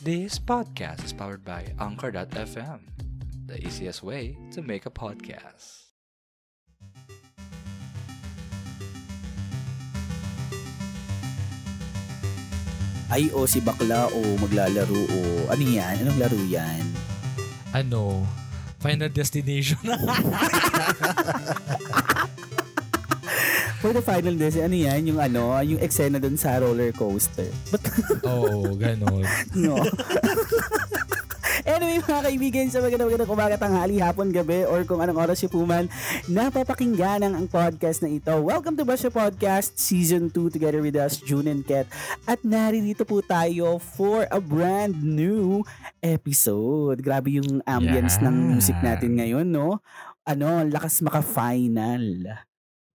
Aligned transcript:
This 0.00 0.40
podcast 0.40 1.04
is 1.04 1.12
powered 1.12 1.44
by 1.44 1.76
Anchor.fm, 1.76 2.80
the 3.44 3.60
easiest 3.60 4.00
way 4.00 4.32
to 4.56 4.64
make 4.64 4.88
a 4.88 4.90
podcast. 4.90 5.92
Ay, 13.12 13.28
o 13.36 13.44
si 13.44 13.60
bakla 13.60 14.08
o 14.08 14.20
maglalaro 14.40 15.04
o 15.04 15.20
ano 15.52 15.64
yan? 15.68 16.00
Anong 16.00 16.16
laro 16.16 16.40
yan? 16.48 16.80
Ano? 17.76 18.24
Final 18.80 19.12
Destination. 19.12 19.84
For 23.80 23.96
the 23.96 24.04
final 24.04 24.36
days, 24.36 24.60
ano 24.60 24.76
yan? 24.76 25.08
Yung 25.08 25.16
ano, 25.16 25.56
yung 25.64 25.80
eksena 25.80 26.20
dun 26.20 26.36
sa 26.36 26.60
roller 26.60 26.92
coaster. 26.92 27.48
But, 27.72 27.80
Oo, 28.28 28.76
ganon. 28.76 29.24
no. 29.56 29.80
anyway, 31.64 32.04
mga 32.04 32.28
kaibigan, 32.28 32.68
sa 32.68 32.84
magandang 32.84 33.08
magandang 33.08 33.32
umaga, 33.32 33.56
tanghali, 33.56 33.96
hapon, 33.96 34.36
gabi, 34.36 34.68
or 34.68 34.84
kung 34.84 35.00
anong 35.00 35.24
oras 35.24 35.40
yung 35.40 35.64
puman, 35.64 35.88
napapakinggan 36.28 37.24
ang, 37.24 37.32
ang 37.32 37.48
podcast 37.48 38.04
na 38.04 38.12
ito. 38.12 38.36
Welcome 38.36 38.76
to 38.76 38.84
Basha 38.84 39.08
Podcast 39.08 39.80
Season 39.80 40.28
2 40.28 40.52
together 40.52 40.84
with 40.84 41.00
us, 41.00 41.16
June 41.16 41.48
and 41.48 41.64
Ket. 41.64 41.88
At 42.28 42.44
narito 42.44 43.08
po 43.08 43.24
tayo 43.24 43.80
for 43.80 44.28
a 44.28 44.44
brand 44.44 45.00
new 45.00 45.64
episode. 46.04 47.00
Grabe 47.00 47.40
yung 47.40 47.64
ambience 47.64 48.20
ng 48.20 48.36
music 48.52 48.76
natin 48.84 49.16
ngayon, 49.16 49.48
no? 49.48 49.80
Ano, 50.28 50.68
lakas 50.68 51.00
maka-final 51.00 52.44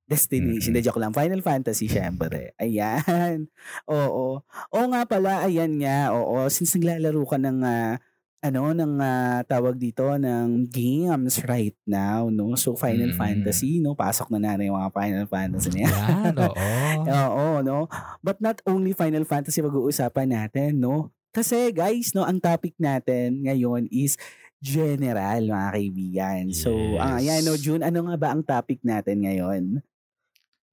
destination. 0.05 0.73
Mhm. 0.73 0.81
Mm-hmm. 0.81 0.87
joke 0.87 1.01
lang. 1.01 1.13
Final 1.13 1.41
Fantasy, 1.41 1.87
syempre. 1.87 2.53
Ayan. 2.57 3.47
Oo. 3.89 4.43
Oo 4.45 4.87
nga 4.91 5.03
pala, 5.05 5.45
ayan 5.45 5.79
nga. 5.79 6.11
Oo. 6.11 6.47
Since 6.47 6.77
naglalaro 6.77 7.23
ka 7.25 7.39
ng, 7.39 7.59
ah, 7.63 7.97
ano, 8.41 8.75
ng 8.75 8.95
ah, 8.99 9.41
tawag 9.47 9.79
dito, 9.79 10.03
ng 10.11 10.67
games 10.67 11.47
right 11.47 11.79
now, 11.85 12.27
no? 12.27 12.59
So, 12.59 12.75
Final 12.75 13.15
Mm. 13.15 13.19
Fantasy, 13.19 13.79
no? 13.79 13.95
Pasok 13.95 14.35
na 14.35 14.59
na 14.59 14.59
yung 14.59 14.75
mga 14.75 14.91
Final 14.91 15.27
Fantasy 15.27 15.69
na 15.71 15.81
yan. 15.87 15.95
Yan, 15.95 16.35
oo. 16.43 16.67
Oo, 17.07 17.47
no? 17.63 17.79
But 18.19 18.43
not 18.43 18.59
only 18.67 18.93
Final 18.93 19.23
Fantasy 19.23 19.63
pag-uusapan 19.63 20.29
natin, 20.29 20.83
no? 20.83 21.11
Kasi 21.31 21.73
guys, 21.73 22.13
no, 22.13 22.29
ang 22.29 22.43
topic 22.43 22.77
natin 22.77 23.41
ngayon 23.41 23.89
is 23.89 24.21
general, 24.61 25.43
mga 25.43 25.69
kaibigan. 25.73 26.45
So, 26.53 26.71
ah, 26.97 27.19
Yes. 27.19 27.25
yan, 27.25 27.41
no, 27.43 27.55
June, 27.57 27.83
ano 27.83 28.05
nga 28.05 28.17
ba 28.17 28.29
ang 28.31 28.43
topic 28.43 28.83
natin 28.83 29.23
ngayon? 29.23 29.81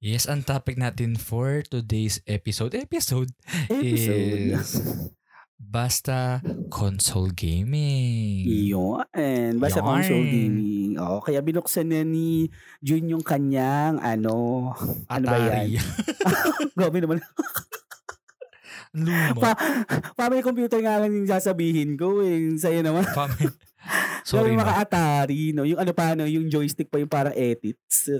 Yes, 0.00 0.24
ang 0.24 0.48
topic 0.48 0.80
natin 0.80 1.20
for 1.20 1.60
today's 1.60 2.24
episode, 2.24 2.72
episode, 2.72 3.28
Episode. 3.68 4.56
is 4.56 4.80
basta 5.60 6.40
console 6.72 7.28
gaming. 7.36 8.48
Yun. 8.48 9.04
Basta 9.60 9.84
Yarn. 9.84 9.88
console 10.00 10.24
gaming. 10.24 10.96
Oo, 10.96 11.20
kaya 11.20 11.44
binuksan 11.44 11.92
na 11.92 12.00
ni 12.00 12.48
June 12.80 13.12
yung 13.12 13.20
kanyang, 13.20 14.00
ano, 14.00 14.72
ano 15.04 15.24
ba 15.28 15.36
Atari. 15.36 15.76
yan? 15.76 15.84
Grabe 16.80 16.98
naman. 17.04 17.20
Luma. 18.96 19.36
Pa, 19.36 19.52
family 20.16 20.40
computer 20.40 20.80
nga 20.80 20.96
lang 20.96 21.12
yung 21.12 21.28
sasabihin 21.28 22.00
ko. 22.00 22.24
Eh. 22.24 22.56
Sa'yo 22.56 22.80
naman. 22.80 23.04
Family. 23.04 23.52
Sorry, 24.30 24.54
yung 24.54 24.62
mga 24.62 24.78
ma. 24.78 24.82
Atari, 24.86 25.50
no? 25.50 25.66
Yung 25.66 25.82
ano 25.82 25.90
pa, 25.90 26.14
no? 26.14 26.22
Yung 26.22 26.46
joystick 26.46 26.86
pa 26.86 27.02
yung 27.02 27.10
parang 27.10 27.34
edits. 27.34 28.06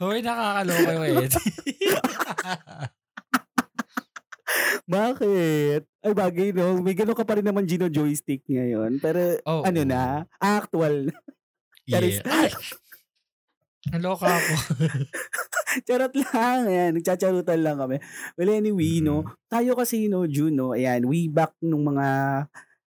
Hoy, 0.00 0.24
nakakaloka 0.24 0.90
yung 0.96 1.04
edit. 1.04 1.36
Bakit? 4.84 5.82
Ay, 6.04 6.12
bagay, 6.12 6.52
no? 6.56 6.80
May 6.80 6.96
gano'n 6.96 7.16
ka 7.16 7.24
pa 7.24 7.36
rin 7.36 7.44
naman 7.44 7.68
Gino 7.68 7.92
joystick 7.92 8.44
ngayon. 8.48 8.96
Pero, 9.00 9.36
Oo. 9.44 9.62
ano 9.64 9.80
na? 9.84 10.24
Actual. 10.40 11.04
Yeah. 11.84 12.00
Ay! 12.24 12.48
Naloka 13.92 14.24
ako. 14.24 14.56
Charot 15.84 16.16
lang. 16.16 16.64
Ayan, 16.64 16.96
nagchacharutan 16.96 17.60
lang 17.60 17.76
kami. 17.76 18.00
Well, 18.40 18.56
anyway, 18.56 19.04
no? 19.04 19.28
Tayo 19.52 19.76
kasi, 19.76 20.08
no, 20.08 20.24
June, 20.24 20.56
no? 20.56 20.72
Ayan, 20.72 21.04
way 21.04 21.28
back 21.28 21.52
nung 21.60 21.84
mga 21.84 22.08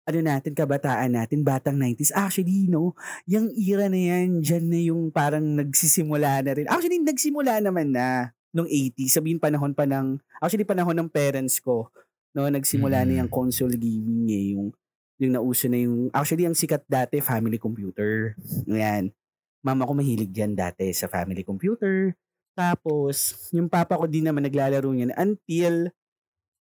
ano 0.07 0.19
natin, 0.23 0.55
kabataan 0.55 1.19
natin, 1.19 1.43
batang 1.43 1.75
90s. 1.75 2.15
Actually, 2.15 2.71
no, 2.71 2.95
yung 3.27 3.51
era 3.51 3.91
na 3.91 3.99
yan, 3.99 4.39
dyan 4.39 4.65
na 4.71 4.79
yung 4.79 5.11
parang 5.11 5.43
nagsisimula 5.43 6.39
na 6.47 6.51
rin. 6.55 6.67
Actually, 6.71 7.03
nagsimula 7.03 7.59
naman 7.59 7.91
na 7.91 8.31
nung 8.55 8.71
80s. 8.71 9.19
Sabihin 9.19 9.35
panahon 9.37 9.75
pa 9.75 9.83
ng, 9.83 10.15
actually 10.39 10.63
panahon 10.63 10.95
ng 10.95 11.11
parents 11.11 11.59
ko, 11.59 11.91
no, 12.31 12.47
nagsimula 12.47 13.03
na 13.03 13.19
Mm. 13.19 13.19
yung 13.27 13.31
console 13.31 13.75
gaming 13.75 14.25
eh, 14.31 14.45
yung, 14.55 14.71
yung 15.19 15.33
nauso 15.35 15.67
na 15.67 15.83
yung, 15.83 16.07
actually, 16.15 16.47
ang 16.47 16.55
sikat 16.55 16.87
dati, 16.87 17.19
family 17.19 17.59
computer. 17.59 18.31
Ayan. 18.63 19.11
Mama 19.59 19.83
ko 19.83 19.91
mahilig 19.91 20.31
dyan 20.31 20.55
dati 20.55 20.87
sa 20.95 21.11
family 21.11 21.43
computer. 21.43 22.15
Tapos, 22.55 23.35
yung 23.51 23.67
papa 23.67 23.99
ko 23.99 24.07
din 24.07 24.23
naman 24.23 24.47
naglalaro 24.47 24.87
niyan 24.87 25.11
until 25.19 25.91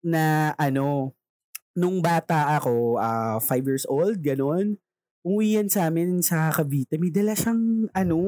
na 0.02 0.50
ano, 0.58 1.14
nung 1.76 2.00
bata 2.00 2.56
ako, 2.56 2.96
ah, 2.96 3.36
five 3.38 3.62
years 3.62 3.84
old, 3.86 4.18
ganun, 4.18 4.80
umuwi 5.20 5.60
yan 5.60 5.68
sa 5.68 5.92
amin 5.92 6.24
sa 6.24 6.48
Cavite. 6.50 6.96
May 6.96 7.12
dala 7.12 7.36
siyang, 7.36 7.86
ano, 7.92 8.18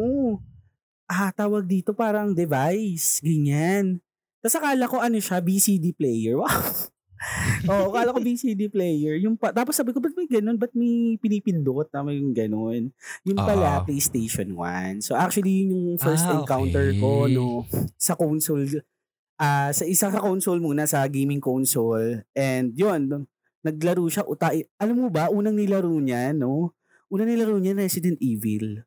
ah, 1.09 1.33
tawag 1.33 1.65
dito 1.65 1.97
parang 1.97 2.37
device, 2.37 3.25
ganyan. 3.25 4.05
Tapos 4.39 4.57
akala 4.61 4.85
ko 4.87 5.01
ano 5.01 5.19
siya, 5.19 5.41
BCD 5.41 5.97
player. 5.97 6.37
Wow. 7.67 7.67
Oo, 7.67 7.85
akala 7.91 8.15
ko 8.15 8.23
BCD 8.23 8.71
player. 8.71 9.19
Yung 9.19 9.35
pa, 9.35 9.51
tapos 9.51 9.75
sabi 9.75 9.91
ko, 9.91 9.99
ba't 9.99 10.15
may 10.15 10.31
ganun? 10.31 10.55
Ba't 10.55 10.71
may 10.71 11.19
pinipindot 11.19 11.91
na 11.91 12.07
may 12.07 12.23
yung 12.23 12.31
ganun? 12.31 12.95
Yung 13.27 13.35
pala, 13.35 13.83
Ah. 13.83 13.83
PlayStation 13.83 14.55
1. 14.55 15.03
So 15.03 15.19
actually, 15.19 15.67
yun 15.67 15.75
yung 15.75 15.99
first 15.99 16.23
Ah, 16.23 16.39
encounter 16.39 16.95
ko, 16.95 17.27
no, 17.27 17.67
sa 17.99 18.15
console. 18.15 18.71
Ah, 19.35 19.75
sa 19.75 19.83
isang 19.83 20.15
ka 20.15 20.23
console 20.23 20.63
muna, 20.63 20.87
sa 20.87 21.03
gaming 21.11 21.43
console. 21.43 22.23
And 22.39 22.71
yun, 22.79 23.27
naglaro 23.69 24.05
siya. 24.09 24.25
Uta, 24.25 24.51
alam 24.81 24.97
mo 24.97 25.09
ba, 25.13 25.29
unang 25.29 25.55
nilaro 25.55 25.93
niya, 26.01 26.33
no? 26.33 26.73
Unang 27.13 27.29
nilaro 27.29 27.57
niya, 27.61 27.77
Resident 27.77 28.17
Evil. 28.21 28.83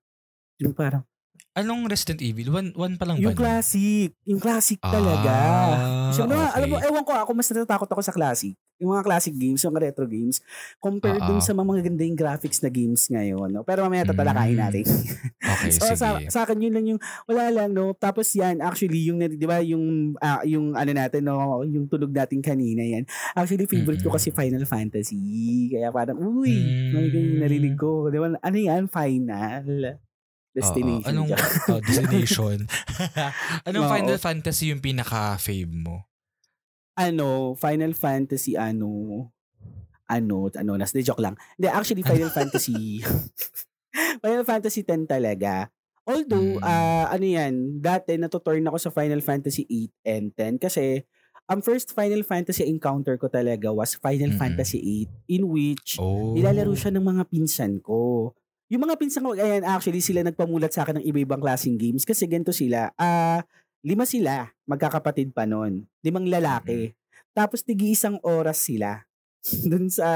Yung 0.62 0.74
parang, 0.74 1.06
Anong 1.52 1.84
Resident 1.84 2.24
Evil? 2.24 2.48
One, 2.48 2.72
one 2.72 2.96
pa 2.96 3.04
lang 3.04 3.20
ba? 3.20 3.28
yung 3.28 3.36
classic. 3.36 4.16
Yung 4.24 4.40
classic 4.40 4.80
talaga. 4.80 5.28
Ah, 5.28 6.08
So, 6.16 6.24
okay. 6.24 6.32
alam 6.32 6.68
mo, 6.68 6.80
ewan 6.80 7.04
ko, 7.04 7.12
ako 7.12 7.32
mas 7.36 7.48
natatakot 7.48 7.88
ako 7.88 8.00
sa 8.00 8.16
classic. 8.16 8.56
Yung 8.80 8.96
mga 8.96 9.04
classic 9.04 9.36
games, 9.36 9.60
yung 9.60 9.76
mga 9.76 9.84
retro 9.86 10.08
games, 10.08 10.40
compared 10.80 11.20
Oo. 11.20 11.28
dun 11.28 11.40
sa 11.40 11.52
mga 11.52 11.68
maganda 11.84 12.04
yung 12.04 12.16
graphics 12.16 12.60
na 12.60 12.68
games 12.68 13.04
ngayon. 13.06 13.52
No? 13.52 13.62
Pero 13.62 13.84
mamaya 13.84 14.08
tatalakayin 14.08 14.56
Mm. 14.56 14.64
natin. 14.64 14.84
Okay, 15.38 15.72
so, 15.76 15.86
sige. 15.86 16.00
sa, 16.00 16.08
sa 16.24 16.40
akin 16.42 16.56
yun 16.58 16.72
lang 16.72 16.86
yung, 16.88 17.00
wala 17.26 17.52
lang, 17.52 17.70
no? 17.70 17.92
Tapos 17.94 18.32
yan, 18.32 18.60
actually, 18.60 19.04
yung, 19.06 19.20
di 19.20 19.44
ba, 19.44 19.60
yung, 19.60 20.16
ah, 20.18 20.40
yung 20.44 20.72
ano 20.72 20.88
natin, 20.90 21.28
no? 21.28 21.36
Yung 21.64 21.84
tunog 21.86 22.10
natin 22.10 22.40
kanina 22.40 22.80
yan. 22.80 23.04
Actually, 23.32 23.68
favorite 23.68 24.00
ko 24.00 24.08
Mm-mm. 24.08 24.16
kasi 24.16 24.32
Final 24.32 24.64
Fantasy. 24.64 25.20
Kaya 25.70 25.92
parang, 25.92 26.16
uy, 26.16 26.56
Mm. 26.56 26.96
mm. 26.96 27.12
yung 27.12 27.40
narinig 27.40 27.76
ko. 27.76 28.08
Di 28.08 28.18
ba, 28.18 28.32
ano 28.32 28.56
yan? 28.58 28.88
Final. 28.88 30.00
Destination. 30.52 31.02
Oo, 31.02 31.10
anong 31.10 31.30
oh, 31.72 31.80
destination? 31.80 32.58
anong 33.68 33.86
Oo. 33.88 33.94
Final 33.94 34.20
Fantasy 34.20 34.70
yung 34.70 34.80
pinaka-fave 34.80 35.72
mo? 35.72 36.06
ano, 36.92 37.56
Final 37.56 37.96
Fantasy, 37.96 38.54
ano, 38.54 38.88
ano, 40.06 40.36
ano, 40.52 40.72
nas, 40.76 40.92
de 40.92 41.02
joke 41.02 41.24
lang. 41.24 41.34
Hindi, 41.56 41.68
actually, 41.72 42.04
Final 42.04 42.30
Fantasy, 42.38 43.02
Final 44.20 44.46
Fantasy 44.46 44.84
10 44.84 45.08
talaga. 45.08 45.72
Although, 46.04 46.58
Mm. 46.58 46.66
ah 46.66 47.08
ano 47.08 47.26
yan, 47.26 47.54
dati 47.80 48.18
natuturn 48.18 48.66
ako 48.66 48.78
sa 48.78 48.92
Final 48.92 49.22
Fantasy 49.22 49.64
8 49.66 49.94
and 50.04 50.26
10 50.36 50.58
kasi 50.58 51.06
ang 51.46 51.62
first 51.62 51.94
Final 51.94 52.22
Fantasy 52.22 52.66
encounter 52.66 53.16
ko 53.16 53.30
talaga 53.30 53.70
was 53.70 53.94
Final 53.96 54.34
Mm-mm. 54.34 54.42
Fantasy 54.42 54.82
8 55.08 55.32
in 55.32 55.44
which 55.47 55.96
Oh. 55.97 56.34
nilalaro 56.34 56.74
siya 56.74 56.90
ng 56.92 57.06
mga 57.06 57.24
pinsan 57.28 57.80
ko. 57.80 58.34
Yung 58.72 58.88
mga 58.88 58.96
pinsan 58.96 59.28
ko, 59.28 59.35
ayan, 59.35 59.68
actually, 59.68 60.00
sila 60.00 60.23
nagpamulat 60.23 60.72
sa 60.72 60.88
akin 60.88 61.03
ng 61.03 61.06
iba-ibang 61.12 61.44
klaseng 61.44 61.76
games 61.76 62.08
kasi 62.08 62.23
ganito 62.23 62.56
sila. 62.56 62.96
Ah, 62.96 63.44
lima 63.84 64.08
sila, 64.08 64.47
magkakapatid 64.64 65.35
pa 65.35 65.44
noon. 65.44 65.84
Limang 66.00 66.23
lalaki. 66.32 66.96
Tapos 67.35 67.68
tigi 67.68 67.91
isang 67.91 68.16
oras 68.23 68.64
sila. 68.64 69.03
Dun 69.70 69.91
sa 69.91 70.08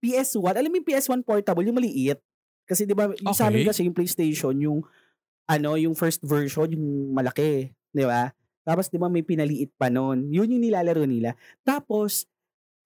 PS1. 0.00 0.56
Alam 0.56 0.72
mo 0.72 0.76
yung 0.80 0.88
PS1 0.88 1.20
portable, 1.20 1.68
yung 1.68 1.76
maliit. 1.76 2.16
Kasi 2.64 2.88
'di 2.88 2.96
ba, 2.96 3.12
yung 3.12 3.36
sa 3.36 3.52
amin 3.52 3.62
Okay. 3.62 3.68
kasi 3.70 3.80
yung 3.84 3.94
PlayStation, 3.94 4.54
yung 4.56 4.80
ano, 5.46 5.76
yung 5.78 5.94
first 5.94 6.24
version, 6.24 6.72
yung 6.72 7.12
malaki, 7.12 7.70
'di 7.92 8.04
ba? 8.08 8.32
Tapos 8.66 8.88
'di 8.88 8.98
ba 8.98 9.06
may 9.12 9.22
pinaliit 9.22 9.70
pa 9.76 9.92
noon. 9.92 10.32
Yun 10.32 10.56
yung 10.56 10.62
nilalaro 10.64 11.04
nila. 11.06 11.36
Tapos 11.62 12.24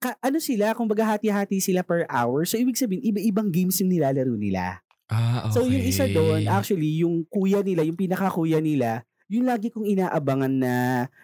ka, 0.01 0.17
ano 0.17 0.41
sila, 0.41 0.73
kung 0.73 0.89
baga 0.89 1.05
hati-hati 1.13 1.61
sila 1.61 1.85
per 1.85 2.09
hour. 2.09 2.49
So, 2.49 2.57
ibig 2.57 2.81
sabihin, 2.81 3.05
iba-ibang 3.05 3.53
games 3.53 3.77
yung 3.77 3.93
nilalaro 3.93 4.33
nila. 4.33 4.81
Ah, 5.05 5.45
okay. 5.45 5.53
So, 5.53 5.59
yung 5.69 5.85
isa 5.85 6.09
doon, 6.09 6.49
actually, 6.49 7.05
yung 7.05 7.21
kuya 7.29 7.61
nila, 7.61 7.85
yung 7.85 7.99
pinaka-kuya 7.99 8.57
nila, 8.57 9.05
yung 9.31 9.47
lagi 9.47 9.71
kong 9.71 9.87
inaabangan 9.87 10.51
na 10.51 10.73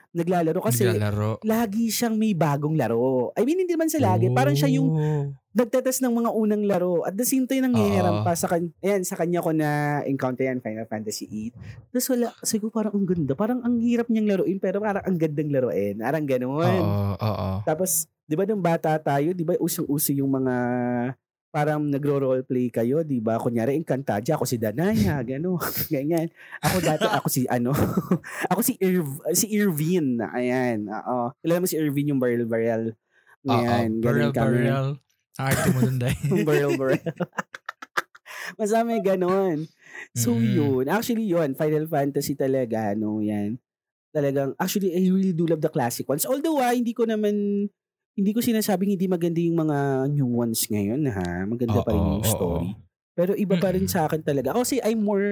naglalaro 0.10 0.64
kasi 0.64 0.88
Naglalaro. 0.88 1.44
lagi 1.44 1.92
siyang 1.92 2.16
may 2.16 2.32
bagong 2.32 2.74
laro. 2.74 3.36
I 3.36 3.44
mean, 3.44 3.60
hindi 3.60 3.76
man 3.76 3.92
sa 3.92 4.00
lagi. 4.00 4.32
Parang 4.32 4.56
siya 4.56 4.72
yung 4.72 4.90
Oh. 4.90 5.24
nagtetest 5.52 6.00
ng 6.00 6.16
mga 6.16 6.32
unang 6.32 6.64
laro. 6.64 7.04
At 7.04 7.14
the 7.14 7.28
same 7.28 7.44
time, 7.44 7.68
nangyayaram 7.68 8.24
pa 8.24 8.32
sa, 8.32 8.48
kan 8.48 8.72
ayan, 8.80 9.04
sa 9.04 9.14
kanya 9.14 9.42
ko 9.42 9.52
na 9.52 9.70
encounter 10.04 10.48
yan, 10.48 10.58
Final 10.58 10.86
Fantasy 10.86 11.28
8. 11.52 11.92
Tapos 11.92 12.08
wala, 12.08 12.28
siguro 12.42 12.72
parang 12.72 12.94
ang 12.94 13.06
ganda. 13.06 13.34
Parang 13.34 13.60
ang 13.60 13.76
hirap 13.78 14.08
niyang 14.08 14.30
laruin, 14.32 14.58
pero 14.58 14.80
parang 14.80 15.04
ang 15.04 15.18
gandang 15.18 15.52
laruin. 15.52 16.00
Parang 16.00 16.24
ganun. 16.24 16.64
Oo, 16.64 17.14
oo. 17.14 17.50
Tapos, 17.64 18.08
di 18.24 18.34
ba 18.34 18.48
nung 18.48 18.64
bata 18.64 18.96
tayo, 18.96 19.36
di 19.36 19.44
ba 19.44 19.58
usong-uso 19.58 20.14
yung 20.14 20.32
mga 20.32 20.56
parang 21.58 21.90
nagro-roleplay 21.90 22.70
kayo, 22.70 23.02
di 23.02 23.18
ba? 23.18 23.42
Kunyari, 23.42 23.74
Encantadia, 23.74 24.38
ako 24.38 24.46
si 24.46 24.62
Danaya, 24.62 25.18
gano'n, 25.26 25.58
ganyan. 25.94 26.30
Ako 26.62 26.78
dati, 26.80 27.10
ako 27.10 27.28
si, 27.28 27.50
ano, 27.50 27.74
ako 28.54 28.62
si, 28.62 28.78
Irv, 28.78 29.10
si 29.34 29.50
Irvin, 29.58 30.22
ayan, 30.22 30.86
oo. 30.86 31.34
Kilala 31.42 31.66
mo 31.66 31.66
si 31.66 31.82
Irvin 31.82 32.14
yung 32.14 32.22
Barrel 32.22 32.46
Barrel. 32.46 32.94
Ayan, 33.42 33.98
barrel, 33.98 34.30
ganun 34.30 34.38
kami. 34.38 34.54
barrel. 34.62 34.88
Ang 35.38 35.46
arte 35.50 35.68
mo 35.74 35.80
dun, 35.82 35.98
Day. 35.98 36.16
Barrel 36.46 36.74
Barrel. 36.78 37.02
Masama 38.54 38.94
ganon. 39.02 39.66
So 40.14 40.38
Mm. 40.38 40.54
yun, 40.54 40.86
actually 40.88 41.26
yun, 41.26 41.58
Final 41.58 41.90
Fantasy 41.90 42.38
talaga, 42.38 42.94
no, 42.94 43.18
yan. 43.18 43.58
Talagang, 44.14 44.54
actually, 44.58 44.94
I 44.94 45.10
really 45.10 45.34
do 45.34 45.46
love 45.46 45.62
the 45.62 45.70
classic 45.70 46.06
ones. 46.06 46.26
Although, 46.26 46.62
ah, 46.62 46.74
hindi 46.74 46.94
ko 46.94 47.06
naman, 47.06 47.68
hindi 48.18 48.34
ko 48.34 48.42
sinasabing 48.42 48.98
hindi 48.98 49.06
maganda 49.06 49.38
yung 49.38 49.62
mga 49.62 49.78
new 50.10 50.26
ones 50.42 50.66
ngayon, 50.66 51.06
ha. 51.14 51.46
Maganda 51.46 51.86
pa 51.86 51.94
rin 51.94 52.18
yung 52.18 52.26
story. 52.26 52.70
Pero 53.14 53.38
iba 53.38 53.58
pa 53.62 53.74
rin 53.74 53.86
sa 53.86 54.10
akin 54.10 54.26
talaga. 54.26 54.58
Kasi 54.58 54.82
I'm 54.82 55.06
more 55.06 55.26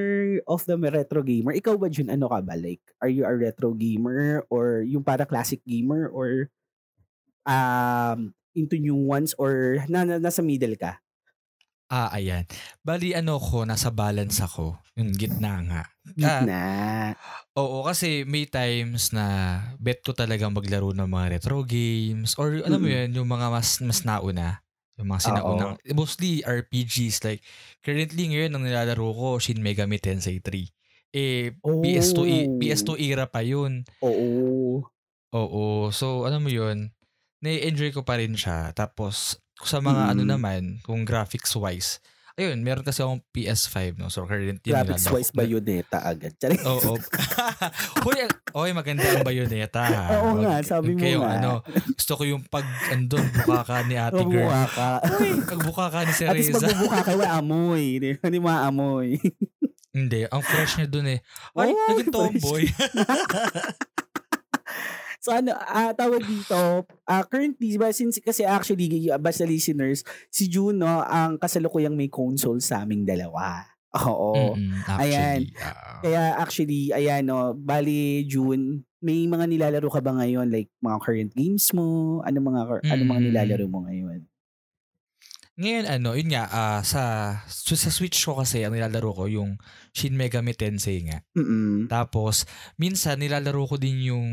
of 0.45 0.61
the 0.69 0.77
retro 0.77 1.25
gamer. 1.25 1.53
Ikaw 1.53 1.81
ba, 1.81 1.89
Jun, 1.89 2.13
ano 2.13 2.29
ka 2.29 2.41
ba? 2.45 2.53
Like, 2.53 2.81
are 3.01 3.09
you 3.09 3.25
a 3.25 3.33
retro 3.33 3.73
gamer 3.73 4.45
or 4.53 4.85
yung 4.85 5.01
para 5.01 5.25
classic 5.25 5.61
gamer 5.65 6.09
or 6.09 6.49
um 7.45 8.33
into 8.57 8.81
new 8.81 8.97
ones 8.97 9.37
or 9.37 9.81
na, 9.89 10.01
na- 10.01 10.21
nasa 10.21 10.41
middle 10.45 10.77
ka? 10.77 11.01
Ah, 11.89 12.09
ayan. 12.13 12.49
Bali, 12.81 13.13
ano 13.13 13.37
ko, 13.37 13.65
nasa 13.65 13.93
balance 13.93 14.41
ako. 14.41 14.81
Yung 14.97 15.13
gitna 15.13 15.61
nga. 15.69 15.83
Ah, 16.05 16.13
Gitna. 16.13 16.61
Oo, 17.57 17.81
kasi 17.81 18.21
may 18.29 18.45
times 18.45 19.09
na 19.09 19.25
bet 19.81 20.05
ko 20.05 20.13
talagang 20.13 20.53
maglaro 20.53 20.93
ng 20.93 21.09
mga 21.09 21.39
retro 21.39 21.65
games 21.65 22.37
or 22.37 22.61
alam 22.61 22.77
mo 22.77 22.85
yun, 22.85 23.09
yung 23.11 23.25
mga 23.25 23.49
mas 23.49 23.81
mas 23.81 24.05
nauna. 24.05 24.61
Yung 24.95 25.11
mga 25.11 25.27
sinaunang, 25.27 25.75
mostly 25.91 26.39
RPGs. 26.39 27.19
Like, 27.25 27.43
currently 27.83 28.31
ngayon, 28.31 28.55
ang 28.55 28.63
nilalaro 28.63 29.11
ko, 29.11 29.27
Shin 29.43 29.59
Megami 29.59 29.99
Tensei 29.99 30.39
3. 30.39 30.71
Eh, 31.11 31.51
PS2, 31.59 32.19
e- 32.23 32.47
Oh. 32.47 32.55
PS2 32.55 32.95
era 32.95 33.27
pa 33.27 33.43
yun. 33.43 33.83
Oo. 33.99 34.83
Oo. 35.35 35.91
So, 35.91 36.23
alam 36.23 36.43
mo 36.43 36.51
yun, 36.51 36.95
nai-enjoy 37.43 37.91
ko 37.91 38.07
pa 38.07 38.15
rin 38.19 38.39
siya. 38.39 38.71
Tapos, 38.71 39.35
sa 39.59 39.83
mga 39.83 40.15
ano 40.15 40.23
Mm. 40.23 40.31
naman, 40.31 40.61
kung 40.79 41.03
graphics-wise, 41.03 41.99
ayun, 42.35 42.59
meron 42.59 42.83
kasi 42.83 42.99
akong 42.99 43.23
PS5, 43.29 43.95
no? 43.95 44.07
So, 44.07 44.23
currently, 44.23 44.59
Graphics 44.61 45.03
nilalaro- 45.03 45.15
wise 45.15 45.31
Bayonetta 45.31 45.99
agad. 45.99 46.35
Tsari. 46.35 46.59
Oo. 46.61 46.99
Hoy, 48.03 48.17
ang- 48.19 48.35
oy, 48.53 48.69
maganda 48.71 49.03
ang 49.05 49.23
bayoneta. 49.23 49.81
ha. 49.81 50.03
Oo 50.21 50.39
nga, 50.39 50.59
sabi 50.61 50.93
wag 50.93 51.03
mo 51.15 51.23
nga. 51.23 51.31
ano, 51.33 51.51
gusto 51.89 52.13
ko 52.15 52.23
yung 52.23 52.43
pag 52.45 52.63
andun, 52.89 53.23
bukaka 53.37 53.83
ni 53.83 53.95
ate 53.95 54.19
girl. 54.21 54.45
Mabuha 54.45 54.63
ka. 54.67 54.89
Uy, 55.15 55.29
pag 55.41 55.59
bukaka 55.63 55.99
ni 56.03 56.11
si 56.13 56.23
At 56.23 56.35
least 56.35 56.51
Reza. 56.51 56.67
magbubuka 56.67 56.99
ka, 57.01 57.11
wala 57.13 57.31
amoy. 57.35 57.83
Di 57.97 58.09
Hindi 58.17 58.39
maamoy. 58.39 59.09
Hindi, 59.95 60.27
ang 60.27 60.43
fresh 60.43 60.75
niya 60.75 60.87
dun 60.87 61.07
eh. 61.07 61.19
Ay, 61.55 61.71
Oh, 61.71 61.87
naging 61.89 62.11
tomboy. 62.11 62.67
So 65.25 65.33
ano, 65.33 65.57
ah, 65.57 65.89
tawag 65.89 66.21
dito, 66.21 66.85
ah, 67.09 67.25
currently, 67.25 67.81
ba, 67.81 67.89
since 67.89 68.21
kasi 68.21 68.45
actually, 68.45 69.09
uh, 69.09 69.17
basta 69.17 69.41
listeners, 69.41 70.05
si 70.29 70.45
Juno 70.45 71.01
ang 71.01 71.41
kasalukuyang 71.41 71.97
may 71.97 72.13
console 72.13 72.61
sa 72.61 72.85
aming 72.85 73.09
dalawa. 73.09 73.65
Oo. 74.05 74.53
Mm-mm, 74.53 74.85
Ayan. 75.01 75.49
ah. 75.57 76.05
Kaya 76.05 76.37
actually, 76.37 76.93
ayan 76.93 77.25
no, 77.25 77.57
bali 77.57 78.21
June, 78.29 78.85
may 79.01 79.25
mga 79.25 79.49
nilalaro 79.49 79.89
ka 79.89 79.97
ba 79.97 80.13
ngayon? 80.13 80.53
Like 80.53 80.69
mga 80.77 80.97
current 81.01 81.31
games 81.33 81.73
mo? 81.73 82.21
Ano 82.21 82.37
mga, 82.45 82.85
ano 82.85 83.01
mga 83.01 83.21
Mm. 83.21 83.25
nilalaro 83.25 83.65
mo 83.65 83.81
ngayon? 83.89 84.29
Ngayon, 85.55 85.85
ano, 85.87 86.19
yun 86.19 86.35
nga, 86.35 86.43
ah, 86.51 86.81
sa, 86.83 87.01
sa 87.47 87.89
Switch 87.89 88.19
ko 88.27 88.35
kasi, 88.35 88.67
ang 88.67 88.75
nilalaro 88.75 89.15
ko, 89.15 89.23
yung 89.31 89.55
Shin 89.95 90.11
Megami 90.19 90.51
Tensei 90.51 90.99
nga. 91.07 91.23
Mm-mm. 91.31 91.87
Tapos, 91.87 92.43
minsan, 92.75 93.23
nilalaro 93.23 93.63
ko 93.63 93.79
din 93.79 94.03
yung 94.03 94.27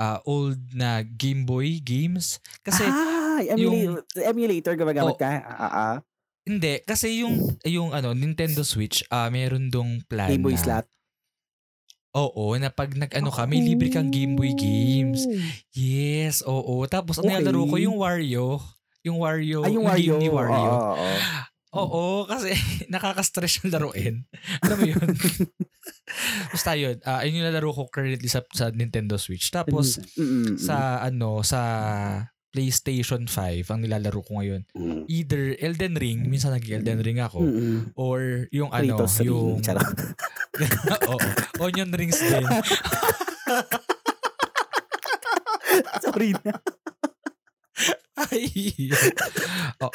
ah, 0.00 0.18
old 0.24 0.56
na 0.72 1.04
Game 1.04 1.44
Boy 1.44 1.76
games. 1.78 2.40
Kasi, 2.64 2.82
ah, 2.82 3.44
emulator, 3.44 4.00
emulator 4.24 4.72
gumagamit 4.74 5.14
Oh. 5.14 5.20
ka? 5.20 5.28
Ah, 5.28 5.60
ah, 5.60 5.72
ah. 5.72 5.96
Hindi, 6.40 6.80
kasi 6.82 7.20
yung 7.20 7.36
yung 7.62 7.92
ano 7.92 8.10
Nintendo 8.10 8.64
Switch, 8.64 9.04
ah 9.06 9.28
meron 9.28 9.68
dong 9.68 10.00
plan 10.08 10.32
Game 10.32 10.40
Boy 10.42 10.56
na, 10.56 10.62
slot. 10.80 10.86
Oo, 12.10 12.58
na 12.58 12.74
pag 12.74 12.90
nag-ano 12.90 13.30
ka, 13.30 13.46
may 13.46 13.62
libre 13.62 13.86
kang 13.86 14.10
Game 14.10 14.34
Boy 14.34 14.50
games. 14.50 15.22
Oh. 15.22 15.36
Yes, 15.70 16.42
oo. 16.42 16.82
Tapos 16.88 17.20
ang 17.20 17.28
Okay. 17.28 17.38
nilalaro 17.38 17.70
ko 17.70 17.76
yung 17.78 17.94
Wario. 17.94 18.58
Yung 19.00 19.22
Wario, 19.22 19.62
Ay, 19.62 19.78
yung 19.78 19.86
game 19.86 19.94
Wario. 19.94 20.14
ni 20.18 20.28
Wario. 20.28 20.72
Oo, 20.74 20.92
oo. 20.98 21.16
Oo, 21.70 22.26
kasi 22.26 22.50
nakaka-stress 22.92 23.62
yung 23.62 23.70
laruin. 23.70 24.14
Alam 24.66 24.76
mo 24.76 24.86
yun? 24.90 25.08
Basta 26.52 26.74
yun, 26.74 26.98
ah 27.06 27.22
yun 27.22 27.38
yung 27.38 27.46
nilalaro 27.46 27.70
ko 27.70 27.82
currently 27.86 28.26
sa, 28.26 28.42
sa 28.50 28.74
Nintendo 28.74 29.14
Switch. 29.14 29.54
Tapos 29.54 30.02
Mm-mm. 30.18 30.58
sa 30.58 30.98
ano, 30.98 31.46
sa 31.46 31.60
PlayStation 32.50 33.30
5, 33.30 33.62
ang 33.70 33.78
nilalaro 33.78 34.26
ko 34.26 34.42
ngayon, 34.42 34.66
Mm. 34.74 35.06
either 35.06 35.54
Elden 35.62 35.94
Ring, 35.94 36.26
minsan 36.26 36.50
nag-Elden 36.50 36.98
Ring 36.98 37.22
ako, 37.22 37.46
or 37.94 38.50
yung 38.50 38.74
ano, 38.74 38.98
Kratos 38.98 39.22
yung. 39.22 39.62
Oo. 41.06 41.16
Onion 41.62 41.94
rings 41.94 42.18
din. 42.18 42.42
Sorry 46.02 46.34
na. 46.42 46.58
Ay. 48.28 48.50
Oh, 49.80 49.88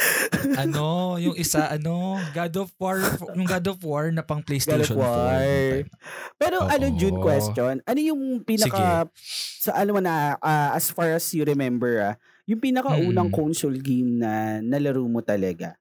ano, 0.58 1.18
yung 1.22 1.38
isa, 1.38 1.70
ano, 1.70 2.18
God 2.34 2.54
of 2.58 2.70
War, 2.82 2.98
yung 3.38 3.46
God 3.46 3.66
of 3.70 3.78
War 3.86 4.10
na 4.10 4.26
pang 4.26 4.42
PlayStation 4.42 4.98
4. 4.98 4.98
God 4.98 5.06
of 5.06 5.14
War. 5.14 5.82
Pero 6.42 6.56
Oo. 6.66 6.70
ano, 6.74 6.86
June 6.98 7.18
question, 7.22 7.76
ano 7.86 8.00
yung 8.02 8.42
pinaka, 8.42 9.06
sa 9.62 9.78
ano 9.78 9.98
mo 9.98 10.02
na, 10.02 10.42
ah, 10.42 10.74
as 10.74 10.90
far 10.90 11.14
as 11.14 11.26
you 11.38 11.46
remember, 11.46 12.02
ah, 12.02 12.16
yung 12.50 12.58
pinakaunang 12.58 13.30
Mm. 13.30 13.36
console 13.38 13.78
game 13.78 14.18
na 14.18 14.58
nalaro 14.62 15.06
mo 15.06 15.22
talaga? 15.22 15.78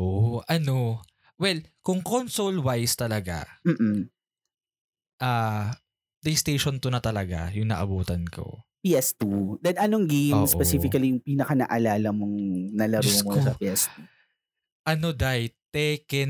Oh, 0.00 0.40
ano. 0.48 1.04
Well, 1.36 1.60
kung 1.84 2.00
console-wise 2.00 2.96
talaga, 2.96 3.44
Mm-mm. 3.66 4.08
ah 5.20 5.70
PlayStation 6.22 6.78
2 6.78 6.88
na 6.94 7.02
talaga 7.02 7.50
yung 7.52 7.74
naabutan 7.74 8.24
ko. 8.30 8.62
PS2. 8.82 9.24
Then 9.58 9.78
anong 9.78 10.06
game 10.06 10.36
Oo. 10.36 10.50
specifically 10.50 11.08
yung 11.08 11.22
pinaka 11.22 11.54
naalala 11.54 12.10
mong 12.10 12.34
nalaro 12.74 13.00
Diyos 13.00 13.22
mo 13.22 13.32
ko. 13.32 13.40
sa 13.40 13.54
PS2? 13.54 13.94
Ano, 14.82 15.14
dai, 15.14 15.46
Tekken, 15.72 16.28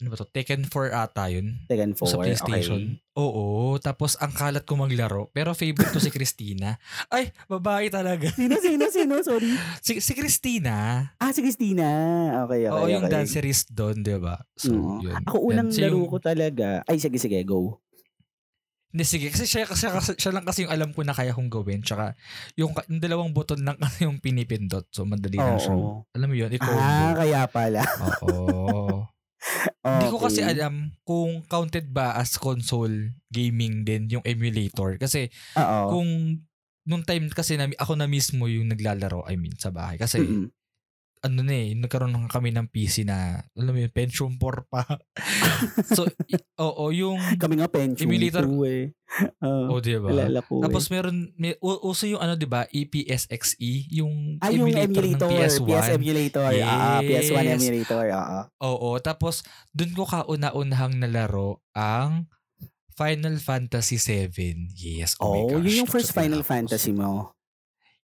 ano 0.00 0.08
ba 0.08 0.16
to? 0.16 0.24
Tekken 0.24 0.64
4 0.64 0.72
ata 0.96 1.28
yun. 1.28 1.52
Tekken 1.68 1.92
4. 1.92 2.00
sa 2.06 2.16
PlayStation. 2.16 2.96
Oo, 3.12 3.76
tapos 3.76 4.16
ang 4.16 4.32
kalat 4.32 4.64
ko 4.64 4.72
maglaro. 4.72 5.28
Pero 5.30 5.52
favorite 5.52 5.90
ko 5.90 6.00
si 6.00 6.08
Christina. 6.16 6.80
Ay, 7.06 7.28
babae 7.44 7.92
talaga. 7.92 8.32
Sino, 8.32 8.56
sino, 8.56 8.88
sino? 8.88 9.20
Sorry. 9.20 9.52
Si, 9.84 10.00
si 10.00 10.16
Christina. 10.16 11.04
Ah, 11.18 11.28
si 11.28 11.44
Christina. 11.44 11.84
Okay, 12.46 12.64
okay. 12.64 12.72
Oo, 12.72 12.88
yung 12.88 13.04
okay. 13.04 13.12
dancerist 13.12 13.68
doon, 13.68 14.00
di 14.00 14.16
ba? 14.16 14.40
So, 14.56 14.72
Oo. 14.72 15.04
yun. 15.04 15.12
Ako 15.26 15.36
unang. 15.44 15.68
Siya 15.68 15.92
laro 15.92 16.00
yung- 16.00 16.08
ko 16.08 16.16
talaga. 16.16 16.80
Ay, 16.88 16.96
sige, 16.96 17.20
sige, 17.20 17.36
go. 17.42 17.84
Hindi, 18.90 19.04
sige. 19.06 19.30
Kasi 19.30 19.46
siya, 19.46 19.70
siya, 19.70 20.02
siya, 20.02 20.14
siya 20.18 20.32
lang 20.34 20.42
kasi 20.42 20.66
yung 20.66 20.72
alam 20.74 20.90
ko 20.90 21.06
na 21.06 21.14
kaya 21.14 21.30
kong 21.30 21.46
gawin. 21.46 21.78
Tsaka, 21.86 22.18
yung, 22.58 22.74
yung 22.90 22.98
dalawang 22.98 23.30
button 23.30 23.62
lang 23.62 23.78
kasi 23.82 24.02
yung 24.02 24.18
pinipindot. 24.18 24.90
So, 24.90 25.06
madali 25.06 25.38
lang 25.38 25.62
siya. 25.62 25.74
Oo. 25.74 26.10
Alam 26.10 26.28
mo 26.30 26.34
yun, 26.34 26.50
i-combo. 26.50 26.74
Ah, 26.78 27.14
kaya 27.14 27.46
pala. 27.46 27.82
Oo. 28.26 29.06
Hindi 29.86 30.06
ko 30.12 30.18
kasi 30.20 30.44
Okay. 30.44 30.52
alam 30.52 30.92
kung 31.00 31.40
counted 31.48 31.88
ba 31.94 32.12
as 32.18 32.36
console 32.36 33.14
gaming 33.32 33.86
din 33.86 34.10
yung 34.10 34.24
emulator. 34.26 34.98
Kasi, 34.98 35.30
Oo. 35.56 35.80
kung 35.96 36.08
nung 36.84 37.06
time 37.06 37.30
kasi 37.30 37.54
na 37.54 37.70
ako 37.78 37.94
na 37.94 38.10
mismo 38.10 38.50
yung 38.50 38.68
naglalaro, 38.68 39.22
I 39.30 39.38
mean, 39.38 39.54
sa 39.54 39.70
bahay. 39.70 39.96
Kasi, 39.96 40.18
Mm-mm. 40.20 40.50
Ano 41.20 41.44
na 41.44 41.52
eh, 41.52 41.76
nagkaroon 41.76 42.10
na 42.10 42.24
kami 42.26 42.48
ng 42.48 42.64
PC 42.66 43.04
na, 43.04 43.44
alam 43.52 43.72
mo 43.72 43.78
yun, 43.78 43.92
Pentium 43.92 44.32
4 44.34 44.40
pa. 44.66 44.88
so, 45.92 46.08
i- 46.26 46.40
oo, 46.56 46.88
yung, 46.88 47.20
Kami 47.36 47.60
nga 47.60 47.68
pension 47.68 48.08
Emulator- 48.08 48.48
ko 48.48 48.64
eh. 48.64 48.96
Oo. 49.44 49.76
oh, 49.76 49.80
di 49.80 50.00
ba? 50.00 50.08
Alala 50.08 50.40
ko 50.40 50.64
Tapos 50.64 50.86
eh. 50.86 50.90
meron, 50.90 51.16
may, 51.36 51.52
uso 51.60 52.08
yung 52.08 52.18
ano, 52.18 52.34
di 52.34 52.48
ba, 52.48 52.64
EPSXE, 52.66 53.92
yung 53.92 54.40
Ah, 54.40 54.48
yung 54.48 54.72
emulator, 54.72 55.04
emulator. 55.04 55.28
ng 55.28 55.32
PS1. 55.36 55.66
PS 55.66 55.88
emulator. 55.92 56.44
Ah, 56.62 57.00
PS1 57.02 57.44
Yes. 57.44 57.58
emulator. 57.58 58.04
Oo. 58.08 58.38
Oo, 58.62 58.90
tapos 58.98 59.44
dun 59.70 59.92
ko 59.92 60.04
kauna-unahang 60.04 60.96
nalaro 60.96 61.60
ang 61.70 62.32
Final 62.90 63.36
Fantasy 63.36 63.96
7. 63.96 64.72
Yes. 64.72 65.16
Oh, 65.16 65.28
my 65.30 65.40
Oh, 65.42 65.48
gosh. 65.54 65.64
yun 65.66 65.80
yung 65.84 65.90
first 65.90 66.12
Final. 66.12 66.40
Fantasy 66.40 66.92
mo. 66.92 67.36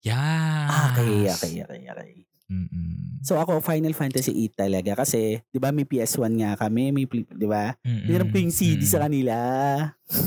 Yes. 0.01 0.15
Ah, 0.15 0.95
okay, 0.95 1.27
okay, 1.27 1.53
okay, 1.61 1.81
okay. 1.85 2.11
Mm-mm. 2.51 3.23
So 3.23 3.39
ako, 3.39 3.63
Final 3.63 3.95
Fantasy 3.95 4.35
8 4.51 4.67
talaga. 4.67 4.93
Kasi, 4.99 5.39
di 5.45 5.57
ba 5.57 5.71
may 5.71 5.87
PS1 5.87 6.33
nga 6.35 6.59
kami, 6.59 6.91
may, 6.91 7.07
di 7.07 7.47
ba? 7.47 7.79
Mm-mm. 7.81 8.11
Hiniram 8.11 8.29
ko 8.29 8.37
yung 8.37 8.51
CD 8.51 8.83
Mm-mm. 8.83 8.91
sa 8.91 8.99
kanila. 9.01 9.35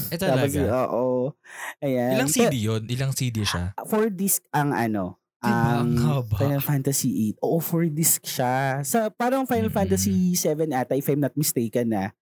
Eh 0.08 0.18
Tapos, 0.22 0.48
talaga. 0.48 0.62
oo. 0.88 1.36
Ayan. 1.80 2.16
Ilang 2.16 2.32
CD 2.32 2.54
yun? 2.56 2.82
Ilang 2.88 3.12
CD 3.12 3.44
siya? 3.44 3.76
Four 3.84 4.08
disc 4.10 4.40
ang 4.50 4.72
ano, 4.72 5.20
Diba, 5.44 5.84
ang 5.84 5.92
haba. 6.00 6.40
Final 6.40 6.64
Fantasy 6.64 7.36
8. 7.36 7.44
Oo, 7.44 7.60
four 7.60 7.92
disc 7.92 8.24
siya. 8.24 8.80
Sa 8.82 9.12
parang 9.12 9.44
Final 9.44 9.68
Mm. 9.68 9.76
Fantasy 9.76 10.40
7 10.40 10.72
ata, 10.72 10.96
if 10.96 11.04
I'm 11.12 11.20
not 11.20 11.36
mistaken 11.36 11.92
na, 11.92 12.16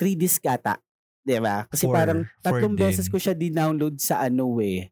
three 0.00 0.16
disc 0.16 0.40
ata. 0.42 0.80
Di 1.20 1.36
ba? 1.36 1.68
Kasi 1.68 1.84
Four. 1.84 1.94
parang 1.94 2.20
tatlong 2.40 2.72
beses 2.74 3.06
ko 3.06 3.14
siya 3.14 3.36
din-download 3.36 4.00
sa 4.00 4.24
ano 4.24 4.56
eh. 4.58 4.88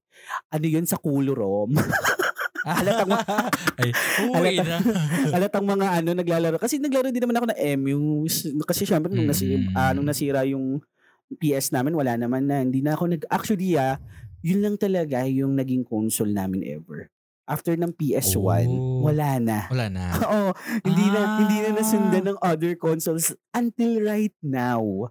Ano 0.46 0.62
yun 0.62 0.84
sa 0.84 0.94
Kulo-ROM. 0.94 1.72
Halatang 2.80 3.10
Ay, 3.76 3.90
uwi 4.30 4.56
na. 4.60 4.78
Halatang 5.32 5.64
mga 5.64 5.86
ano 6.00 6.10
naglalaro. 6.12 6.56
Kasi 6.56 6.76
naglaro 6.76 7.08
din 7.08 7.22
naman 7.22 7.36
ako 7.38 7.46
ng 7.52 7.60
MU. 7.80 8.26
Kasi 8.62 8.84
syempre 8.84 9.08
nung, 9.10 9.26
nasi, 9.26 9.56
Mm. 9.56 9.72
ah, 9.72 9.92
nung 9.92 10.04
nasira 10.04 10.44
yung 10.44 10.80
PS 11.30 11.70
namin, 11.70 11.94
wala 11.94 12.18
naman 12.18 12.44
na. 12.44 12.60
Hindi 12.60 12.82
na 12.82 12.94
ako 12.94 13.04
nag... 13.06 13.22
Actually 13.26 13.78
ah, 13.78 13.96
yun 14.40 14.60
lang 14.60 14.76
talaga 14.76 15.22
yung 15.24 15.54
naging 15.54 15.84
console 15.84 16.32
namin 16.32 16.64
ever. 16.64 17.08
After 17.44 17.74
ng 17.74 17.90
PS1, 17.92 18.66
Oh. 18.70 19.02
wala 19.04 19.42
na. 19.42 19.66
Wala 19.70 19.86
na. 19.90 20.04
Oo, 20.22 20.50
hindi 20.86 21.04
na 21.10 21.20
Ah. 21.20 21.36
hindi 21.38 21.56
na 21.60 21.70
nasundan 21.76 22.24
ng 22.30 22.38
other 22.38 22.74
consoles 22.74 23.34
until 23.50 23.98
right 24.02 24.34
now. 24.40 25.10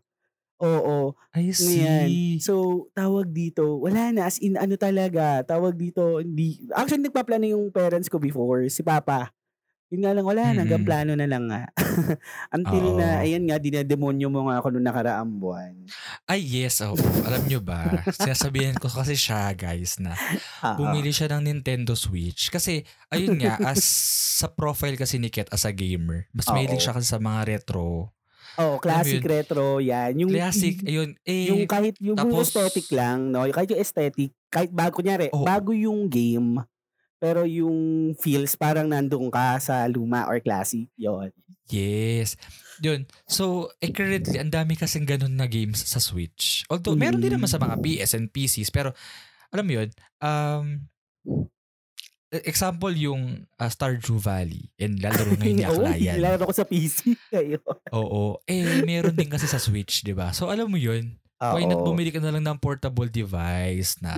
Oo. 0.60 1.16
I 1.32 1.52
Ngayon. 1.56 2.10
see. 2.12 2.40
So, 2.44 2.88
tawag 2.92 3.32
dito, 3.32 3.80
wala 3.80 4.12
na. 4.12 4.28
As 4.28 4.40
in, 4.44 4.60
ano 4.60 4.76
talaga, 4.76 5.44
tawag 5.48 5.76
dito, 5.80 6.20
hindi, 6.20 6.60
actually, 6.76 7.08
nagpaplano 7.08 7.48
yung 7.48 7.72
parents 7.72 8.12
ko 8.12 8.20
before, 8.20 8.68
si 8.68 8.84
Papa. 8.84 9.32
Yun 9.90 10.06
nga 10.06 10.14
lang, 10.14 10.26
wala 10.28 10.54
na, 10.54 10.62
hanggang 10.68 10.84
Mm-mm. 10.84 10.88
plano 10.88 11.14
na 11.18 11.26
lang 11.26 11.50
nga. 11.50 11.66
Until 12.56 12.94
Oo. 12.94 13.00
na, 13.00 13.24
ayan 13.26 13.48
nga, 13.50 13.58
dinademonyo 13.58 14.28
mo 14.30 14.46
nga 14.52 14.62
ako 14.62 14.68
nung 14.76 14.86
nakaraang 14.86 15.32
buwan. 15.42 15.74
Ay, 16.30 16.46
yes. 16.46 16.84
Oh, 16.86 16.94
alam 17.26 17.42
nyo 17.50 17.58
ba? 17.64 18.06
Sinasabihan 18.14 18.78
ko 18.78 18.86
kasi 18.92 19.18
siya, 19.18 19.50
guys, 19.58 19.98
na 19.98 20.14
Ah, 20.62 20.76
bumili 20.76 21.10
siya 21.10 21.32
ng 21.34 21.48
Nintendo 21.50 21.96
Switch. 21.98 22.52
Kasi, 22.54 22.84
ayun 23.10 23.40
nga, 23.42 23.58
as 23.64 23.82
sa 24.40 24.48
profile 24.52 24.96
kasi 24.96 25.18
ni 25.18 25.32
Ket 25.34 25.50
as 25.52 25.66
a 25.66 25.74
gamer, 25.74 26.28
mas 26.36 26.48
mahilig 26.48 26.84
siya 26.84 26.94
kasi 26.94 27.08
sa 27.10 27.18
mga 27.20 27.48
retro. 27.48 28.14
Oh, 28.60 28.76
classic 28.76 29.24
yun? 29.24 29.32
retro, 29.32 29.80
yan. 29.80 30.12
Yung, 30.20 30.32
Classic, 30.36 30.76
ayun. 30.84 31.16
Eh, 31.24 31.48
yung 31.48 31.64
kahit 31.64 31.96
yung, 32.04 32.20
yung 32.20 32.20
tapos- 32.20 32.52
aesthetic 32.52 32.92
lang, 32.92 33.32
no? 33.32 33.48
Kahit 33.56 33.72
yung 33.72 33.80
aesthetic, 33.80 34.36
kahit 34.52 34.68
bago, 34.68 35.00
kunyari, 35.00 35.32
Oo. 35.32 35.48
bago 35.48 35.72
yung 35.72 36.12
game, 36.12 36.60
pero 37.16 37.48
yung 37.48 38.12
feels 38.20 38.60
parang 38.60 38.92
nandun 38.92 39.32
ka 39.32 39.56
sa 39.64 39.88
luma 39.88 40.28
or 40.28 40.44
classic, 40.44 40.92
yon 41.00 41.32
Yes. 41.70 42.36
Yun. 42.82 43.06
So, 43.30 43.70
eh, 43.80 43.94
currently, 43.94 44.42
ang 44.42 44.50
dami 44.50 44.74
kasing 44.74 45.06
ganun 45.06 45.38
na 45.38 45.46
games 45.46 45.86
sa 45.86 46.02
Switch. 46.02 46.66
Although, 46.68 46.98
meron 46.98 47.22
din 47.22 47.30
naman 47.30 47.48
sa 47.48 47.62
mga 47.62 47.78
PS 47.78 48.18
and 48.18 48.28
PCs. 48.34 48.74
Pero, 48.74 48.92
alam 49.54 49.66
mo 49.70 49.74
yun, 49.78 49.90
um, 50.20 50.66
example 52.30 52.94
yung 52.94 53.50
uh, 53.58 53.70
Stardew 53.70 54.22
Valley 54.22 54.70
and 54.78 55.02
lalaro 55.02 55.34
ngayon 55.38 55.56
ni 55.60 55.66
Oo, 55.66 55.82
Aklayan. 55.82 56.16
nilalaro 56.22 56.44
ko 56.46 56.54
sa 56.54 56.66
PC. 56.66 57.18
Oo. 57.98 58.38
Eh, 58.46 58.86
meron 58.86 59.18
din 59.18 59.30
kasi 59.30 59.50
sa 59.50 59.58
Switch, 59.58 60.06
di 60.06 60.14
ba? 60.14 60.30
So, 60.32 60.50
alam 60.54 60.70
mo 60.70 60.78
yun, 60.78 61.18
why 61.42 61.66
not 61.66 61.82
Oo. 61.82 61.90
bumili 61.90 62.14
ka 62.14 62.22
na 62.22 62.30
lang 62.30 62.46
ng 62.46 62.60
portable 62.62 63.10
device 63.10 63.98
na, 64.00 64.14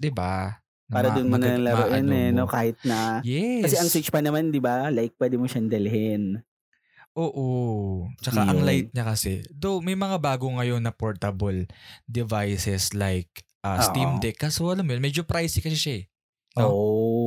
di 0.00 0.08
ba? 0.08 0.56
Para 0.88 1.12
ma- 1.12 1.16
dun 1.16 1.28
mo 1.28 1.36
na 1.36 1.56
laruin 1.56 2.08
eh, 2.12 2.28
no? 2.32 2.48
Kahit 2.48 2.80
na... 2.84 3.20
Yes. 3.24 3.68
Kasi 3.68 3.76
ang 3.80 3.88
Switch 3.92 4.08
pa 4.12 4.24
naman, 4.24 4.52
di 4.52 4.60
ba? 4.60 4.88
Like, 4.92 5.16
pwede 5.20 5.36
mo 5.36 5.44
siyang 5.44 5.68
dalhin. 5.68 6.40
Oo. 7.14 7.46
Tsaka 8.18 8.42
ang 8.42 8.60
Yun. 8.62 8.66
light 8.66 8.88
niya 8.90 9.06
kasi. 9.06 9.46
Though 9.54 9.78
may 9.78 9.94
mga 9.94 10.18
bago 10.18 10.50
ngayon 10.50 10.82
na 10.82 10.90
portable 10.90 11.70
devices 12.10 12.90
like 12.90 13.30
uh, 13.62 13.78
Steam 13.80 14.18
Oo. 14.18 14.20
Deck. 14.20 14.34
Kaso 14.34 14.66
alam 14.66 14.82
mo 14.82 14.92
yun, 14.92 15.02
medyo 15.02 15.22
pricey 15.22 15.62
kasi 15.62 15.78
siya 15.78 15.94
eh. 16.02 16.04
No? 16.58 16.70
Oh. 16.70 17.23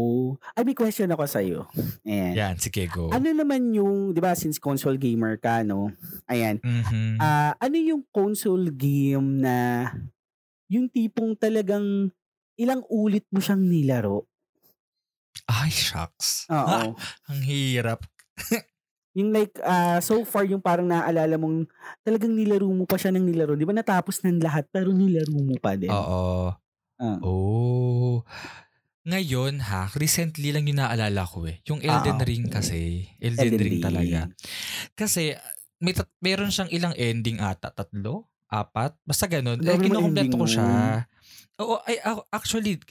Ay, 0.55 0.63
may 0.65 0.77
question 0.77 1.09
ako 1.11 1.23
sa'yo. 1.25 1.59
Ayan. 2.05 2.33
Yan, 2.35 2.55
sige 2.57 2.87
go. 2.87 3.09
Ano 3.11 3.29
naman 3.31 3.71
yung, 3.73 4.11
di 4.13 4.19
ba, 4.21 4.33
since 4.37 4.57
console 4.57 4.97
gamer 4.97 5.37
ka, 5.37 5.61
no? 5.63 5.91
Ayan. 6.27 6.59
Mhm. 6.61 7.17
Ah, 7.19 7.53
ano 7.57 7.75
yung 7.77 8.03
console 8.09 8.71
game 8.73 9.41
na 9.41 9.55
yung 10.67 10.91
tipong 10.91 11.35
talagang 11.37 12.11
ilang 12.59 12.81
ulit 12.89 13.23
mo 13.31 13.39
siyang 13.39 13.63
nilaro? 13.63 14.27
Ay, 15.47 15.71
shucks. 15.71 16.45
Oo. 16.51 16.57
Ah, 16.57 16.91
ang 17.31 17.41
hirap. 17.45 18.03
Yung 19.17 19.33
like, 19.33 19.57
ah, 19.65 19.97
so 19.97 20.21
far 20.21 20.45
yung 20.45 20.61
parang 20.61 20.85
naaalala 20.85 21.41
mong 21.41 21.65
talagang 22.05 22.37
nilaro 22.37 22.69
mo 22.69 22.85
pa 22.85 23.01
siya 23.01 23.09
ng 23.09 23.25
nilaro. 23.25 23.57
Di 23.57 23.65
ba 23.65 23.73
natapos 23.73 24.21
ng 24.21 24.37
lahat 24.37 24.69
pero 24.69 24.93
nilaro 24.93 25.33
mo 25.41 25.57
pa 25.57 25.73
din? 25.73 25.89
Oo. 25.89 26.53
Ah. 27.01 27.17
Oh. 27.25 28.21
Ngayon 29.07 29.63
ha, 29.63 29.87
recently 29.95 30.51
lang 30.51 30.67
yung 30.67 30.77
naalala 30.77 31.23
ko 31.23 31.47
eh. 31.47 31.63
Yung 31.63 31.79
Elden 31.79 32.19
Oo. 32.19 32.27
Ring 32.27 32.45
kasi. 32.47 33.07
Elden, 33.17 33.39
Elden 33.47 33.55
Ring 33.57 33.73
Ring. 33.73 33.81
talaga. 33.81 34.19
Kasi 34.93 35.31
may 35.79 35.95
tat- 35.95 36.11
meron 36.19 36.51
siyang 36.51 36.67
ilang 36.69 36.91
ending 36.93 37.39
ata. 37.39 37.71
Tatlo? 37.71 38.27
Apat? 38.45 38.99
Basta 39.01 39.25
ganun. 39.25 39.59
Eh, 39.59 39.75
kinukompleto 39.77 40.35
ko 40.35 40.43
siya. 40.45 41.03
Oo, 41.57 41.79
ay, 41.83 42.03
actually, 42.29 42.83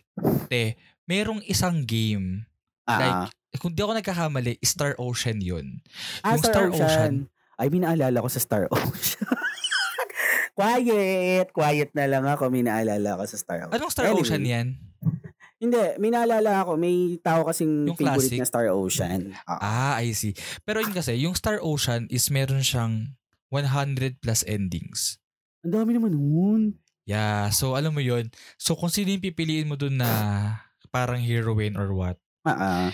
te, 0.47 0.75
merong 1.05 1.45
isang 1.45 1.85
game. 1.85 2.49
Ah, 2.83 2.97
Like, 2.97 3.21
eh, 3.51 3.59
kung 3.59 3.73
di 3.73 3.81
ako 3.81 3.93
nagkakamali, 3.95 4.57
Star 4.61 4.97
Ocean 4.97 5.39
yun. 5.39 5.81
ah, 6.21 6.33
yung 6.33 6.43
Star 6.43 6.67
Ocean. 6.67 7.29
Ay, 7.57 7.69
minaalala 7.69 8.21
ko 8.21 8.29
sa 8.29 8.37
Star 8.39 8.69
Ocean. 8.73 9.29
quiet. 10.53 11.53
Quiet 11.53 11.91
na 11.93 12.07
lang 12.07 12.25
ako. 12.25 12.49
Minaalala 12.49 13.17
ko 13.17 13.25
sa 13.25 13.37
Star 13.37 13.59
Ocean. 13.63 13.75
Anong 13.75 13.93
Star 13.93 14.07
Anyway, 14.07 14.23
Ocean 14.23 14.45
yan? 14.45 14.67
Hindi, 15.57 15.97
minaalala 15.97 16.63
ako. 16.63 16.77
May 16.77 17.17
tao 17.25 17.49
kasing 17.49 17.89
Yung 17.89 17.97
favorite 17.97 18.29
classic? 18.29 18.41
na 18.41 18.49
Star 18.49 18.67
Ocean. 18.69 19.33
Ah. 19.49 19.61
Ah, 19.61 19.95
I 20.05 20.13
see. 20.13 20.37
Pero 20.69 20.85
yun 20.85 20.93
kasi, 20.93 21.17
yung 21.17 21.33
Star 21.33 21.65
Ocean 21.65 22.05
is 22.13 22.29
meron 22.29 22.61
siyang 22.61 23.17
100 23.49 24.21
plus 24.21 24.45
endings. 24.45 25.17
Ang 25.65 25.73
dami 25.73 25.97
naman 25.97 26.13
nun. 26.13 26.63
Yeah, 27.07 27.49
so 27.55 27.79
alam 27.79 27.95
mo 27.95 28.03
yun. 28.03 28.29
So 28.59 28.75
kung 28.75 28.91
sino 28.91 29.15
yung 29.15 29.23
pipiliin 29.23 29.71
mo 29.71 29.79
dun 29.79 29.97
na 29.97 30.11
parang 30.91 31.23
heroine 31.23 31.79
or 31.79 31.95
what, 31.95 32.19
ah. 32.45 32.91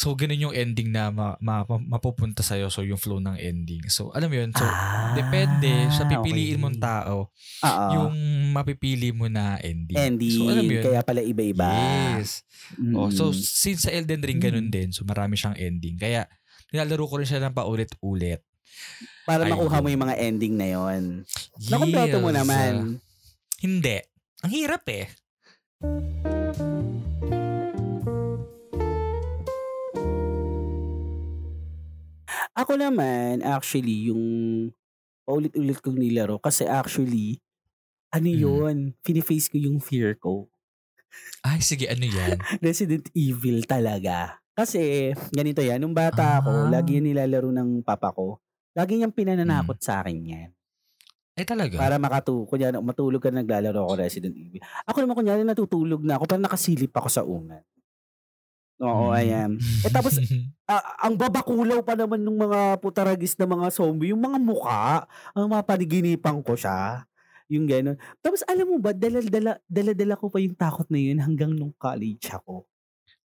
So 0.00 0.16
ganun 0.16 0.48
yung 0.48 0.56
ending 0.56 0.88
na 0.88 1.12
ma- 1.12 1.36
ma- 1.36 1.68
ma- 1.68 2.00
mapupunta 2.00 2.40
sa'yo. 2.40 2.72
So 2.72 2.80
yung 2.80 2.96
flow 2.96 3.20
ng 3.20 3.36
ending. 3.36 3.84
So 3.92 4.08
alam 4.10 4.32
mo 4.32 4.40
yun. 4.40 4.48
So 4.50 4.64
Ah, 4.64 5.12
depende 5.12 5.68
sa 5.92 6.08
pipiliin 6.08 6.56
okay. 6.56 6.62
mong 6.62 6.78
tao, 6.80 7.28
Ah, 7.60 7.68
ah. 7.68 7.90
yung 7.92 8.16
mapipili 8.50 9.12
mo 9.12 9.28
na 9.28 9.60
ending. 9.60 10.00
ending. 10.00 10.32
So 10.32 10.48
alam 10.48 10.64
mo 10.64 10.72
yun. 10.72 10.84
Kaya 10.88 11.04
pala 11.04 11.20
iba-iba. 11.20 11.68
Yes. 12.16 12.40
Oh, 12.96 13.12
so 13.12 13.28
Mm. 13.28 13.36
since 13.36 13.80
sa 13.84 13.92
Elden 13.92 14.24
Ring 14.24 14.40
ganun 14.40 14.66
Mm. 14.66 14.72
din, 14.72 14.88
so 14.88 15.04
marami 15.04 15.36
siyang 15.36 15.60
ending. 15.60 16.00
Kaya 16.00 16.24
nilalaro 16.72 17.04
ko 17.04 17.20
rin 17.20 17.28
siya 17.28 17.44
ng 17.44 17.52
paulit-ulit. 17.52 18.40
Para 19.28 19.44
Ayun. 19.44 19.52
makuha 19.52 19.84
mo 19.84 19.92
yung 19.92 20.04
mga 20.08 20.16
ending 20.16 20.54
na 20.56 20.68
yon. 20.70 21.02
Nakompleto 21.68 22.16
mo 22.18 22.32
Yes. 22.32 22.38
naman. 22.40 22.72
Hindi. 23.60 24.00
Ang 24.40 24.52
hirap 24.56 24.88
eh. 24.88 25.12
Ako 32.60 32.76
naman, 32.76 33.40
actually, 33.40 34.12
yung 34.12 34.20
paulit-ulit 35.24 35.80
kong 35.80 35.96
nilaro 35.96 36.36
kasi 36.36 36.68
actually, 36.68 37.40
ano 38.12 38.28
Mm. 38.28 38.36
yun, 38.36 38.76
finiface 39.00 39.48
ko 39.48 39.56
yung 39.56 39.80
fear 39.80 40.12
ko. 40.20 40.52
Ay, 41.40 41.64
sige, 41.64 41.88
ano 41.88 42.04
yan? 42.04 42.36
Resident 42.60 43.08
Evil 43.16 43.64
talaga. 43.64 44.44
Kasi, 44.52 45.16
ganito 45.32 45.64
yan, 45.64 45.80
nung 45.80 45.96
bata 45.96 46.36
ako, 46.44 46.68
Ah. 46.68 46.68
lagi 46.68 47.00
yan 47.00 47.08
nilalaro 47.08 47.48
ng 47.48 47.80
papa 47.80 48.12
ko. 48.12 48.36
Lagi 48.76 49.00
niyang 49.00 49.16
pinananakot 49.16 49.80
sa 49.80 50.04
akin 50.04 50.20
yan. 50.20 50.50
Eh 51.40 51.48
talaga? 51.48 51.80
Para 51.80 51.96
makatu, 51.96 52.44
kunyari, 52.44 52.76
matulog 52.84 53.24
ka 53.24 53.32
na 53.32 53.40
naglalaro 53.40 53.88
ako 53.88 53.92
Resident 53.96 54.36
Evil. 54.36 54.60
Ako 54.84 55.00
naman 55.00 55.16
kunyari 55.16 55.42
natutulog 55.48 56.04
na 56.04 56.20
ako, 56.20 56.28
parang 56.28 56.44
nakasilip 56.44 56.92
ako 56.92 57.08
sa 57.08 57.24
ungan. 57.24 57.64
Oo, 58.80 59.12
Mm. 59.12 59.16
ayan. 59.16 59.50
Eh, 59.84 59.90
tapos, 59.90 60.16
Ah, 60.70 61.02
ang 61.02 61.18
babakulaw 61.18 61.82
pa 61.82 61.98
naman 61.98 62.22
ng 62.22 62.38
mga 62.38 62.78
putaragis 62.78 63.34
na 63.34 63.42
mga 63.42 63.74
zombie, 63.74 64.14
yung 64.14 64.22
mga 64.22 64.38
muka, 64.38 65.02
ang 65.34 65.50
mga 65.50 65.66
paniginipan 65.66 66.38
ko 66.46 66.54
siya. 66.54 67.02
Yung 67.50 67.66
gano'n. 67.66 67.98
Tapos 68.22 68.46
alam 68.46 68.70
mo 68.70 68.78
ba, 68.78 68.94
dala-dala, 68.94 69.58
dala-dala 69.66 70.14
ko 70.14 70.30
pa 70.30 70.38
yung 70.38 70.54
takot 70.54 70.86
na 70.86 71.02
yun 71.02 71.18
hanggang 71.18 71.50
nung 71.50 71.74
college 71.74 72.22
ako. 72.30 72.70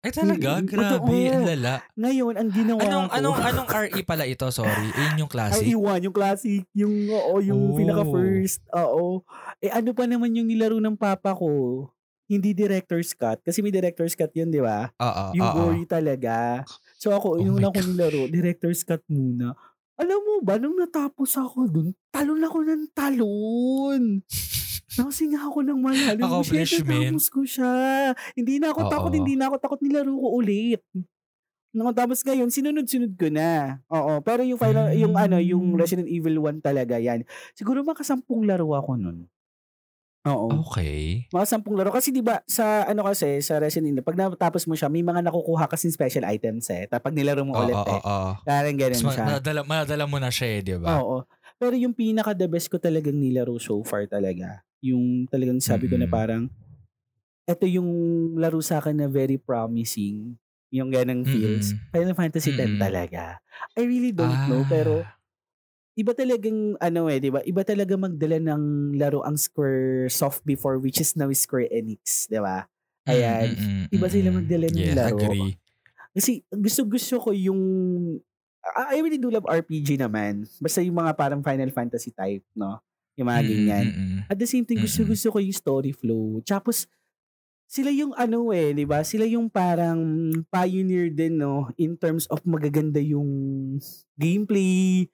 Ay 0.01 0.09
talaga? 0.09 0.57
Mm, 0.57 0.65
Grabe, 0.65 1.17
ang 1.29 1.45
lala. 1.45 1.73
Ngayon, 1.93 2.33
ang 2.33 2.49
ginawa 2.49 2.79
Anong, 2.81 3.05
ko... 3.05 3.13
anong, 3.13 3.37
anong 3.37 3.69
RE 3.85 4.01
pala 4.01 4.25
ito? 4.25 4.45
Sorry. 4.49 4.89
Yun 4.89 5.21
yung 5.21 5.29
classic. 5.37 5.61
RE1, 5.63 5.99
yung 6.01 6.15
classic, 6.17 6.61
yung, 6.73 6.93
oo, 7.09 7.29
Oh. 7.29 7.41
yung 7.41 7.77
pinaka-first, 7.77 8.65
oo. 8.73 9.21
Eh, 9.61 9.69
ano 9.69 9.93
pa 9.93 10.09
naman 10.09 10.33
yung 10.33 10.49
nilaro 10.49 10.77
ng 10.77 10.97
papa 10.97 11.29
ko? 11.31 11.49
Hindi 12.25 12.57
director's 12.57 13.13
cut. 13.13 13.37
Kasi 13.45 13.61
may 13.61 13.69
director's 13.69 14.17
cut 14.17 14.33
yun, 14.33 14.49
di 14.49 14.57
ba? 14.57 14.89
Oo, 14.97 15.23
Yung 15.37 15.49
gory 15.53 15.83
talaga. 15.85 16.65
So 16.97 17.13
ako, 17.13 17.37
Oh 17.37 17.41
yung 17.41 17.61
una 17.61 17.69
ko 17.69 17.77
nilaro, 17.77 18.25
director's 18.25 18.81
cut 18.81 19.05
muna. 19.05 19.53
Alam 19.95 20.19
mo 20.19 20.33
ba, 20.41 20.57
nung 20.57 20.75
natapos 20.75 21.37
ako 21.37 21.69
dun, 21.69 21.87
talon 22.09 22.41
ako 22.41 22.57
ng 22.65 22.83
talon. 22.91 24.01
Nasinga 24.97 25.39
ako 25.45 25.59
ng 25.61 25.79
malalim. 25.79 26.23
Accomplishment. 26.23 27.15
Tapos 27.19 27.27
ko 27.29 27.41
siya. 27.43 27.71
Hindi 28.33 28.57
na 28.57 28.73
ako 28.73 28.79
Oo. 28.87 28.91
takot, 28.91 29.13
hindi 29.13 29.35
na 29.35 29.45
ako 29.47 29.55
takot 29.59 29.79
nilaro 29.85 30.11
ko 30.11 30.27
ulit. 30.35 30.81
Nung 31.75 31.91
tapos 31.91 32.23
ngayon, 32.23 32.47
sinunod-sunod 32.47 33.19
ko 33.19 33.27
na. 33.27 33.83
Oo, 33.91 34.23
pero 34.23 34.47
yung 34.47 34.55
final, 34.55 34.95
yung 34.95 35.19
ano, 35.19 35.35
yung 35.43 35.75
Hmm. 35.75 35.79
Resident 35.79 36.07
Evil 36.07 36.39
1 36.39 36.63
talaga 36.63 36.95
yan. 36.95 37.27
Siguro 37.51 37.83
makasampung 37.83 38.47
laro 38.47 38.71
ako 38.71 38.95
nun. 38.95 39.27
Oo. 40.25 40.65
Okay. 40.65 41.29
Mga 41.29 41.45
sampung 41.45 41.77
laro. 41.77 41.93
Kasi 41.93 42.09
di 42.09 42.25
ba 42.25 42.41
sa 42.49 42.89
ano 42.89 43.05
kasi, 43.05 43.45
sa 43.45 43.61
Resident 43.61 43.93
Evil, 43.93 44.01
pag 44.01 44.17
natapos 44.17 44.65
mo 44.65 44.73
siya, 44.73 44.89
may 44.89 45.05
mga 45.05 45.21
nakukuha 45.21 45.69
kasi 45.69 45.93
special 45.93 46.25
items 46.25 46.65
eh. 46.73 46.89
Tapos 46.89 47.09
pag 47.09 47.15
nilaro 47.15 47.45
mo 47.45 47.53
Oo, 47.53 47.61
ulit 47.61 47.77
oo, 47.77 47.85
eh. 47.85 48.01
oo. 48.01 48.29
Parang 48.41 48.73
ganun 48.77 49.01
Mas 49.05 49.13
siya. 49.13 49.25
madala, 49.37 49.61
madala 49.61 50.03
mo 50.09 50.17
na 50.17 50.33
siya 50.33 50.47
eh, 50.49 50.59
di 50.65 50.73
ba? 50.81 50.97
Oo. 50.97 51.29
Pero 51.55 51.77
yung 51.77 51.93
pinaka 51.93 52.33
the 52.33 52.49
best 52.49 52.67
ko 52.67 52.81
talagang 52.81 53.15
nilaro 53.15 53.53
so 53.61 53.79
far 53.85 54.09
talaga. 54.09 54.65
Yung 54.81 55.29
talagang 55.29 55.61
sabi 55.61 55.85
ko 55.85 55.95
na 55.95 56.09
parang, 56.09 56.49
eto 57.45 57.69
yung 57.69 57.87
laro 58.35 58.57
sa 58.65 58.81
akin 58.81 58.97
na 58.97 59.07
very 59.07 59.37
promising. 59.37 60.33
Yung 60.73 60.89
ganang 60.89 61.21
feels. 61.23 61.71
Mm-mm. 61.71 61.93
Final 61.93 62.15
Fantasy 62.17 62.51
X 62.51 62.59
Mm-mm. 62.59 62.81
talaga. 62.81 63.37
I 63.77 63.85
really 63.85 64.11
don't 64.11 64.49
know, 64.49 64.65
Ah. 64.65 64.67
pero 64.67 64.93
iba 65.95 66.11
talagang 66.15 66.75
ano 66.79 67.07
eh, 67.11 67.19
'di 67.23 67.31
ba? 67.31 67.41
Iba 67.47 67.63
talaga 67.63 67.95
magdala 67.95 68.37
ng 68.39 68.95
laro 68.99 69.23
ang 69.23 69.39
Square 69.39 70.11
Soft 70.11 70.43
before 70.43 70.79
which 70.79 70.99
is 70.99 71.15
now 71.15 71.31
Square 71.31 71.71
Enix, 71.71 72.27
'di 72.27 72.39
ba? 72.43 72.67
Ayan. 73.07 73.55
Mm, 73.55 73.59
mm, 73.59 73.87
mm, 73.91 73.91
Iba 73.93 74.07
sila 74.11 74.29
mm. 74.29 74.35
magdala 74.35 74.67
ng 74.71 74.87
yes, 74.87 74.97
laro. 74.97 75.29
agree. 75.29 75.57
Kasi 76.15 76.43
gusto-gusto 76.51 77.19
ko 77.21 77.31
yung 77.35 77.61
I 78.65 78.97
really 78.99 79.21
do 79.21 79.29
love 79.29 79.45
RPG 79.45 79.95
naman. 80.01 80.49
Basta 80.57 80.81
yung 80.81 80.97
mga 80.97 81.13
parang 81.13 81.41
Final 81.45 81.69
Fantasy 81.69 82.09
type, 82.09 82.41
no? 82.57 82.81
Yung 83.15 83.29
mga 83.29 83.41
Mm, 83.41 83.47
ganyan. 83.47 83.85
mm, 83.87 83.95
mm. 83.95 84.21
At 84.25 84.41
the 84.41 84.49
same 84.49 84.65
Mm-mm. 84.65 84.81
gusto-gusto 84.81 85.29
ko 85.29 85.37
yung 85.37 85.53
story 85.53 85.93
flow. 85.93 86.41
Tapos, 86.41 86.89
sila 87.69 87.89
yung 87.93 88.13
ano 88.17 88.49
eh, 88.53 88.73
di 88.73 88.85
ba? 88.85 89.01
Sila 89.05 89.25
yung 89.25 89.49
parang 89.49 89.99
pioneer 90.49 91.13
din, 91.13 91.41
no? 91.41 91.69
In 91.77 91.97
terms 91.97 92.25
of 92.33 92.41
magaganda 92.45 93.01
yung 93.01 93.29
gameplay, 94.17 95.07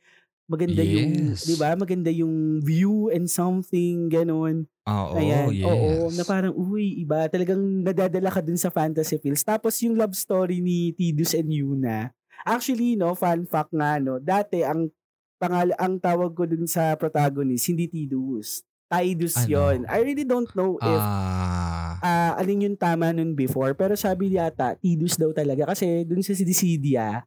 maganda 0.51 0.84
yung, 0.84 1.31
Yes. 1.31 1.48
di 1.48 1.55
ba? 1.55 1.72
Maganda 1.74 2.12
yung 2.12 2.60
view 2.60 3.08
and 3.08 3.31
something, 3.31 4.12
ganun. 4.12 4.67
Oo, 4.84 5.15
Ayan, 5.15 5.48
yes. 5.50 5.63
oo, 5.63 5.89
na 6.12 6.24
parang, 6.24 6.51
uy, 6.51 7.00
iba, 7.00 7.31
talagang 7.31 7.62
nadadala 7.81 8.27
ka 8.27 8.43
dun 8.43 8.60
sa 8.60 8.67
fantasy 8.67 9.15
feels. 9.15 9.39
Tapos 9.41 9.79
yung 9.79 9.96
love 9.96 10.12
story 10.12 10.60
ni 10.60 10.91
Tidus 10.91 11.31
and 11.31 11.48
Yuna, 11.48 12.12
actually, 12.43 13.00
no, 13.00 13.15
fun 13.15 13.48
fact 13.48 13.72
nga, 13.72 13.96
no, 13.96 14.20
dati 14.20 14.60
ang 14.60 14.91
pangal 15.38 15.72
ang 15.79 15.98
tawag 15.98 16.36
ko 16.36 16.43
dun 16.43 16.67
sa 16.67 16.93
protagonist, 16.93 17.72
hindi 17.72 17.88
Tidus. 17.88 18.62
Tidus 18.86 19.39
Ano? 19.39 19.48
yon. 19.48 19.77
I 19.88 20.03
really 20.03 20.27
don't 20.27 20.51
know 20.51 20.75
if 20.75 21.00
Ah, 21.00 21.96
ah, 21.98 22.31
alin 22.36 22.67
yung 22.67 22.75
tama 22.75 23.10
nun 23.10 23.31
before, 23.31 23.72
pero 23.72 23.96
sabi 23.96 24.36
yata, 24.36 24.75
Tidus 24.75 25.15
daw 25.15 25.31
talaga. 25.31 25.63
Kasi 25.65 26.03
dun 26.03 26.20
sa 26.20 26.36
si 26.36 26.43
Dissidia, 26.43 27.24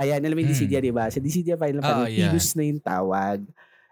ayan, 0.00 0.20
alam 0.24 0.34
mo 0.34 0.40
yung. 0.42 0.50
Dissidia, 0.50 0.80
di 0.80 0.90
ba? 0.90 1.12
Sa 1.12 1.20
Dissidia 1.20 1.54
Final 1.54 1.80
Oo, 1.80 1.86
Fantasy, 1.86 2.16
yeah. 2.16 2.32
Tidus 2.32 2.48
na 2.56 2.62
yung 2.64 2.80
tawag. 2.80 3.38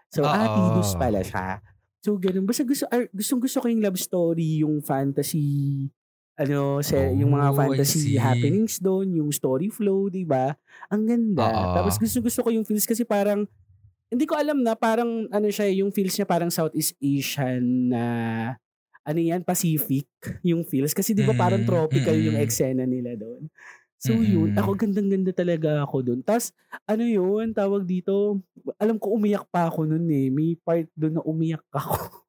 So, 0.09 0.25
ah, 0.25 0.41
Oo. 0.41 0.55
Tidus 0.73 0.91
pala 0.97 1.21
siya. 1.21 1.61
So, 2.01 2.17
ganun. 2.17 2.43
Basta 2.43 2.65
gusto, 2.65 2.89
ar- 2.89 3.11
gustong 3.13 3.39
gusto 3.39 3.57
ko 3.61 3.67
yung 3.69 3.83
love 3.83 3.99
story, 3.99 4.65
yung 4.65 4.81
fantasy, 4.81 5.85
ano, 6.33 6.79
sa, 6.81 6.95
yung 7.11 7.35
mga 7.35 7.47
Oh, 7.51 7.55
fantasy 7.55 8.15
happenings 8.17 8.79
doon, 8.79 9.11
yung 9.13 9.29
story 9.29 9.69
flow, 9.69 10.07
di 10.09 10.23
ba? 10.25 10.55
Ang 10.89 11.05
ganda. 11.05 11.45
Oo. 11.45 11.73
Tapos 11.75 11.99
gusto 11.99 12.17
gusto 12.23 12.39
ko 12.41 12.49
yung 12.49 12.63
feels 12.65 12.87
kasi 12.87 13.03
parang, 13.03 13.45
hindi 14.09 14.25
ko 14.25 14.33
alam 14.33 14.63
na 14.63 14.73
parang, 14.73 15.27
ano 15.29 15.47
siya, 15.51 15.69
yung 15.75 15.91
feels 15.93 16.15
niya 16.17 16.25
parang 16.25 16.49
Southeast 16.49 16.95
Asian 16.97 17.61
na, 17.91 18.03
ano 19.05 19.19
yan, 19.19 19.41
Pacific, 19.43 20.07
yung 20.41 20.63
feels. 20.63 20.95
Kasi 20.95 21.13
di 21.13 21.21
ba 21.27 21.35
parang 21.35 21.61
Mm, 21.61 21.67
tropical 21.67 22.15
yung 22.17 22.37
mm-mm. 22.37 22.45
eksena 22.47 22.85
nila 22.87 23.13
doon. 23.19 23.49
So 23.99 24.15
Mm-mm. 24.15 24.31
yun, 24.31 24.49
ako 24.55 24.79
gandang-ganda 24.79 25.35
talaga 25.35 25.83
ako 25.83 25.99
doon. 25.99 26.19
Tapos, 26.23 26.55
ano 26.87 27.03
yun, 27.03 27.51
tawag 27.51 27.83
dito, 27.83 28.39
alam 28.79 28.95
ko 28.95 29.11
umiyak 29.11 29.43
pa 29.51 29.67
ako 29.67 29.83
noon 29.83 30.07
eh. 30.07 30.31
May 30.31 30.55
part 30.55 30.87
doon 30.95 31.19
na 31.19 31.23
umiyak 31.27 31.63
ako. 31.67 32.23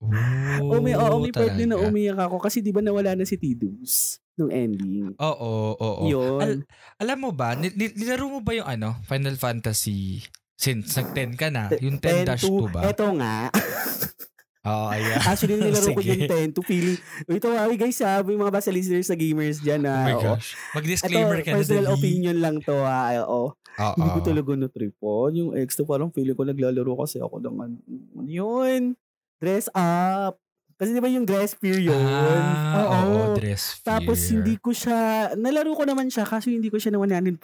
oh, 0.00 0.72
o 0.72 0.80
may, 0.80 0.96
oo, 0.96 1.20
may 1.20 1.28
part 1.28 1.52
doon 1.52 1.70
na 1.76 1.78
umiyak 1.78 2.16
ako 2.24 2.40
kasi 2.40 2.64
di 2.64 2.72
ba 2.72 2.80
nawala 2.80 3.12
na 3.12 3.28
si 3.28 3.36
Tidus 3.36 4.16
nung 4.32 4.48
ending. 4.48 5.12
Oo, 5.20 5.76
oo. 5.76 6.04
Yun. 6.08 6.40
Al- 6.40 6.64
alam 6.96 7.18
mo 7.20 7.36
ba, 7.36 7.52
ni- 7.52 7.76
ni- 7.76 7.92
nilaro 7.92 8.32
mo 8.32 8.40
ba 8.40 8.56
yung 8.56 8.64
ano, 8.64 8.96
Final 9.04 9.36
Fantasy 9.36 10.24
since 10.56 10.96
nag-10 10.96 11.36
ka 11.36 11.52
na, 11.52 11.68
yung 11.84 12.00
10-2 12.00 12.72
ba? 12.72 12.80
Eto 12.88 13.12
nga. 13.20 13.52
Oo, 14.62 14.86
ayan. 14.88 15.18
Actually, 15.18 15.58
nilaro 15.58 15.90
ko 15.96 16.00
yung 16.00 16.22
10 16.30 16.54
to 16.54 16.62
feeling. 16.62 16.94
Ito 17.26 17.50
nga, 17.50 17.66
guys 17.68 17.98
ha, 17.98 18.22
may 18.22 18.38
mga 18.38 18.52
basta 18.54 18.70
listeners 18.70 19.10
sa 19.10 19.18
gamers 19.18 19.58
dyan 19.58 19.82
Oh 19.82 19.86
na. 19.90 19.94
my 20.06 20.14
oo. 20.14 20.22
gosh. 20.22 20.54
Mag-disclaimer 20.70 21.38
Ito, 21.38 21.44
ka 21.44 21.50
na 21.50 21.56
personal 21.58 21.86
dali. 21.90 21.94
opinion 21.98 22.36
lang 22.38 22.56
to 22.62 22.76
ha. 22.78 23.18
Oo. 23.26 23.58
Oo. 23.58 23.94
Hindi 23.98 24.08
ko 24.14 24.20
talaga 24.22 24.50
na-tripon. 24.54 25.30
Yung 25.34 25.50
ex 25.58 25.74
to 25.74 25.82
parang 25.82 26.14
feeling 26.14 26.38
ko 26.38 26.46
naglalaro 26.46 26.94
kasi 26.94 27.18
ako 27.18 27.42
ng 27.42 27.56
ano 27.58 27.74
yun. 28.22 28.94
Dress 29.42 29.66
up. 29.74 30.38
Kasi 30.78 30.94
di 30.94 31.02
ba 31.02 31.10
yung 31.10 31.22
dress 31.22 31.54
fear 31.54 31.78
yun? 31.78 31.94
Ah, 31.94 33.06
oo, 33.06 33.38
dress 33.38 33.78
fear. 33.78 33.86
Tapos 33.86 34.18
hindi 34.30 34.58
ko 34.58 34.74
siya, 34.74 35.30
nalaro 35.34 35.74
ko 35.74 35.86
naman 35.86 36.10
siya 36.10 36.26
kaso 36.26 36.50
hindi 36.50 36.70
ko 36.70 36.78
siya 36.78 36.94
na 36.94 36.98
100%. 36.98 37.38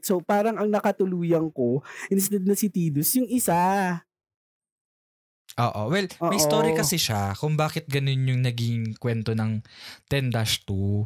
So 0.00 0.20
parang 0.20 0.56
ang 0.56 0.68
nakatuluyan 0.68 1.52
ko, 1.52 1.84
instead 2.08 2.40
na 2.40 2.56
si 2.56 2.72
Tidus, 2.72 3.12
yung 3.16 3.28
isa. 3.28 4.00
Oo. 5.60 5.82
Well, 5.88 6.08
may 6.32 6.40
Oo. 6.40 6.46
story 6.46 6.72
kasi 6.72 6.96
siya 6.96 7.36
kung 7.36 7.54
bakit 7.54 7.84
ganun 7.84 8.24
yung 8.24 8.40
naging 8.40 8.96
kwento 8.96 9.36
ng 9.36 9.60
10-2. 10.08 11.04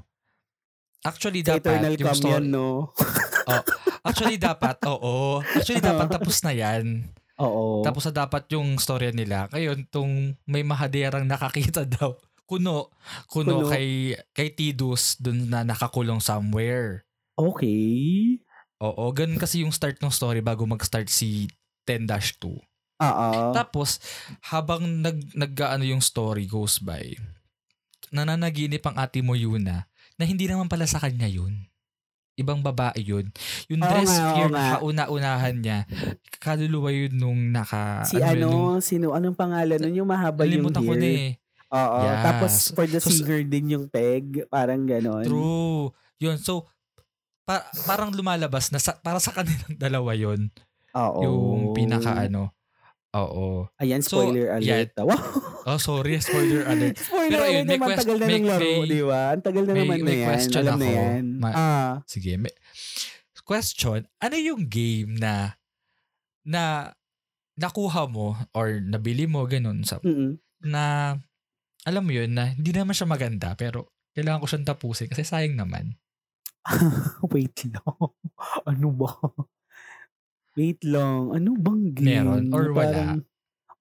Actually, 1.04 1.44
dapat 1.44 1.60
Eternal 1.82 1.94
yung 1.98 2.14
story... 2.16 2.32
yan, 2.32 2.44
no? 2.48 2.94
Actually, 4.08 4.40
dapat, 4.40 4.80
oo. 4.88 5.42
Actually, 5.42 5.84
dapat 5.84 6.08
tapos 6.08 6.40
na 6.40 6.52
yan. 6.54 7.04
Oo. 7.36 7.82
Tapos 7.82 8.06
na 8.08 8.24
dapat 8.24 8.48
yung 8.54 8.78
storya 8.78 9.10
nila. 9.10 9.50
Ngayon, 9.52 9.84
tung 9.90 10.32
may 10.46 10.62
mahaderang 10.64 11.26
nakakita 11.28 11.84
daw. 11.98 12.16
Kuno. 12.46 12.92
Kuno, 13.28 13.64
Kuno. 13.64 13.72
kay 13.72 14.12
kay 14.32 14.52
Tidus 14.52 15.16
dun 15.16 15.48
na 15.48 15.64
nakakulong 15.64 16.20
somewhere. 16.20 17.04
okay. 17.34 18.38
Oo, 18.84 19.08
ganun 19.16 19.40
kasi 19.40 19.64
yung 19.64 19.72
start 19.72 19.96
ng 20.02 20.12
story 20.12 20.44
bago 20.44 20.68
mag-start 20.68 21.08
si 21.08 21.48
10-2. 21.88 22.60
Oo. 23.02 23.50
Tapos, 23.50 23.98
habang 24.44 24.82
nag, 24.82 25.18
nag 25.34 25.52
ano 25.60 25.82
yung 25.82 25.98
story 25.98 26.46
goes 26.46 26.78
by, 26.78 27.14
nananaginip 28.14 28.82
ang 28.86 28.96
ate 28.96 29.18
mo 29.20 29.34
Yuna 29.34 29.90
na 30.14 30.24
hindi 30.24 30.46
naman 30.46 30.70
pala 30.70 30.86
sa 30.86 31.02
kanya 31.02 31.26
yun. 31.26 31.66
Ibang 32.34 32.66
babae 32.66 32.98
yun. 32.98 33.30
Yung 33.70 33.82
Oo 33.82 33.90
dress 33.90 34.10
nga, 34.10 34.26
fear 34.34 34.50
na 34.50 34.62
kauna-unahan 34.78 35.54
niya, 35.54 35.78
kaluluwa 36.38 36.90
yun 36.90 37.14
nung 37.14 37.40
naka... 37.50 38.02
si 38.06 38.18
yun, 38.18 38.26
ano, 38.42 38.46
nung- 38.50 38.82
sino, 38.82 39.14
anong 39.14 39.38
pangalan 39.38 39.78
nun? 39.78 39.94
Yung 39.94 40.08
mahaba 40.10 40.42
yung 40.42 40.66
Nalimutan 40.66 40.82
ko 40.82 40.94
hair. 40.94 41.02
na 41.02 41.08
eh. 41.10 41.30
Oo. 41.74 41.98
Yeah. 42.02 42.22
Tapos 42.22 42.52
for 42.70 42.86
the 42.86 42.98
So, 43.02 43.10
singer 43.10 43.42
din 43.42 43.70
yung 43.70 43.86
peg. 43.86 44.46
Parang 44.46 44.86
ganon. 44.86 45.26
True. 45.26 45.90
Yun. 46.22 46.38
So, 46.38 46.70
pa- 47.42 47.66
parang 47.86 48.14
lumalabas 48.14 48.70
na 48.70 48.78
sa, 48.78 48.94
para 48.98 49.18
sa 49.18 49.34
kanilang 49.34 49.74
dalawa 49.84 50.14
yun. 50.14 50.50
Oo. 50.94 51.20
Yung 51.22 51.38
pinaka 51.74 52.14
ano. 52.18 52.50
Oo. 53.16 53.70
Ayan, 53.78 54.00
So, 54.00 54.18
spoiler 54.20 54.50
yeah. 54.58 54.84
alert. 54.84 54.90
Wow. 55.00 55.22
Oh, 55.66 55.78
sorry. 55.78 56.18
Spoiler 56.18 56.62
alert. 56.64 56.98
spoiler 57.00 57.30
Pero 57.30 57.44
alert 57.44 57.64
may 57.64 57.72
naman. 57.72 57.86
quest- 57.88 58.00
tagal 58.00 58.16
na 58.16 58.26
may- 58.26 58.36
ng 58.36 58.44
laro, 58.44 58.60
may- 58.60 58.90
di 58.90 59.00
ba? 59.00 59.22
Ang 59.30 59.42
tagal 59.42 59.62
na 59.62 59.72
may- 59.72 59.80
naman 59.80 59.96
na 59.96 60.04
may 60.04 60.16
yan. 60.16 60.28
question 60.28 60.60
Alam 60.60 60.74
na 60.74 60.84
ako. 60.84 60.92
yan. 60.92 61.24
Ma- 61.36 61.54
ah. 61.54 61.92
Sige. 62.04 62.32
May, 62.36 62.52
question. 63.40 64.00
Ano 64.18 64.36
yung 64.36 64.66
game 64.66 65.14
na 65.14 65.54
na 66.42 66.92
nakuha 67.54 68.04
mo 68.06 68.34
or 68.50 68.78
nabili 68.78 69.24
mo 69.24 69.44
ganun 69.44 69.80
sa 69.80 70.00
Mm-mm. 70.00 70.36
na 70.60 71.14
alam 71.82 72.02
mo 72.02 72.10
yun 72.10 72.32
na 72.32 72.50
hindi 72.50 72.72
naman 72.72 72.92
siya 72.92 73.06
maganda 73.06 73.52
pero 73.52 73.92
kailangan 74.12 74.40
ko 74.40 74.46
siyang 74.46 74.66
tapusin 74.66 75.06
kasi 75.06 75.22
sayang 75.22 75.54
naman. 75.54 75.94
Wait 77.30 77.54
lang. 77.66 77.84
ano 78.64 78.88
ba? 78.90 79.12
Wait 80.54 80.80
lang. 80.86 81.34
Ano 81.34 81.58
bang 81.58 81.82
game? 81.90 82.22
Meron 82.22 82.44
or 82.54 82.66
wala? 82.70 82.78
parang- 82.78 83.22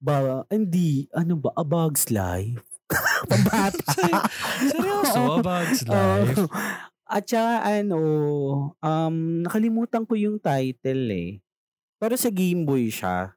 Ba, 0.04 0.44
hindi. 0.52 1.08
Ano 1.16 1.40
ba? 1.40 1.54
A 1.56 1.64
Bug's 1.64 2.12
Life? 2.12 2.60
Pambata. 3.30 4.28
Seryoso, 4.68 5.38
A 5.38 5.40
Bug's. 5.40 5.80
Life? 5.88 6.44
At 7.08 7.24
saka 7.24 7.64
ano, 7.80 8.00
um, 8.74 9.16
nakalimutan 9.46 10.04
ko 10.04 10.12
yung 10.18 10.36
title 10.36 11.08
eh. 11.08 11.30
Pero 11.96 12.20
sa 12.20 12.28
Game 12.28 12.66
Boy 12.68 12.92
siya. 12.92 13.32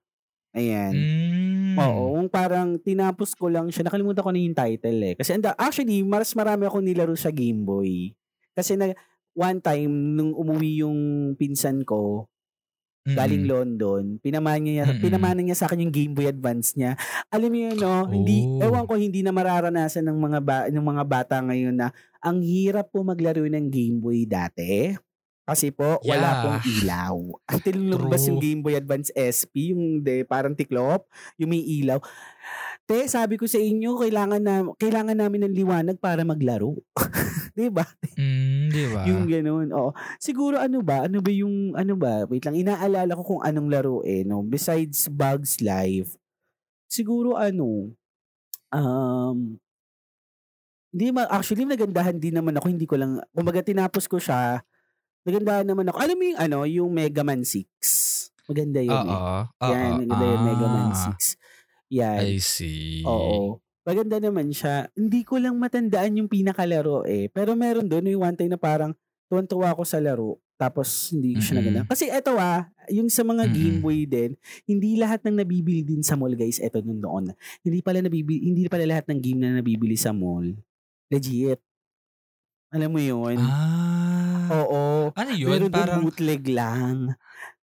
Ayan. 0.51 0.93
Mm. 0.97 1.75
Oo, 1.77 2.25
parang 2.27 2.81
tinapos 2.81 3.37
ko 3.37 3.47
lang 3.47 3.69
siya. 3.69 3.85
Nakalimutan 3.85 4.25
ko 4.25 4.31
na 4.33 4.41
yung 4.41 4.57
title 4.57 4.99
eh. 5.07 5.13
Kasi 5.13 5.37
anda, 5.37 5.53
actually, 5.55 6.01
mas 6.01 6.33
marami 6.33 6.65
ako 6.65 6.81
nilaro 6.81 7.13
sa 7.13 7.29
Game 7.29 7.63
Boy. 7.63 8.17
Kasi 8.57 8.73
na, 8.73 8.91
one 9.37 9.61
time, 9.61 10.17
nung 10.17 10.33
umuwi 10.33 10.81
yung 10.81 10.97
pinsan 11.37 11.85
ko, 11.85 12.25
galing 13.07 13.43
Mm-mm. 13.43 13.53
London, 13.55 14.03
pinamana 14.19 14.59
niya, 14.59 14.83
Mm-mm. 14.83 14.99
pinamana 14.99 15.39
niya 15.39 15.55
sa 15.55 15.65
akin 15.67 15.87
yung 15.87 15.93
Game 15.93 16.11
Boy 16.11 16.27
Advance 16.27 16.75
niya. 16.75 16.99
Alam 17.31 17.49
mo 17.49 17.57
yun, 17.57 17.77
no? 17.77 17.95
Hindi, 18.05 18.43
Oh. 18.59 18.67
ewan 18.67 18.83
ko, 18.83 18.99
hindi 18.99 19.23
na 19.23 19.31
mararanasan 19.31 20.03
ng 20.03 20.17
mga, 20.17 20.39
ba, 20.43 20.57
ng 20.67 20.83
mga 20.83 21.03
bata 21.07 21.35
ngayon 21.39 21.71
na 21.71 21.87
ang 22.19 22.43
hirap 22.43 22.91
po 22.91 23.05
maglaro 23.05 23.45
ng 23.45 23.67
Game 23.69 23.97
Boy 23.97 24.27
dati. 24.27 24.91
Kasi 25.47 25.71
po, 25.71 25.95
wala 26.03 26.27
Yeah. 26.27 26.39
pong 26.43 26.59
ilaw. 26.67 27.15
Until 27.55 27.77
lumabas 27.79 28.27
yung 28.27 28.43
Game 28.43 28.59
Boy 28.59 28.75
Advance 28.75 29.07
SP, 29.15 29.71
yung 29.71 30.03
de, 30.03 30.27
parang 30.27 30.51
tiklop, 30.51 31.07
yung 31.39 31.55
may 31.55 31.63
ilaw. 31.63 32.03
Te, 32.87 33.03
sabi 33.11 33.35
ko 33.35 33.43
sa 33.51 33.59
inyo, 33.59 33.99
kailangan 33.99 34.39
na 34.39 34.63
kailangan 34.79 35.19
namin 35.19 35.43
ng 35.43 35.55
liwanag 35.59 35.99
para 35.99 36.23
maglaro. 36.23 36.79
'Di 37.51 37.67
ba? 37.67 37.83
Mm, 38.15 38.71
di 38.71 38.83
ba? 38.87 39.01
Yung 39.03 39.27
ganoon. 39.27 39.75
Oo. 39.75 39.91
Siguro 40.23 40.55
ano 40.55 40.79
ba? 40.79 41.03
Ano 41.03 41.19
ba 41.19 41.27
yung 41.27 41.75
ano 41.75 41.99
ba? 41.99 42.23
Wait 42.31 42.47
lang, 42.47 42.55
inaalala 42.55 43.11
ko 43.19 43.23
kung 43.35 43.41
anong 43.43 43.67
laro 43.67 43.95
eh, 44.07 44.23
no. 44.23 44.39
Besides 44.39 45.11
Bugs 45.11 45.59
Life. 45.59 46.15
Siguro 46.87 47.35
ano 47.35 47.91
um 48.71 49.59
hindi 50.95 51.11
ma 51.11 51.27
actually 51.27 51.67
nagandahan 51.67 52.15
din 52.15 52.39
naman 52.39 52.55
ako, 52.55 52.71
hindi 52.71 52.87
ko 52.87 52.95
lang 52.95 53.19
kumbaga 53.35 53.59
tinapos 53.59 54.07
ko 54.07 54.17
siya. 54.23 54.63
Nagandahan 55.27 55.67
naman 55.67 55.91
ako. 55.91 55.97
Alam 55.99 56.17
mo 56.17 56.25
yung 56.31 56.39
ano, 56.39 56.57
yung 56.63 56.91
Mega 56.95 57.23
Man 57.27 57.43
6. 57.43 58.31
Maganda 58.47 58.79
yun 58.79 58.95
eh. 58.95 59.11
Oo. 59.11 59.37
Yan, 59.67 59.91
Oo. 59.91 59.97
maganda 60.07 60.25
yung 60.25 60.45
Mega 60.47 60.67
Man 60.71 60.89
Ah, 60.95 61.11
6. 61.11 61.35
Yan. 61.91 62.19
I 62.23 62.37
see. 62.43 63.03
Oo. 63.07 63.61
Maganda 63.87 64.19
naman 64.19 64.51
siya. 64.51 64.91
Hindi 64.91 65.23
ko 65.23 65.39
lang 65.39 65.55
matandaan 65.55 66.19
yung 66.19 66.27
pinakalaro 66.27 67.07
eh. 67.07 67.31
Pero 67.31 67.55
meron 67.55 67.87
doon 67.87 68.11
yung 68.11 68.23
one 68.27 68.35
time 68.35 68.51
na 68.51 68.59
parang 68.59 68.91
tuwan-tuwa 69.31 69.71
ako 69.71 69.87
sa 69.87 70.03
laro. 70.03 70.39
Tapos 70.59 71.13
hindi 71.13 71.37
ko 71.37 71.41
siya 71.43 71.61
Mm-mm. 71.61 71.63
naganda. 71.71 71.81
Kasi 71.87 72.11
eto 72.11 72.35
ah, 72.35 72.67
yung 72.91 73.07
sa 73.07 73.23
mga 73.23 73.47
Mm-mm. 73.47 73.55
Game 73.55 73.79
Boy 73.79 74.03
din, 74.03 74.35
hindi 74.67 74.99
lahat 74.99 75.23
ng 75.23 75.39
nabibili 75.39 75.85
din 75.85 76.03
sa 76.03 76.17
mall 76.19 76.33
guys, 76.35 76.59
eto 76.59 76.83
nung 76.83 76.99
noon. 76.99 77.31
Hindi 77.63 77.79
pala 77.79 78.03
nabibili, 78.03 78.43
hindi 78.43 78.67
pala 78.67 78.83
lahat 78.83 79.07
ng 79.07 79.19
game 79.23 79.39
na 79.39 79.61
nabibili 79.61 79.95
sa 79.95 80.11
mall. 80.11 80.51
Legit. 81.07 81.61
Alam 82.73 82.89
mo 82.91 82.99
yun? 82.99 83.39
Ah. 83.39 84.51
Oo. 84.51 85.11
Ano 85.15 85.31
yun? 85.31 85.51
Meron 85.55 85.71
Parang, 85.71 86.03
bootleg 86.03 86.43
lang. 86.51 87.15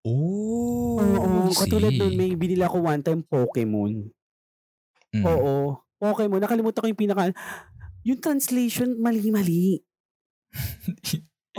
Oh, 0.06 0.98
Oo. 0.98 1.50
I 1.50 1.56
Katulad 1.56 1.92
doon, 1.94 2.14
may 2.16 2.32
binila 2.34 2.70
ko 2.70 2.82
one 2.82 3.02
time 3.02 3.22
Pokemon. 3.22 4.10
Mm. 5.12 5.24
Oo. 5.24 5.78
Pokemon. 6.00 6.40
Nakalimutan 6.42 6.82
ko 6.82 6.88
yung 6.88 7.02
pinaka... 7.02 7.30
Yung 8.02 8.18
translation, 8.18 8.98
mali-mali. 8.98 9.78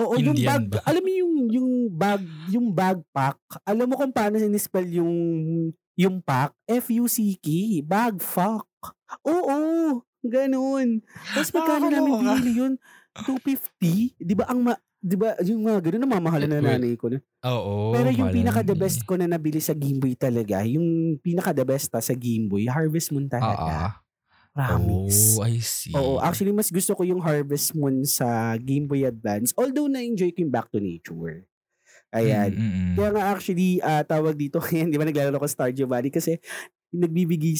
Oo, 0.01 0.17
yung 0.17 0.33
Indian 0.33 0.49
bag, 0.57 0.63
ba? 0.73 0.79
alam 0.89 1.01
mo 1.05 1.11
yung 1.13 1.33
yung 1.53 1.69
bag, 1.93 2.23
yung 2.49 2.67
backpack. 2.73 3.37
Alam 3.61 3.93
mo 3.93 3.95
kung 3.95 4.09
paano 4.09 4.41
sinispell 4.41 4.89
yung 4.89 5.13
yung 5.93 6.17
pack? 6.19 6.57
F-U-C-K. 6.65 7.79
Bag 7.85 8.17
fuck. 8.17 8.65
Oo, 9.21 10.01
ganun. 10.25 11.05
Tapos 11.37 11.53
magkano 11.53 11.93
namin 11.93 12.13
binili 12.25 12.51
yun? 12.57 12.73
250? 13.21 14.17
Di 14.17 14.33
ba 14.33 14.49
ang 14.49 14.65
ma, 14.65 14.73
di 15.03 15.19
ba 15.19 15.35
yung 15.43 15.67
mga 15.67 15.79
ganun 15.83 16.07
namamahala 16.07 16.47
na 16.47 16.63
nanay 16.63 16.95
ko 16.95 17.11
na. 17.11 17.19
Oo. 17.43 17.91
Pero 17.91 18.07
yung 18.07 18.31
pinaka 18.31 18.63
the 18.63 18.71
best 18.71 19.03
ko 19.03 19.19
na 19.19 19.27
nabili 19.27 19.59
sa 19.59 19.75
Game 19.75 19.99
Boy 19.99 20.15
talaga, 20.15 20.63
yung 20.63 21.19
pinaka 21.19 21.51
the 21.51 21.67
best 21.67 21.91
pa 21.91 21.99
sa 21.99 22.15
Game 22.15 22.47
Boy, 22.47 22.71
Harvest 22.71 23.11
Moon 23.11 23.27
talaga. 23.27 23.91
ah. 23.91 23.93
Promise. 24.53 25.41
Oh, 25.41 25.43
I 25.43 25.59
see. 25.59 25.91
Oo, 25.97 26.21
actually 26.23 26.55
mas 26.55 26.71
gusto 26.71 26.95
ko 26.95 27.03
yung 27.03 27.19
Harvest 27.19 27.75
Moon 27.75 28.07
sa 28.07 28.55
Game 28.55 28.87
Boy 28.87 29.03
Advance. 29.03 29.51
Although 29.59 29.91
na-enjoy 29.91 30.31
ko 30.31 30.47
yung 30.47 30.53
Back 30.53 30.71
to 30.71 30.79
Nature. 30.79 31.43
Ayan. 32.13 32.53
Mm, 32.53 32.61
mm, 32.61 32.71
mm. 32.71 32.95
Kaya 32.95 33.09
nga 33.11 33.23
actually, 33.33 33.81
ah, 33.81 34.05
tawag 34.05 34.37
dito, 34.37 34.61
ayan, 34.71 34.87
di 34.87 34.95
ba 34.95 35.03
naglalaro 35.03 35.41
ko 35.41 35.49
Stardew 35.49 35.89
Valley 35.89 36.13
kasi 36.13 36.37
nagbibigay, 36.93 37.57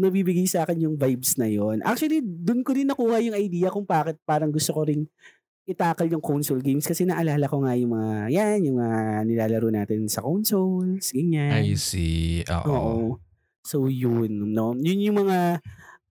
nabibigay 0.00 0.48
sa 0.48 0.64
akin 0.64 0.88
yung 0.88 0.96
vibes 0.96 1.36
na 1.36 1.44
yon. 1.44 1.84
Actually, 1.84 2.24
dun 2.24 2.64
ko 2.64 2.72
rin 2.72 2.88
nakuha 2.88 3.20
yung 3.20 3.36
idea 3.36 3.68
kung 3.68 3.84
bakit 3.84 4.16
parang 4.24 4.48
gusto 4.48 4.72
ko 4.72 4.88
rin 4.88 5.04
itakal 5.68 6.10
yung 6.10 6.24
console 6.24 6.58
games 6.60 6.84
kasi 6.86 7.06
naalala 7.06 7.46
ko 7.46 7.62
nga 7.62 7.72
yung 7.78 7.94
mga, 7.94 8.16
yan, 8.34 8.58
yung 8.66 8.78
mga 8.82 8.98
nilalaro 9.28 9.68
natin 9.70 10.10
sa 10.10 10.20
consoles, 10.24 11.14
ganyan. 11.14 11.54
I 11.62 11.78
see. 11.78 12.42
Oo. 12.50 12.66
Oo. 12.66 12.96
So 13.62 13.86
yun, 13.86 14.50
no. 14.50 14.74
Yun 14.74 14.98
yung 15.06 15.18
mga 15.22 15.62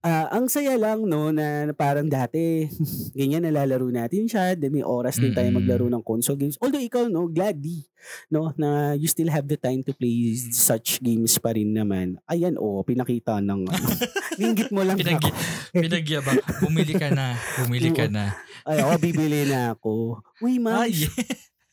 ah, 0.02 0.26
ang 0.30 0.46
saya 0.46 0.74
lang 0.74 1.06
no 1.06 1.30
na, 1.30 1.70
parang 1.72 2.06
dati 2.06 2.66
ganyan 3.18 3.42
nalalaro 3.42 3.86
natin 3.86 4.26
siya, 4.26 4.54
then 4.54 4.70
may 4.70 4.82
oras 4.82 5.16
din 5.16 5.32
tayo 5.32 5.48
maglaro 5.48 5.86
ng 5.86 6.02
console 6.02 6.36
games. 6.36 6.58
Although 6.58 6.82
ikaw 6.82 7.06
no, 7.06 7.26
gladly 7.26 7.86
no 8.28 8.50
na 8.54 8.92
you 8.92 9.06
still 9.06 9.30
have 9.30 9.46
the 9.46 9.54
time 9.54 9.80
to 9.80 9.94
play 9.94 10.34
such 10.50 10.98
games 10.98 11.38
pa 11.38 11.54
rin 11.54 11.70
naman. 11.70 12.18
Ayan 12.26 12.58
oh, 12.58 12.82
pinakita 12.82 13.38
ng 13.38 13.62
ano. 13.64 13.86
Ninggit 14.40 14.72
mo 14.72 14.80
lang 14.80 14.96
Pinag- 14.96 15.22
ako. 15.22 15.28
Pinagyabang. 15.76 16.40
Bumili 16.60 16.94
ka 16.94 17.08
na. 17.12 17.36
Bumili 17.62 17.90
ka 17.92 18.08
na. 18.08 18.32
Ay, 18.64 18.80
ako 18.80 18.92
bibili 18.98 19.44
na 19.44 19.76
ako. 19.76 20.18
Uy, 20.40 20.56
ma'am. 20.56 20.88
Ay, 20.88 21.04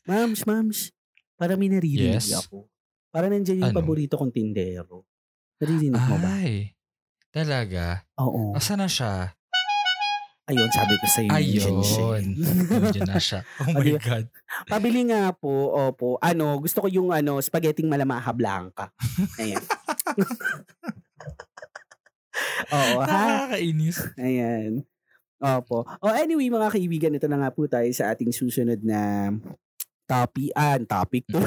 Mams, 0.04 0.42
mams. 0.44 0.78
Para 1.34 1.56
may 1.56 1.72
naririnig 1.72 2.20
Yes. 2.20 2.36
ako. 2.36 2.68
Para 3.08 3.32
nandiyan 3.32 3.64
yung 3.64 3.72
Ano? 3.72 3.78
paborito 3.80 4.20
kong 4.20 4.30
tindero. 4.30 5.08
Naririnig 5.56 5.98
mo 5.98 6.16
ba? 6.20 6.36
ay. 6.36 6.76
Talaga? 7.30 8.02
Oo. 8.18 8.58
Asa 8.58 8.74
na 8.74 8.90
siya? 8.90 9.30
Ayun, 10.50 10.66
sabi 10.74 10.98
ko 10.98 11.06
sa 11.06 11.22
iyo. 11.22 11.30
Ayun. 11.38 12.26
Nandiyan 12.66 13.06
na 13.06 13.22
siya. 13.22 13.46
Oh 13.62 13.70
my 13.70 13.86
Ayun. 13.86 14.02
God. 14.02 14.26
Pabili 14.66 15.06
nga 15.06 15.30
po, 15.30 15.70
opo. 15.78 16.18
Ano, 16.18 16.58
gusto 16.58 16.82
ko 16.82 16.90
yung 16.90 17.14
ano, 17.14 17.38
spaghetti 17.38 17.86
malamaha 17.86 18.34
blanca. 18.34 18.90
Ayan. 19.38 19.62
Oo, 22.74 22.98
ha? 23.06 23.46
Nakakainis. 23.46 24.10
Ayan. 24.18 24.82
Opo. 25.38 25.86
O 26.02 26.10
anyway, 26.10 26.50
mga 26.50 26.74
kaibigan, 26.74 27.14
ito 27.14 27.30
na 27.30 27.46
nga 27.46 27.54
po 27.54 27.70
tayo 27.70 27.86
sa 27.94 28.10
ating 28.10 28.34
susunod 28.34 28.82
na 28.82 29.30
topic, 30.10 30.50
ah, 30.58 30.74
topic 30.82 31.22
to. 31.30 31.38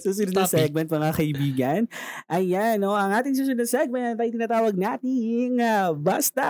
susunod 0.00 0.32
na 0.32 0.48
segment, 0.48 0.88
mga 0.88 1.12
kaibigan. 1.12 1.80
Ayan, 2.24 2.80
no, 2.80 2.96
ang 2.96 3.12
ating 3.12 3.36
susunod 3.36 3.60
na 3.60 3.68
segment 3.68 4.16
ay 4.16 4.32
tinatawag 4.32 4.72
nating 4.72 5.60
ah, 5.60 5.92
Basta 5.92 6.48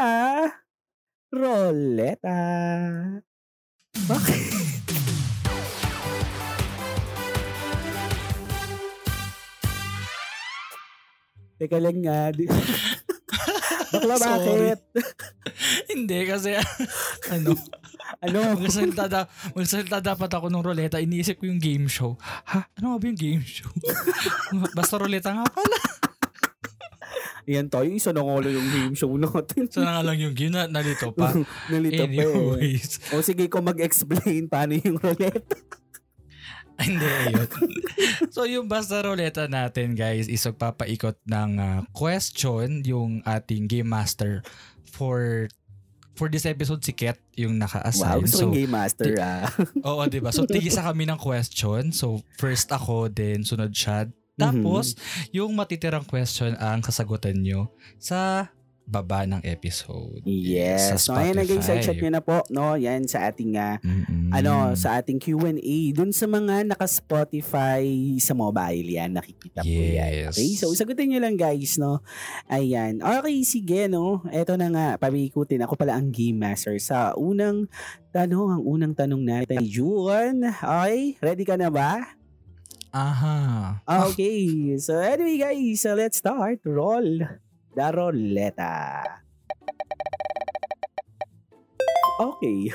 Roleta. 1.34 2.38
Bakit? 4.06 4.54
Teka 11.58 11.82
lang 11.82 11.98
nga. 12.06 12.30
di- 12.30 12.46
Bakla, 13.88 14.14
bakit? 14.24 14.78
Hindi 15.92 16.18
kasi 16.26 16.54
ano, 17.34 17.56
Ano? 18.18 18.38
magsalita, 18.58 19.04
da, 19.06 19.20
magsalita 19.52 20.00
dapat 20.00 20.30
ako 20.32 20.48
ng 20.48 20.64
roleta. 20.64 20.98
Iniisip 20.98 21.38
ko 21.38 21.46
yung 21.46 21.60
game 21.60 21.86
show. 21.86 22.16
Ha? 22.48 22.66
Ano 22.80 22.94
nga 22.94 22.98
ba 22.98 23.06
yung 23.06 23.20
game 23.20 23.44
show? 23.44 23.68
Basta 24.72 24.96
roleta 24.96 25.30
nga 25.32 25.46
pala. 25.46 25.78
Ayan 27.48 27.72
tayo, 27.72 27.88
isa 27.88 28.12
na 28.12 28.20
nga 28.20 28.44
lang 28.44 28.52
yung 28.52 28.68
game 28.68 28.92
show 28.92 29.08
natin. 29.16 29.72
So 29.72 29.80
na 29.80 29.96
nga 29.96 30.04
lang 30.04 30.20
yung 30.20 30.36
game 30.36 30.52
na 30.52 30.68
nalito 30.68 31.08
pa. 31.16 31.32
Nalito 31.72 32.04
pa 32.04 32.12
eh. 32.12 32.28
Anyways. 32.28 33.00
O 33.16 33.24
sige, 33.24 33.48
kung 33.48 33.64
mag-explain 33.64 34.52
paano 34.52 34.76
yung 34.76 35.00
roulette. 35.00 35.48
Hindi, 36.86 37.06
ayun. 37.06 37.48
so 38.34 38.46
yung 38.46 38.70
basta 38.70 39.02
roleta 39.02 39.50
natin 39.50 39.98
guys 39.98 40.30
is 40.30 40.46
magpapaikot 40.46 41.18
ng 41.26 41.50
ah, 41.58 41.80
question 41.90 42.86
yung 42.86 43.18
ating 43.26 43.66
game 43.66 43.90
master 43.90 44.46
for 44.86 45.50
for 46.18 46.26
this 46.26 46.46
episode 46.46 46.82
si 46.82 46.90
Ket 46.90 47.18
yung 47.38 47.58
Wow, 47.58 47.62
naka-assign. 47.66 48.22
gusto 48.26 48.34
so, 48.34 48.42
kong 48.50 48.58
game 48.58 48.74
master 48.74 49.14
ah. 49.22 49.46
oo, 49.88 50.02
di 50.10 50.18
ba? 50.18 50.34
So, 50.34 50.46
tigisa 50.46 50.82
kami 50.82 51.06
ng 51.06 51.18
question. 51.18 51.94
So, 51.94 52.26
first 52.34 52.74
ako, 52.74 53.06
then 53.06 53.46
sunod 53.46 53.70
siya. 53.70 54.10
Tapos, 54.38 54.98
yung 55.34 55.54
matitirang 55.54 56.06
question 56.06 56.54
ang 56.58 56.82
sasagutan 56.82 57.38
nyo 57.38 57.74
sa 58.02 58.50
baba 58.88 59.28
ng 59.28 59.44
episode. 59.44 60.24
Yes. 60.24 60.88
Sa 60.88 60.96
So, 60.96 61.10
ayan 61.12 61.36
na 61.36 61.44
guys, 61.44 61.60
Spotify. 61.60 61.84
check 61.84 62.00
nyo 62.00 62.10
na 62.10 62.24
po, 62.24 62.40
no? 62.48 62.72
Yan 62.72 63.04
sa 63.04 63.28
ating, 63.28 63.52
ah, 63.54 63.76
Mm-mm. 63.84 64.32
ano, 64.32 64.72
sa 64.72 64.96
ating 64.96 65.20
Q&A. 65.20 65.92
Dun 65.92 66.08
sa 66.08 66.24
mga 66.24 66.72
naka-Spotify 66.72 67.84
sa 68.16 68.32
mobile, 68.32 68.88
yan, 68.88 69.12
nakikita 69.12 69.60
po 69.60 69.68
yan. 69.68 70.24
Yes. 70.24 70.32
Okay, 70.32 70.56
so 70.56 70.72
sagutin 70.72 71.12
nyo 71.12 71.20
lang 71.20 71.36
guys, 71.36 71.76
no? 71.76 72.00
Ayan. 72.48 73.04
Okay, 73.04 73.44
sige, 73.44 73.92
no? 73.92 74.24
Eto 74.32 74.56
na 74.56 74.72
nga, 74.72 74.86
pabikutin. 74.96 75.60
Ako 75.62 75.76
pala 75.76 75.92
ang 75.92 76.08
Game 76.08 76.40
Master. 76.40 76.80
Sa 76.80 77.12
unang 77.12 77.68
tanong, 78.08 78.56
ang 78.56 78.62
unang 78.64 78.92
tanong 78.96 79.20
natin, 79.20 79.68
June. 79.68 80.48
Okay, 80.48 81.20
ready 81.20 81.44
ka 81.44 81.60
na 81.60 81.68
ba? 81.68 82.16
Aha. 82.88 83.84
Okay, 83.84 84.48
so 84.80 84.96
anyway 84.96 85.36
guys, 85.36 85.84
so 85.84 85.92
let's 85.92 86.24
start. 86.24 86.64
Roll 86.64 87.20
the 87.78 87.88
roleta. 87.94 88.74
Okay. 92.18 92.74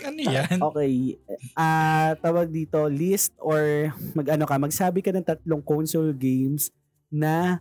Ano 0.00 0.16
yan? 0.16 0.56
Okay. 0.56 1.20
Ah, 1.52 2.16
tawag 2.24 2.48
dito 2.48 2.80
list 2.88 3.36
or 3.36 3.92
mag-ano 4.16 4.48
ka, 4.48 4.56
magsabi 4.56 5.04
ka 5.04 5.12
ng 5.12 5.20
tatlong 5.20 5.60
console 5.60 6.16
games 6.16 6.72
na 7.12 7.60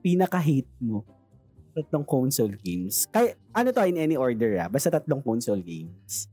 pinaka-hate 0.00 0.72
mo. 0.80 1.04
Tatlong 1.76 2.08
console 2.08 2.56
games. 2.56 3.04
Kaya, 3.12 3.36
ano 3.52 3.68
to 3.76 3.84
in 3.84 4.00
any 4.00 4.16
order 4.16 4.56
ah? 4.56 4.72
Basta 4.72 4.88
tatlong 4.88 5.20
console 5.20 5.60
games. 5.60 6.32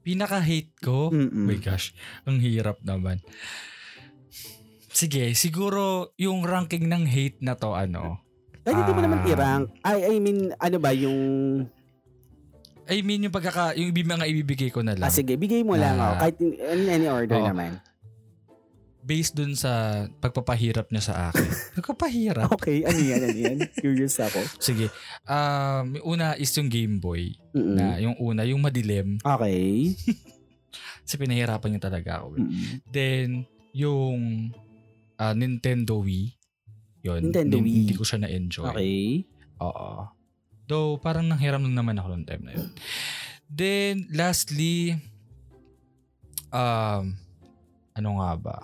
Pinaka-hate 0.00 0.72
ko? 0.80 1.12
Mm-mm. 1.12 1.44
Oh 1.44 1.52
my 1.52 1.60
gosh, 1.60 1.92
ang 2.24 2.40
hirap 2.40 2.80
naman. 2.80 3.20
Sige, 4.92 5.32
siguro 5.32 6.12
yung 6.16 6.44
ranking 6.44 6.84
ng 6.84 7.04
hate 7.04 7.40
na 7.40 7.56
to, 7.56 7.72
ano? 7.72 8.20
Kahit 8.62 8.76
hindi 8.78 8.92
mo 8.92 9.00
naman 9.02 9.18
Ah. 9.18 9.28
i-rank. 9.28 9.64
I, 9.82 9.94
I 10.06 10.16
mean, 10.20 10.38
ano 10.54 10.76
ba 10.78 10.92
yung... 10.92 11.20
I 12.86 13.00
mean, 13.00 13.24
yung 13.24 13.34
pagkaka, 13.34 13.74
yung 13.74 13.90
mga 13.90 14.26
ibibigay 14.28 14.70
ko 14.70 14.84
na 14.84 14.92
lang. 14.92 15.06
Ah, 15.06 15.10
sige, 15.10 15.34
bigay 15.34 15.64
mo 15.64 15.74
lang. 15.74 15.96
Ah. 15.96 16.14
oh. 16.14 16.16
Kahit 16.20 16.36
in, 16.38 16.54
in 16.54 16.86
any 16.86 17.08
order 17.08 17.40
Oo. 17.40 17.48
naman. 17.48 17.80
Based 19.02 19.34
dun 19.34 19.58
sa 19.58 20.04
pagpapahirap 20.22 20.86
niya 20.94 21.02
sa 21.02 21.14
akin. 21.26 21.48
Pagpapahirap? 21.82 22.54
Okay, 22.54 22.86
ano 22.86 23.00
yan, 23.02 23.20
ano 23.26 23.34
yan? 23.34 23.58
Curious 23.82 24.14
ako. 24.22 24.38
Sige. 24.62 24.94
Um, 25.26 25.98
una 26.06 26.38
is 26.38 26.54
yung 26.54 26.70
Game 26.70 27.02
Boy. 27.02 27.34
Mm-mm. 27.50 27.74
Na 27.74 27.98
yung 27.98 28.14
una, 28.22 28.46
yung 28.46 28.62
madilim. 28.62 29.18
Okay. 29.18 29.90
Kasi 31.02 31.18
pinahirapan 31.18 31.74
niya 31.74 31.82
talaga 31.82 32.22
ako. 32.22 32.38
Mm-mm. 32.38 32.78
Then, 32.86 33.42
yung 33.74 34.52
ah, 35.22 35.34
Nintendo 35.38 36.02
Wii. 36.02 36.34
Yun. 37.06 37.30
Nintendo 37.30 37.62
Wii. 37.62 37.86
Hindi 37.86 37.94
ko 37.94 38.02
siya 38.02 38.26
na-enjoy. 38.26 38.74
Okay. 38.74 39.22
Oo. 39.62 40.10
Though, 40.66 40.98
parang 40.98 41.30
nanghiram 41.30 41.62
lang 41.62 41.78
naman 41.78 41.98
ako 41.98 42.06
noong 42.10 42.26
time 42.26 42.42
na 42.42 42.52
yun. 42.58 42.70
Then, 43.46 44.10
lastly, 44.10 44.98
um, 46.50 47.14
ano 47.92 48.08
nga 48.18 48.30
ba? 48.38 48.58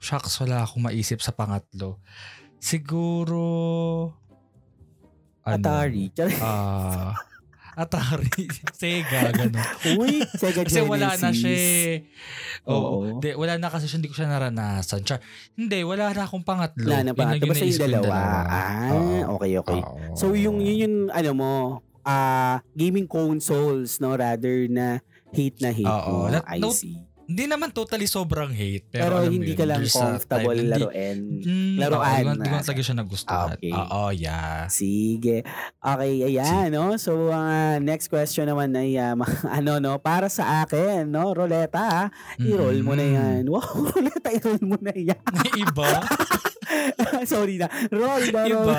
Shucks, 0.00 0.40
wala 0.40 0.64
akong 0.64 0.86
maisip 0.88 1.20
sa 1.20 1.34
pangatlo. 1.34 2.00
Siguro, 2.60 3.44
ano? 5.44 5.60
Atari. 5.60 6.12
Ah, 6.40 7.16
Atari. 7.80 8.28
Sega, 8.80 9.32
gano'n. 9.32 9.64
Uy, 9.96 10.20
Sega 10.36 10.68
Kasi 10.68 10.84
Genesis. 10.84 10.92
wala 10.92 11.08
na 11.16 11.28
siya 11.32 11.52
eh. 11.56 11.92
Oo. 12.68 12.76
Oo. 12.76 12.96
Hindi, 13.08 13.32
wala 13.32 13.56
na 13.56 13.72
kasi 13.72 13.88
siya, 13.88 13.96
hindi 13.96 14.12
ko 14.12 14.16
siya 14.20 14.28
naranasan. 14.28 15.00
Char, 15.00 15.24
hindi, 15.56 15.80
wala 15.80 16.12
na 16.12 16.28
akong 16.28 16.44
pangatlo. 16.44 16.84
Wala 16.84 17.00
na 17.00 17.12
Yun 17.12 17.24
lang 17.24 17.40
pa. 17.40 17.48
Basta 17.48 17.64
yung 17.64 17.82
dalawa. 17.88 18.14
Ah, 18.44 19.24
okay, 19.32 19.52
okay. 19.56 19.80
Oo. 19.80 20.12
So, 20.12 20.36
yung, 20.36 20.60
yun 20.60 20.76
yung, 20.76 20.96
ano 21.08 21.30
mo, 21.32 21.52
ah 22.00 22.64
gaming 22.72 23.04
consoles, 23.04 24.00
no? 24.00 24.16
Rather 24.16 24.64
na 24.72 25.04
hate 25.32 25.60
na 25.60 25.70
hate 25.70 25.84
Oo. 25.88 26.26
mo. 26.26 26.32
That- 26.32 26.48
I 26.48 26.58
no- 26.60 26.72
see. 26.72 26.96
Hindi 27.30 27.46
naman 27.46 27.70
totally 27.70 28.10
sobrang 28.10 28.50
hate. 28.50 28.90
Pero, 28.90 29.22
Pero, 29.22 29.30
hindi 29.30 29.54
yun, 29.54 29.58
ka 29.58 29.64
lang 29.64 29.86
comfortable 29.86 30.50
hindi- 30.58 30.72
laruin. 30.74 31.18
Mm, 31.46 31.74
Laruan. 31.78 32.22
Hindi 32.34 32.48
ko 32.50 32.58
talaga 32.58 32.82
siya 32.82 32.96
nagustuhan. 32.98 33.48
Okay. 33.54 33.70
Oo, 33.70 34.02
yeah. 34.10 34.66
Sige. 34.66 35.46
Okay, 35.78 36.26
ayan, 36.26 36.74
no? 36.74 36.98
So, 36.98 37.30
ang 37.30 37.46
ah, 37.46 37.76
next 37.78 38.10
question 38.10 38.50
naman 38.50 38.74
ay, 38.74 38.98
ah, 38.98 39.14
ano, 39.58 39.78
no? 39.78 40.02
Para 40.02 40.26
sa 40.26 40.66
akin, 40.66 41.06
no? 41.06 41.30
Roleta, 41.30 41.78
ah. 41.78 42.06
I-roll 42.36 42.82
mo 42.82 42.98
na 42.98 43.06
Mm. 43.06 43.14
yan. 43.14 43.42
Wow, 43.54 43.62
roleta, 43.86 44.28
i-roll 44.30 44.62
mo 44.62 44.76
na 44.76 44.90
yan. 44.90 45.22
May 45.30 45.52
iba? 45.62 45.90
Sorry 47.30 47.58
na. 47.58 47.70
Roll 47.90 48.26
the 48.26 48.42
roll. 48.48 48.66
iba? 48.66 48.78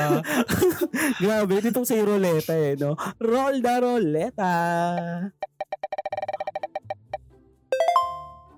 Grabe, 1.19 1.59
dito 1.59 1.83
sa 1.83 1.95
roleta 1.97 2.51
eh, 2.51 2.75
no? 2.75 2.99
Roll 3.17 3.59
the 3.59 3.75
roleta. 3.77 4.53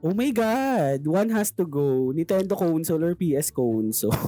Oh 0.03 0.11
my 0.11 0.35
God! 0.35 1.07
One 1.07 1.31
has 1.31 1.55
to 1.55 1.63
go. 1.63 2.11
Nintendo 2.11 2.59
console 2.59 3.07
or 3.07 3.15
PS 3.15 3.55
console. 3.55 4.11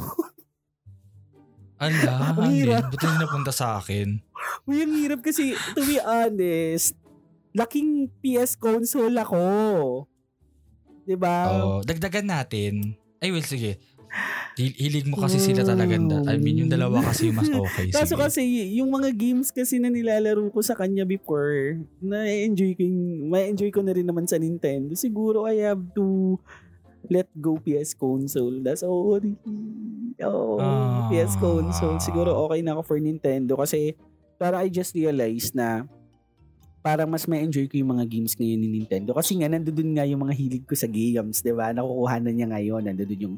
Ala, 1.83 2.39
Ang 2.39 2.55
hirap. 2.55 2.87
Buti 2.87 3.03
hindi 3.03 3.19
napunta 3.19 3.51
sa 3.51 3.83
akin. 3.83 4.23
Uy, 4.63 4.87
ang 4.87 4.95
hirap 4.95 5.19
kasi, 5.19 5.51
to 5.75 5.83
be 5.83 5.99
honest, 5.99 6.95
laking 7.51 8.07
PS 8.23 8.55
console 8.55 9.19
ako. 9.19 9.43
'Di 11.03 11.19
ba? 11.19 11.51
Oo, 11.51 11.83
dagdagan 11.83 12.31
natin. 12.31 12.95
Ay, 13.19 13.35
well, 13.35 13.43
sige. 13.43 13.75
Hil- 14.55 14.77
Hilig 14.79 15.05
mo 15.05 15.19
kasi 15.19 15.35
sila 15.37 15.61
talaga. 15.61 15.99
I 15.99 16.39
mean, 16.39 16.63
yung 16.63 16.71
dalawa 16.71 17.03
kasi 17.03 17.27
yung 17.27 17.37
mas 17.37 17.51
okay. 17.51 17.91
Kaso 17.95 18.15
Sige. 18.15 18.23
kasi, 18.23 18.41
yung 18.73 18.87
mga 18.87 19.11
games 19.11 19.51
kasi 19.51 19.77
na 19.77 19.91
nilalaro 19.91 20.47
ko 20.47 20.63
sa 20.63 20.73
kanya 20.73 21.03
before, 21.03 21.75
na-enjoy 21.99 22.71
ko, 22.73 22.81
yung- 22.81 23.27
ma-enjoy 23.27 23.69
ko 23.69 23.83
na 23.83 23.91
rin 23.91 24.07
naman 24.07 24.23
sa 24.23 24.39
Nintendo. 24.39 24.95
Siguro 24.95 25.43
I 25.43 25.59
have 25.61 25.83
to 25.93 26.39
let 27.05 27.27
go 27.35 27.59
PS 27.59 27.93
console. 27.93 28.63
That's 28.63 28.81
all. 28.81 29.19
Oh, 30.23 30.57
Ah. 30.57 31.11
PS 31.11 31.35
console. 31.35 31.99
Siguro 31.99 32.31
okay 32.47 32.63
na 32.63 32.73
ako 32.73 32.95
for 32.95 32.97
Nintendo 32.97 33.59
kasi 33.59 33.93
para 34.35 34.63
I 34.63 34.71
just 34.71 34.95
realized 34.95 35.51
na 35.51 35.83
parang 36.79 37.09
mas 37.09 37.25
ma-enjoy 37.25 37.65
ko 37.65 37.75
yung 37.75 37.91
mga 37.91 38.05
games 38.05 38.37
ngayon 38.37 38.59
ni 38.61 38.69
Nintendo. 38.71 39.11
Kasi 39.11 39.33
nga, 39.35 39.49
nandoon 39.49 39.89
nga 39.91 40.05
yung 40.05 40.21
mga 40.21 40.37
hilig 40.37 40.63
ko 40.63 40.77
sa 40.77 40.85
games, 40.85 41.41
di 41.41 41.49
ba? 41.49 41.73
Nakukuha 41.73 42.21
na 42.21 42.29
niya 42.29 42.45
ngayon. 42.45 42.85
Nandoon 42.85 43.19
yung 43.19 43.35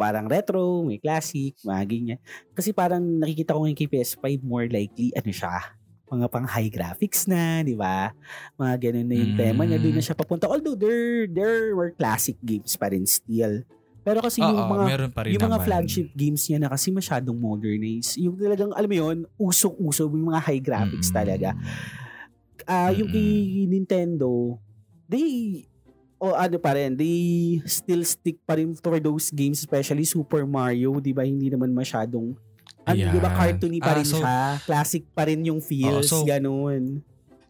parang 0.00 0.24
retro, 0.32 0.80
may 0.88 0.96
classic, 0.96 1.52
mga 1.60 1.82
ganyan. 1.84 2.18
Kasi 2.56 2.72
parang 2.72 3.04
nakikita 3.20 3.52
ko 3.52 3.68
ngayon 3.68 3.76
kay 3.76 3.90
PS5 3.92 4.40
more 4.40 4.64
likely, 4.72 5.12
ano 5.12 5.28
siya, 5.28 5.60
mga 6.08 6.26
pang 6.32 6.48
high 6.48 6.72
graphics 6.72 7.28
na, 7.28 7.60
di 7.62 7.76
ba? 7.76 8.10
Mga 8.56 8.74
ganun 8.88 9.06
na 9.12 9.16
yung 9.20 9.34
Mm. 9.36 9.38
tema 9.38 9.62
niya, 9.68 9.78
doon 9.78 9.96
na 10.00 10.02
siya 10.02 10.16
papunta. 10.16 10.48
Although 10.48 10.74
there, 10.80 11.28
there 11.28 11.76
were 11.76 11.92
classic 11.94 12.40
games 12.40 12.74
pa 12.80 12.88
rin 12.90 13.04
still. 13.04 13.62
Pero 14.02 14.24
kasi 14.24 14.40
yung 14.42 14.64
Oo, 14.64 14.72
mga 14.80 14.86
yung 15.30 15.44
mga 15.44 15.58
naman. 15.60 15.66
flagship 15.68 16.08
games 16.16 16.42
niya 16.48 16.58
na 16.58 16.72
kasi 16.72 16.88
masyadong 16.90 17.36
modernized. 17.36 18.16
Yung 18.18 18.34
talagang, 18.40 18.72
alam 18.74 18.88
mo 18.90 18.96
yun, 18.96 19.18
usok-uso, 19.38 20.08
yung 20.08 20.32
mga 20.32 20.40
high 20.40 20.62
graphics 20.64 21.12
Mm. 21.12 21.16
talaga. 21.20 21.50
Ah, 22.66 22.90
yung 22.90 23.08
kay 23.08 23.68
Nintendo, 23.68 24.58
they 25.06 25.64
o 26.20 26.36
ano 26.36 26.60
pa 26.60 26.76
rin, 26.76 26.92
they 26.92 27.16
still 27.64 28.04
stick 28.04 28.36
pa 28.44 28.54
rin 28.54 28.76
for 28.76 29.00
those 29.00 29.32
games, 29.32 29.58
especially 29.58 30.04
Super 30.04 30.44
Mario, 30.44 31.00
'di 31.00 31.10
ba? 31.10 31.24
Hindi 31.24 31.48
naman 31.48 31.72
masyadong 31.72 32.36
ano, 32.84 33.00
'di 33.08 33.18
ba 33.18 33.30
cartoony 33.32 33.80
pa 33.80 33.92
Ah, 33.92 33.96
rin 33.96 34.06
so- 34.06 34.20
siya. 34.20 34.36
Classic 34.62 35.02
pa 35.10 35.24
rin 35.24 35.40
yung 35.42 35.58
feels, 35.58 36.06
Oo, 36.06 36.22
so- 36.22 36.28
ganun. 36.28 37.00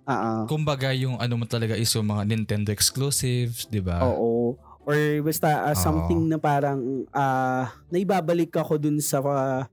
Ah, 0.02 0.42
Kumbaga, 0.46 0.90
yung 0.90 1.18
ano 1.18 1.35
mo 1.37 1.46
talaga 1.46 1.74
is 1.74 1.90
yung 1.92 2.09
mga 2.09 2.26
Nintendo 2.26 2.70
exclusives, 2.70 3.66
di 3.66 3.78
ba? 3.78 4.02
Oo. 4.02 4.59
Or 4.83 4.96
basta 5.22 5.70
Oo. 5.70 5.76
something 5.76 6.26
na 6.26 6.35
parang 6.35 7.04
ah 7.11 7.70
naibabalik 7.90 8.50
ako 8.50 8.74
dun 8.80 8.98
sa 8.98 9.20
ah, 9.20 9.66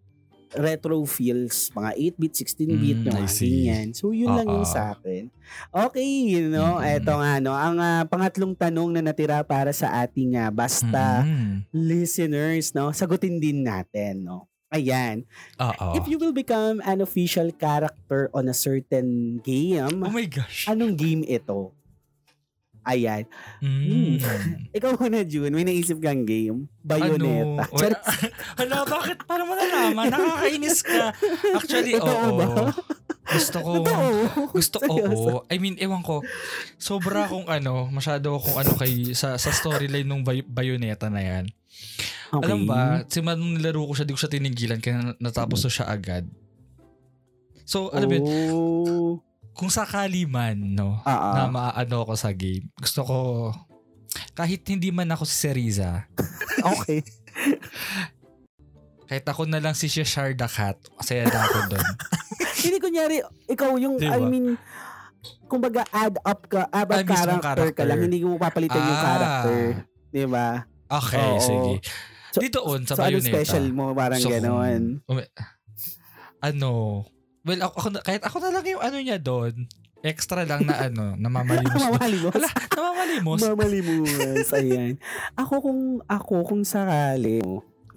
retro 0.53 1.03
feels, 1.03 1.67
mga 1.71 1.91
8-bit, 2.15 2.33
16-bit, 2.37 2.97
Mm, 2.99 3.07
mga 3.09 3.21
ganyan. 3.27 3.87
So, 3.91 4.11
yun 4.11 4.31
lang 4.31 4.45
yung 4.45 4.63
sa 4.63 4.93
akin. 4.93 5.27
Okay, 5.69 6.07
you 6.29 6.47
know, 6.47 6.77
Mm-mm. 6.77 6.87
eto 6.93 7.13
nga, 7.13 7.39
no, 7.39 7.51
ang 7.51 7.75
ah, 7.77 8.03
pangatlong 8.03 8.53
tanong 8.53 8.91
na 8.91 9.01
natira 9.01 9.41
para 9.41 9.71
sa 9.71 9.91
ating 9.99 10.35
ah, 10.35 10.47
basta 10.47 11.23
Mm. 11.23 11.67
listeners, 11.71 12.71
no, 12.71 12.91
sagutin 12.91 13.37
din 13.37 13.61
natin, 13.61 14.23
no. 14.23 14.45
Ayan. 14.67 15.23
Oo. 15.57 15.95
If 15.95 16.05
you 16.05 16.19
will 16.19 16.35
become 16.35 16.83
an 16.83 16.99
official 16.99 17.47
character 17.51 18.27
on 18.31 18.45
a 18.45 18.53
certain 18.53 19.39
game, 19.39 20.03
Oh 20.03 20.11
my 20.11 20.27
gosh. 20.27 20.67
anong 20.67 20.93
game 20.93 21.23
ito? 21.23 21.71
Ayan. 22.87 23.27
Mm. 23.59 24.23
Ikaw 24.77 24.95
muna, 24.95 25.21
June. 25.21 25.51
May 25.51 25.67
naisip 25.67 25.99
kang 25.99 26.23
game? 26.23 26.71
Bayonetta. 26.79 27.67
Ano? 27.67 27.75
Wala, 27.75 27.97
wala, 28.59 28.75
bakit? 28.87 29.17
Paano 29.27 29.43
mo 29.43 29.53
nalaman? 29.53 30.07
Nakakainis 30.07 30.79
ka. 30.81 31.11
Actually, 31.51 31.99
oo. 31.99 32.27
ba? 32.33 32.71
Gusto 33.27 33.57
ko. 33.59 33.71
Totoo. 33.83 34.07
Gusto, 34.55 34.77
Seryoso. 34.79 35.11
oo. 35.11 35.37
I 35.51 35.59
mean, 35.59 35.75
ewan 35.77 35.99
ko. 35.99 36.23
Sobra 36.79 37.27
akong 37.27 37.43
ano, 37.45 37.91
masyado 37.91 38.31
akong 38.33 38.55
ano 38.55 38.71
kay, 38.73 39.11
sa, 39.11 39.35
sa 39.35 39.51
storyline 39.51 40.07
ng 40.07 40.23
Bay- 40.23 40.47
Bayonetta 40.47 41.11
na 41.11 41.19
yan. 41.19 41.45
Okay. 42.27 42.43
Alam 42.47 42.63
ba, 42.65 43.03
simula 43.05 43.35
nung 43.35 43.51
nilaro 43.53 43.83
ko 43.83 43.93
siya, 43.93 44.07
di 44.07 44.11
ko 44.11 44.19
siya 44.19 44.31
tinigilan 44.31 44.79
kaya 44.79 44.95
na- 45.01 45.19
natapos 45.21 45.59
ko 45.59 45.69
siya 45.69 45.91
agad. 45.91 46.23
So, 47.67 47.91
alam 47.91 48.07
mo 48.07 48.15
yun, 48.15 48.25
Oh. 48.55 49.11
Kung 49.57 49.67
sakali 49.67 50.23
man, 50.23 50.53
no, 50.71 51.01
Ah, 51.01 51.33
na 51.33 51.41
ah. 51.43 51.49
maano 51.49 52.05
ko 52.05 52.13
sa 52.13 52.29
game, 52.29 52.69
gusto 52.73 53.01
ko, 53.01 53.17
kahit 54.31 54.61
hindi 54.63 54.89
man 54.89 55.09
ako 55.09 55.25
si 55.25 55.35
Seriza, 55.35 56.05
Okay. 56.77 57.01
kahit 59.05 59.25
ako 59.25 59.45
na 59.45 59.57
lang 59.57 59.73
si 59.73 59.87
the 59.87 60.05
Cat, 60.47 60.77
masaya 60.93 61.25
na 61.25 61.39
ako 61.41 61.57
doon. 61.71 61.87
Hindi 62.57 62.77
kunyari, 62.77 63.15
ikaw 63.47 63.77
yung, 63.77 63.95
Diba? 63.95 64.17
I 64.17 64.21
mean, 64.21 64.57
kumbaga 65.47 65.85
add 65.87 66.17
up 66.19 66.41
ka, 66.43 66.67
add 66.67 66.89
up 66.89 67.05
character, 67.05 67.39
ka 67.39 67.53
character. 67.55 67.85
lang, 67.85 67.99
hindi 68.01 68.19
mo 68.19 68.35
papalitan 68.35 68.75
yung 68.77 68.97
Ah. 68.97 69.05
character. 69.05 69.59
Di 70.09 70.25
ba? 70.25 70.47
Okay, 70.89 71.21
Oo. 71.23 71.39
sige. 71.39 71.73
So- 72.33 72.41
Dito 72.41 72.59
on, 72.65 72.83
sa 72.83 72.93
So, 72.93 73.01
ano 73.01 73.15
Bayonetta. 73.15 73.31
special 73.31 73.65
mo? 73.71 73.85
Parang 73.93 74.19
So, 74.19 74.27
gano'n. 74.27 74.83
umi- 75.05 75.31
ano, 76.39 76.69
well, 77.47 77.61
ako, 77.63 77.77
kahit 78.01 78.21
ako 78.21 78.37
na 78.39 78.51
lang 78.51 78.65
yung 78.67 78.83
ano 78.83 78.97
niya 78.97 79.17
doon, 79.17 79.65
extra 79.99 80.43
lang 80.43 80.61
na 80.61 80.85
ano, 80.85 81.15
namamalimos. 81.23 81.71
doon. 81.71 81.89
Mamalimos. 81.89 82.33
Hala, 82.35 82.49
namamalimos. 82.69 83.39
Mamalimos. 83.41 84.47
Ayan. 84.53 84.93
Ako 85.33 85.53
kung, 85.59 85.81
ako 86.05 86.33
kung 86.43 86.61
sakali, 86.61 87.39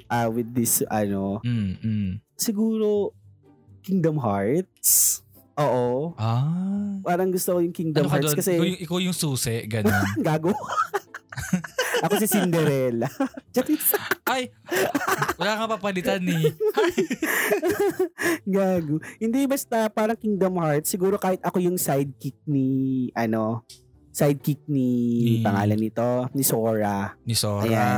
ah 0.06 0.26
with 0.26 0.50
this, 0.50 0.80
ano, 0.86 1.42
Mm, 1.42 1.70
mm. 1.76 2.10
siguro, 2.34 3.12
Kingdom 3.80 4.16
Hearts. 4.16 5.20
Oo. 5.56 6.14
Ah. 6.16 6.96
Parang 7.02 7.28
gusto 7.28 7.52
ko 7.52 7.60
yung 7.60 7.72
Kingdom 7.72 8.04
Ano 8.04 8.12
Hearts 8.12 8.32
doon? 8.32 8.38
kasi 8.38 8.50
Ikaw, 8.54 8.64
yung, 8.66 8.80
ikaw 8.80 8.98
yung 9.02 9.16
susi, 9.16 9.56
ganun. 9.66 9.92
gago. 10.26 10.54
ako 12.02 12.14
si 12.18 12.26
Cinderella. 12.26 13.08
Charis. 13.54 13.94
Ay, 14.24 14.54
wala 15.36 15.58
nga 15.58 15.66
papalitan 15.76 16.22
ni. 16.22 16.38
gago. 18.46 19.02
Hindi 19.18 19.40
basta 19.46 19.90
parang 19.90 20.18
Kingdom 20.18 20.58
Hearts. 20.60 20.90
Siguro 20.90 21.18
kahit 21.18 21.42
ako 21.42 21.58
yung 21.60 21.76
sidekick 21.76 22.38
ni, 22.46 23.08
ano, 23.12 23.66
sidekick 24.10 24.62
ni, 24.66 24.88
Ni- 25.40 25.44
pangalan 25.44 25.78
nito, 25.78 26.08
ni 26.34 26.42
Sora. 26.42 27.14
Ni 27.26 27.34
Sora. 27.34 27.66
Ayan. 27.66 27.96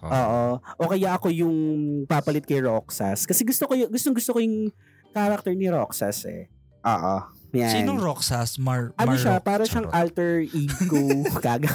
Oh. 0.00 0.08
Oo. 0.08 0.42
O 0.80 0.88
kaya 0.88 1.16
ako 1.16 1.28
yung 1.28 1.56
papalit 2.08 2.44
kay 2.44 2.60
Roxas. 2.64 3.28
Kasi 3.28 3.44
gusto 3.44 3.68
ko 3.68 3.76
gustong 3.88 4.16
gusto 4.16 4.32
ko 4.32 4.40
yung 4.40 4.72
character 5.12 5.52
ni 5.52 5.68
Roxas 5.68 6.24
eh. 6.24 6.48
Oo. 6.84 7.39
Yan. 7.50 7.82
Sinong 7.82 7.98
Roxas? 7.98 8.56
Mar 8.56 8.94
ano 8.94 9.14
Mar 9.14 9.18
siya, 9.18 9.36
Rox- 9.38 9.46
para 9.46 9.62
siyang 9.66 9.88
alter 9.90 10.46
ego. 10.46 11.02
Gaga. 11.44 11.72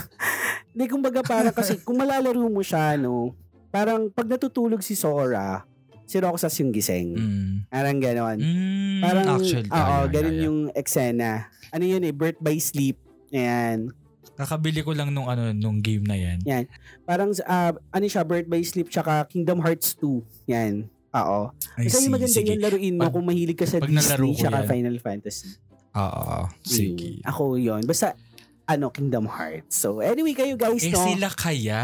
Hindi, 0.72 0.86
kumbaga 0.88 1.24
parang 1.24 1.56
kasi, 1.56 1.80
kung 1.80 1.96
malalaro 1.96 2.48
mo 2.48 2.60
siya, 2.60 2.96
no, 2.96 3.32
parang 3.72 4.12
pag 4.12 4.28
natutulog 4.28 4.84
si 4.84 4.96
Sora, 4.96 5.64
si 6.04 6.20
Roxas 6.20 6.52
yung 6.60 6.72
gising. 6.72 7.16
Mm. 7.16 7.54
Parang 7.68 7.98
ganon. 8.00 8.38
Mm, 8.40 9.00
Parang, 9.00 9.26
actually, 9.36 9.68
oo, 9.68 9.98
yeah, 10.06 10.08
yeah, 10.12 10.44
yung 10.48 10.58
eksena. 10.72 11.48
Ano 11.72 11.84
yun 11.84 12.04
eh, 12.04 12.14
birth 12.16 12.40
by 12.40 12.56
sleep. 12.60 13.00
Ayan. 13.32 13.92
Kakabili 14.36 14.84
ko 14.84 14.92
lang 14.92 15.16
nung 15.16 15.32
ano 15.32 15.56
nung 15.56 15.80
game 15.80 16.04
na 16.04 16.16
yan. 16.16 16.44
Parang, 17.04 17.32
ah, 17.48 17.72
ano 17.92 18.06
siya, 18.06 18.28
birth 18.28 18.48
by 18.48 18.60
sleep, 18.64 18.92
tsaka 18.92 19.24
Kingdom 19.28 19.64
Hearts 19.64 19.96
2. 20.00 20.24
Yan. 20.52 20.88
Oo. 21.16 21.56
Kasi 21.80 22.08
see. 22.08 22.12
maganda 22.12 22.36
Sige. 22.36 22.52
yun, 22.52 22.60
laruin 22.60 22.94
mo 23.00 23.08
Pag- 23.08 23.14
kung 23.16 23.26
mahilig 23.26 23.56
ka 23.56 23.64
sa 23.64 23.80
Disney, 23.80 24.36
tsaka 24.36 24.64
yan. 24.64 24.68
Final 24.68 24.96
Fantasy. 25.00 25.48
Oo. 25.96 26.52
Sige. 26.62 27.24
Ako 27.24 27.56
yun. 27.56 27.84
Basta, 27.84 28.14
ano, 28.66 28.92
Kingdom 28.92 29.30
Hearts. 29.30 29.78
So, 29.78 30.02
anyway, 30.02 30.34
kayo 30.34 30.60
guys, 30.60 30.84
Eh 30.84 30.92
no? 30.92 31.00
sila 31.06 31.30
kaya, 31.32 31.82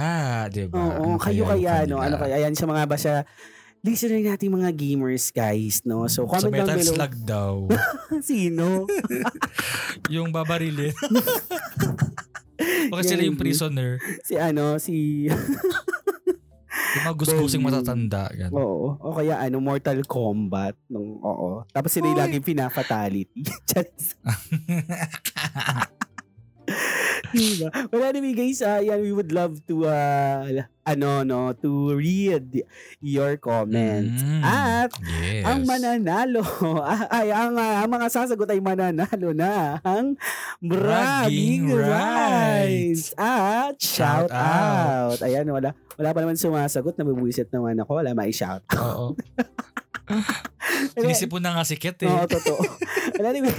di 0.49 0.67
ba? 0.67 0.77
Oo, 0.77 1.15
Ano 1.15 1.21
kayo 1.21 1.47
kaya, 1.47 1.85
yung 1.87 1.95
no? 1.95 1.97
kanila? 2.01 2.05
Ano 2.05 2.15
kaya? 2.19 2.33
Ayan 2.41 2.55
sa 2.57 2.65
mga 2.65 2.83
basta 2.89 3.11
listener 3.81 4.21
nating 4.21 4.53
mga 4.53 4.69
gamers, 4.77 5.33
guys, 5.33 5.81
no? 5.85 6.05
So, 6.05 6.29
Sa 6.29 6.37
comment 6.37 6.69
down 6.69 6.77
below. 6.77 6.93
Slug 6.93 7.15
daw. 7.25 7.53
Sino? 8.29 8.85
yung 10.13 10.29
babarilin. 10.29 10.93
Bakit 12.93 13.05
sila 13.07 13.23
yung 13.25 13.39
prisoner? 13.39 13.97
si 14.21 14.37
ano, 14.37 14.77
si... 14.77 15.25
Yung 16.91 17.03
mga 17.07 17.17
gusgusing 17.17 17.63
matatanda. 17.63 18.27
Ganun. 18.33 18.55
oo. 18.57 18.87
O 18.99 19.15
kaya 19.15 19.39
ano, 19.39 19.63
Mortal 19.63 20.03
Kombat. 20.03 20.75
Nung, 20.91 21.21
oo. 21.23 21.63
Tapos 21.71 21.91
sila 21.93 22.11
yung 22.11 22.19
laging 22.19 22.43
pina-fatality. 22.43 23.41
Charis. 23.69 24.17
diba? 27.35 27.69
Well, 27.89 28.03
anyway, 28.03 28.33
guys, 28.35 28.59
uh, 28.61 28.81
yan, 28.83 28.99
we 29.01 29.11
would 29.15 29.31
love 29.31 29.63
to, 29.67 29.87
uh, 29.87 30.67
ano, 30.83 31.23
no, 31.23 31.53
to 31.61 31.95
read 31.95 32.65
your 32.99 33.37
comments. 33.37 34.19
Mm, 34.19 34.41
At 34.43 34.91
yes. 34.99 35.45
Ang 35.45 35.59
mananalo 35.63 36.43
ay 37.15 37.29
ang, 37.31 37.55
ah, 37.55 37.85
ang 37.85 37.91
mga 37.91 38.07
sasagot 38.09 38.49
ay 38.49 38.59
mananalo 38.59 39.29
na 39.31 39.79
ang 39.85 40.17
bragging 40.59 41.71
Bragging 41.71 41.77
rights 41.77 43.13
at 43.15 43.77
shout, 43.79 44.27
Shout 44.27 44.31
out. 44.33 45.17
Ayan, 45.21 45.47
wala 45.47 45.77
wala 46.01 46.17
pa 46.17 46.19
naman 46.25 46.39
sumasagot, 46.39 46.97
nabubuisit 46.97 47.53
naman 47.53 47.77
ako, 47.77 48.01
wala 48.01 48.17
mai-shout. 48.17 48.65
Oo. 48.73 49.13
Sinisip 50.97 51.29
mo 51.31 51.39
na 51.39 51.55
nga 51.55 51.63
si 51.63 51.77
Ket 51.77 52.01
eh. 52.03 52.09
Oo, 52.09 52.25
totoo. 52.25 52.61
Anyway, 53.21 53.53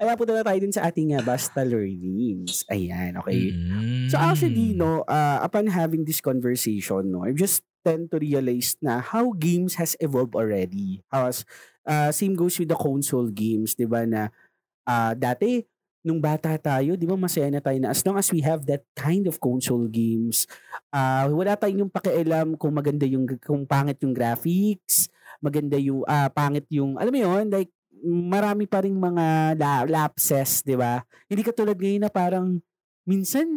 Ayan, 0.00 0.16
punta 0.16 0.32
na 0.32 0.46
tayo 0.46 0.58
din 0.62 0.72
sa 0.72 0.88
ating 0.88 1.12
uh, 1.18 1.22
Basta 1.24 1.60
Learnings. 1.60 2.64
Ayan, 2.72 3.20
okay. 3.20 3.52
Mm. 3.52 4.08
So 4.08 4.16
actually, 4.16 4.72
no, 4.72 5.04
uh, 5.04 5.38
upon 5.44 5.68
having 5.68 6.08
this 6.08 6.22
conversation, 6.24 7.12
no, 7.12 7.26
I 7.26 7.36
just 7.36 7.66
tend 7.84 8.08
to 8.12 8.20
realize 8.20 8.76
na 8.80 9.00
how 9.00 9.32
games 9.36 9.76
has 9.76 9.96
evolved 10.00 10.36
already. 10.36 11.04
How 11.12 11.28
as, 11.28 11.44
uh, 11.84 12.12
same 12.12 12.36
goes 12.36 12.56
with 12.56 12.72
the 12.72 12.78
console 12.78 13.28
games, 13.28 13.76
di 13.76 13.84
ba, 13.84 14.04
na 14.08 14.32
uh, 14.88 15.12
dati, 15.16 15.64
nung 16.00 16.20
bata 16.20 16.56
tayo, 16.56 16.96
di 16.96 17.04
ba, 17.04 17.16
masaya 17.16 17.52
na 17.52 17.60
tayo 17.60 17.76
na 17.76 17.92
as 17.92 18.00
long 18.08 18.16
as 18.16 18.32
we 18.32 18.40
have 18.40 18.64
that 18.64 18.84
kind 18.96 19.28
of 19.28 19.36
console 19.36 19.84
games, 19.84 20.48
uh, 20.96 21.28
wala 21.28 21.56
tayong 21.60 21.84
yung 21.84 21.92
pakialam 21.92 22.56
kung 22.56 22.72
maganda 22.72 23.04
yung, 23.04 23.28
kung 23.44 23.68
pangit 23.68 24.00
yung 24.00 24.16
graphics, 24.16 25.12
maganda 25.44 25.76
yung, 25.76 26.00
ah, 26.08 26.32
pangit 26.32 26.64
yung, 26.72 26.96
alam 26.96 27.12
mo 27.12 27.20
yun, 27.20 27.52
like, 27.52 27.68
marami 28.06 28.64
pa 28.64 28.84
ring 28.84 28.96
mga 28.96 29.56
la- 29.56 29.86
lapses, 29.88 30.64
di 30.64 30.74
ba? 30.78 31.02
Hindi 31.28 31.42
katulad 31.44 31.76
ngayon 31.76 32.02
na 32.06 32.12
parang 32.12 32.60
minsan 33.08 33.48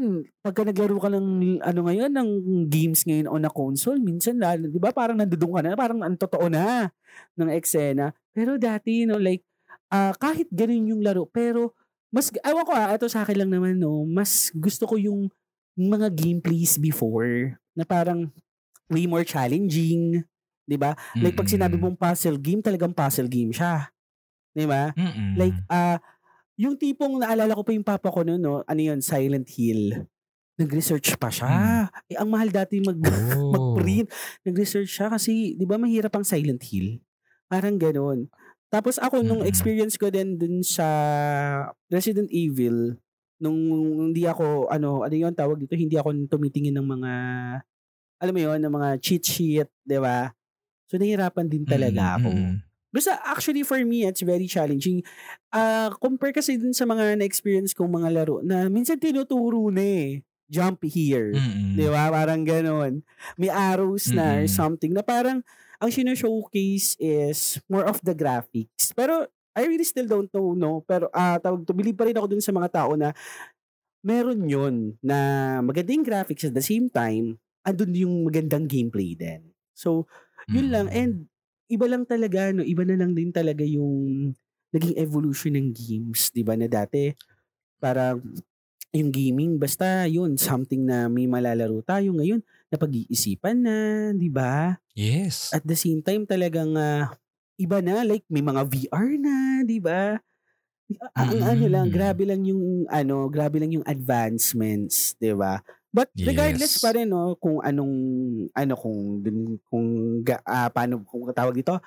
pagka 0.41 0.65
naglaro 0.65 0.97
ka 0.97 1.13
ng 1.13 1.60
ano 1.62 1.79
ngayon 1.86 2.10
ng 2.10 2.29
games 2.71 3.06
ngayon 3.06 3.27
on 3.29 3.45
a 3.45 3.51
console, 3.51 3.99
minsan 4.01 4.39
lalo, 4.41 4.65
'di 4.71 4.82
ba? 4.82 4.89
Parang 4.95 5.19
nandudong 5.19 5.53
ka 5.53 5.62
na, 5.62 5.77
parang 5.77 6.01
ang 6.01 6.17
totoo 6.17 6.49
na 6.49 6.89
ng 7.38 7.51
eksena. 7.53 8.15
Pero 8.34 8.58
dati, 8.58 9.06
you 9.06 9.08
know, 9.08 9.21
like 9.21 9.45
ah, 9.93 10.15
kahit 10.17 10.49
ganun 10.49 10.97
yung 10.97 11.01
laro, 11.06 11.29
pero 11.29 11.77
mas 12.10 12.34
awan 12.41 12.65
ko 12.65 12.71
ah, 12.73 12.97
ito 12.97 13.06
sa 13.10 13.21
akin 13.21 13.45
lang 13.45 13.51
naman 13.53 13.77
no, 13.77 14.06
mas 14.10 14.49
gusto 14.58 14.89
ko 14.89 14.97
yung 14.97 15.29
mga 15.77 16.10
gameplays 16.13 16.77
before 16.82 17.58
na 17.77 17.86
parang 17.86 18.29
way 18.89 19.06
more 19.06 19.25
challenging, 19.25 20.25
'di 20.65 20.77
ba? 20.82 20.97
Like 21.17 21.38
pag 21.38 21.49
sinabi 21.49 21.77
mong 21.77 21.97
puzzle 21.97 22.41
game, 22.41 22.62
talagang 22.65 22.93
puzzle 22.93 23.29
game 23.29 23.53
siya. 23.53 23.92
'Di 24.53 24.65
ba? 24.65 24.93
Mm-mm. 24.93 25.33
Like, 25.35 25.57
ah, 25.67 25.97
yung 26.55 26.77
tipong 26.77 27.17
naalala 27.17 27.57
ko 27.57 27.65
pa 27.65 27.73
yung 27.73 27.85
papa 27.85 28.13
ko 28.13 28.21
noon, 28.21 28.41
no? 28.41 28.61
ano 28.63 28.81
yun, 28.81 29.01
Silent 29.01 29.49
Hill. 29.49 30.05
Nag-research 30.53 31.17
pa 31.17 31.33
siya. 31.33 31.89
Eh, 32.05 32.13
ang 32.13 32.29
mahal 32.29 32.53
dati 32.53 32.77
mag, 32.77 32.93
Oh. 33.01 33.49
mag-print. 33.57 34.05
Nag-research 34.45 34.89
siya 34.89 35.09
kasi, 35.09 35.57
di 35.57 35.65
ba 35.65 35.81
mahirap 35.81 36.13
ang 36.13 36.21
Silent 36.21 36.61
Hill? 36.69 37.01
Parang 37.49 37.73
ganun. 37.81 38.29
Tapos 38.69 39.01
ako, 39.01 39.25
nung 39.25 39.41
Mm. 39.41 39.49
experience 39.49 39.97
ko 39.97 40.13
din 40.13 40.37
dun 40.37 40.61
sa 40.61 40.85
Resident 41.89 42.29
Evil, 42.29 42.97
nung 43.41 43.57
hindi 44.13 44.29
ako, 44.29 44.69
ano, 44.69 45.01
ano 45.01 45.13
yun 45.13 45.33
tawag 45.33 45.57
dito, 45.57 45.73
hindi 45.73 45.97
ako 45.97 46.13
tumitingin 46.29 46.77
ng 46.77 46.85
mga, 46.85 47.11
alam 48.21 48.33
mo 48.33 48.41
yun, 48.41 48.59
ng 48.61 48.73
mga 48.73 48.89
cheat 49.01 49.23
sheet, 49.25 49.69
di 49.83 49.97
ba? 49.97 50.29
So, 50.89 51.01
nahirapan 51.01 51.49
din 51.49 51.65
talaga 51.65 52.21
ako. 52.21 52.29
Mm-mm. 52.29 52.61
Basta 52.93 53.17
actually 53.25 53.65
for 53.65 53.82
me, 53.82 54.06
it's 54.06 54.21
very 54.21 54.45
challenging. 54.45 55.01
Ah, 55.49 55.89
compare 55.97 56.32
kasi 56.32 56.62
dun 56.62 56.77
sa 56.77 56.86
mga 56.86 57.17
na-experience 57.17 57.73
kong 57.73 57.89
mga 57.89 58.10
laro 58.13 58.45
na 58.45 58.69
minsan 58.69 59.01
tinuturo 59.01 59.73
na 59.73 59.82
eh. 59.82 60.21
Jump 60.53 60.86
here. 60.86 61.34
Mm-mm. 61.34 61.73
Di 61.73 61.89
ba? 61.89 62.13
Parang 62.13 62.45
ganon. 62.45 63.01
May 63.41 63.49
arrows 63.49 64.13
na 64.13 64.38
or 64.38 64.45
Mm-mm. 64.45 64.53
something 64.53 64.93
na 64.93 65.01
parang 65.01 65.41
ang 65.82 65.89
showcase 65.89 66.93
is 67.01 67.58
more 67.65 67.89
of 67.89 67.97
the 68.06 68.13
graphics. 68.13 68.93
Pero 68.93 69.25
I 69.58 69.65
really 69.65 69.86
still 69.86 70.06
don't 70.06 70.29
know, 70.29 70.53
no? 70.53 70.86
Pero 70.86 71.10
ah 71.10 71.41
tawag 71.41 71.65
to, 71.65 71.73
believe 71.73 71.97
pa 71.97 72.06
rin 72.06 72.17
ako 72.17 72.38
dun 72.38 72.43
sa 72.45 72.53
mga 72.53 72.69
tao 72.69 72.93
na 72.93 73.17
meron 74.06 74.45
yun 74.45 74.93
na 75.01 75.17
magandang 75.65 76.06
graphics 76.06 76.45
at 76.45 76.53
the 76.53 76.62
same 76.62 76.91
time, 76.91 77.39
andun 77.65 77.95
yung 77.95 78.27
magandang 78.27 78.67
gameplay 78.67 79.15
din. 79.15 79.41
So, 79.73 80.06
yun 80.52 80.69
lang. 80.69 80.91
Mm-mm. 80.91 81.00
And 81.02 81.13
iba 81.71 81.85
lang 81.89 82.03
talaga, 82.07 82.51
no? 82.55 82.63
Iba 82.65 82.83
na 82.87 82.97
lang 82.99 83.13
din 83.15 83.31
talaga 83.33 83.63
yung 83.65 84.31
naging 84.73 84.95
evolution 84.99 85.53
ng 85.57 85.69
games. 85.75 86.31
Di 86.33 86.41
ba 86.45 86.55
na 86.57 86.67
dati, 86.71 87.11
parang 87.81 88.21
yung 88.95 89.11
gaming, 89.13 89.57
basta 89.61 90.05
yun, 90.09 90.37
something 90.39 90.83
na 90.85 91.07
may 91.11 91.25
malalaro 91.29 91.81
tayo. 91.85 92.13
Ngayon, 92.17 92.41
napag-iisipan 92.73 93.57
na, 93.61 93.77
di 94.15 94.29
ba? 94.31 94.77
Yes. 94.95 95.55
At 95.55 95.63
the 95.67 95.75
same 95.77 96.01
time, 96.05 96.25
talagang 96.29 96.75
ah, 96.79 97.13
iba 97.59 97.79
na, 97.83 98.03
like 98.07 98.25
may 98.31 98.41
mga 98.45 98.63
VR 98.69 99.09
na, 99.19 99.37
di 99.67 99.79
ba? 99.83 100.19
Ang 101.17 101.31
Mm. 101.35 101.43
ano 101.43 101.65
lang, 101.71 101.87
grabe 101.93 102.23
lang 102.27 102.43
yung 102.47 102.85
ano, 102.91 103.27
grabe 103.31 103.59
lang 103.61 103.71
yung 103.75 103.87
advancements, 103.87 105.13
'di 105.21 105.33
ba? 105.37 105.61
But 105.94 106.10
regardless 106.25 106.75
Yes. 106.75 106.81
pa 106.81 106.91
rin 106.98 107.13
no 107.13 107.37
kung 107.37 107.62
anong 107.62 107.96
ano 108.58 108.73
kung 108.75 109.21
dun, 109.21 109.62
kung 109.69 109.87
ga, 110.25 110.41
ah, 110.44 110.69
paano 110.73 111.06
kung 111.06 111.29
tawag 111.31 111.54
dito 111.56 111.77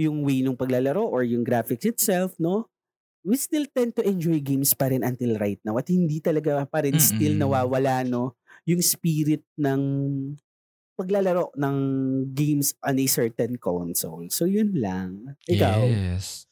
yung 0.00 0.24
way 0.24 0.40
ng 0.42 0.56
paglalaro 0.56 1.04
or 1.04 1.22
yung 1.26 1.44
graphics 1.44 1.84
itself, 1.86 2.34
no? 2.40 2.66
We 3.26 3.36
still 3.36 3.68
tend 3.68 3.96
to 4.00 4.04
enjoy 4.06 4.40
games 4.40 4.72
pa 4.72 4.88
rin 4.88 5.04
until 5.04 5.36
right 5.36 5.60
now. 5.64 5.76
At 5.76 5.88
hindi 5.92 6.20
talaga 6.24 6.64
pa 6.68 6.84
rin 6.86 6.96
still 6.98 7.36
Mm-mm. 7.36 7.40
nawawala, 7.40 8.02
no? 8.08 8.36
Yung 8.64 8.80
spirit 8.80 9.44
ng 9.60 9.82
paglalaro 10.98 11.50
ng 11.56 11.76
games 12.36 12.76
on 12.84 13.00
a 13.00 13.06
certain 13.08 13.56
console. 13.56 14.28
So, 14.28 14.44
yun 14.44 14.76
lang. 14.76 15.36
Ikaw? 15.48 15.80
Yes. 15.80 16.44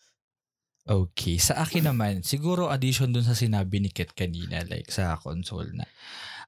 Okay. 0.89 1.37
Sa 1.37 1.61
akin 1.61 1.85
naman, 1.93 2.25
siguro 2.25 2.73
addition 2.73 3.13
dun 3.13 3.27
sa 3.27 3.37
sinabi 3.37 3.77
ni 3.83 3.91
Kit 3.93 4.17
kanina, 4.17 4.65
like 4.65 4.89
sa 4.89 5.21
console 5.21 5.69
na. 5.77 5.85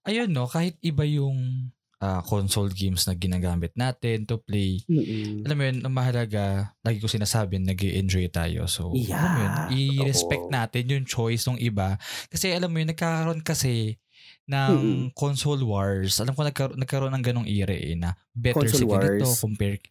Ayun 0.09 0.33
no, 0.33 0.49
kahit 0.49 0.81
iba 0.81 1.05
yung 1.05 1.69
ah, 2.01 2.25
console 2.25 2.73
games 2.73 3.05
na 3.05 3.13
ginagamit 3.13 3.77
natin 3.77 4.25
to 4.25 4.41
play, 4.41 4.81
Mm-mm. 4.89 5.45
alam 5.45 5.57
mo 5.61 5.63
yun, 5.69 5.79
ang 5.85 5.93
mahalaga, 5.93 6.73
lagi 6.81 6.97
ko 7.05 7.09
sinasabi, 7.09 7.61
nag 7.61 7.77
enjoy 7.85 8.25
tayo. 8.33 8.65
So, 8.65 8.97
Yeah, 8.97 9.21
alam 9.21 9.31
mo 9.37 9.39
yun, 9.45 9.55
i-respect 9.69 10.49
totoo. 10.49 10.49
natin 10.49 10.89
yung 10.89 11.05
choice 11.05 11.45
ng 11.45 11.61
iba. 11.61 12.01
Kasi 12.33 12.49
alam 12.57 12.73
mo 12.73 12.81
yun, 12.81 12.89
nagkakaroon 12.89 13.45
kasi 13.45 14.01
ng 14.49 14.73
Mm-mm. 14.73 15.13
console 15.13 15.61
wars. 15.69 16.17
Alam 16.25 16.33
ko 16.33 16.49
nagkaroon, 16.49 16.81
nagkaroon 16.81 17.13
ng 17.21 17.25
ganong 17.25 17.49
era 17.49 17.77
eh, 17.77 17.93
na 17.93 18.17
better 18.33 18.73
Console 18.73 18.81
si 18.81 18.85
ganito 18.89 19.25
wars. 19.29 19.37
compare, 19.37 19.85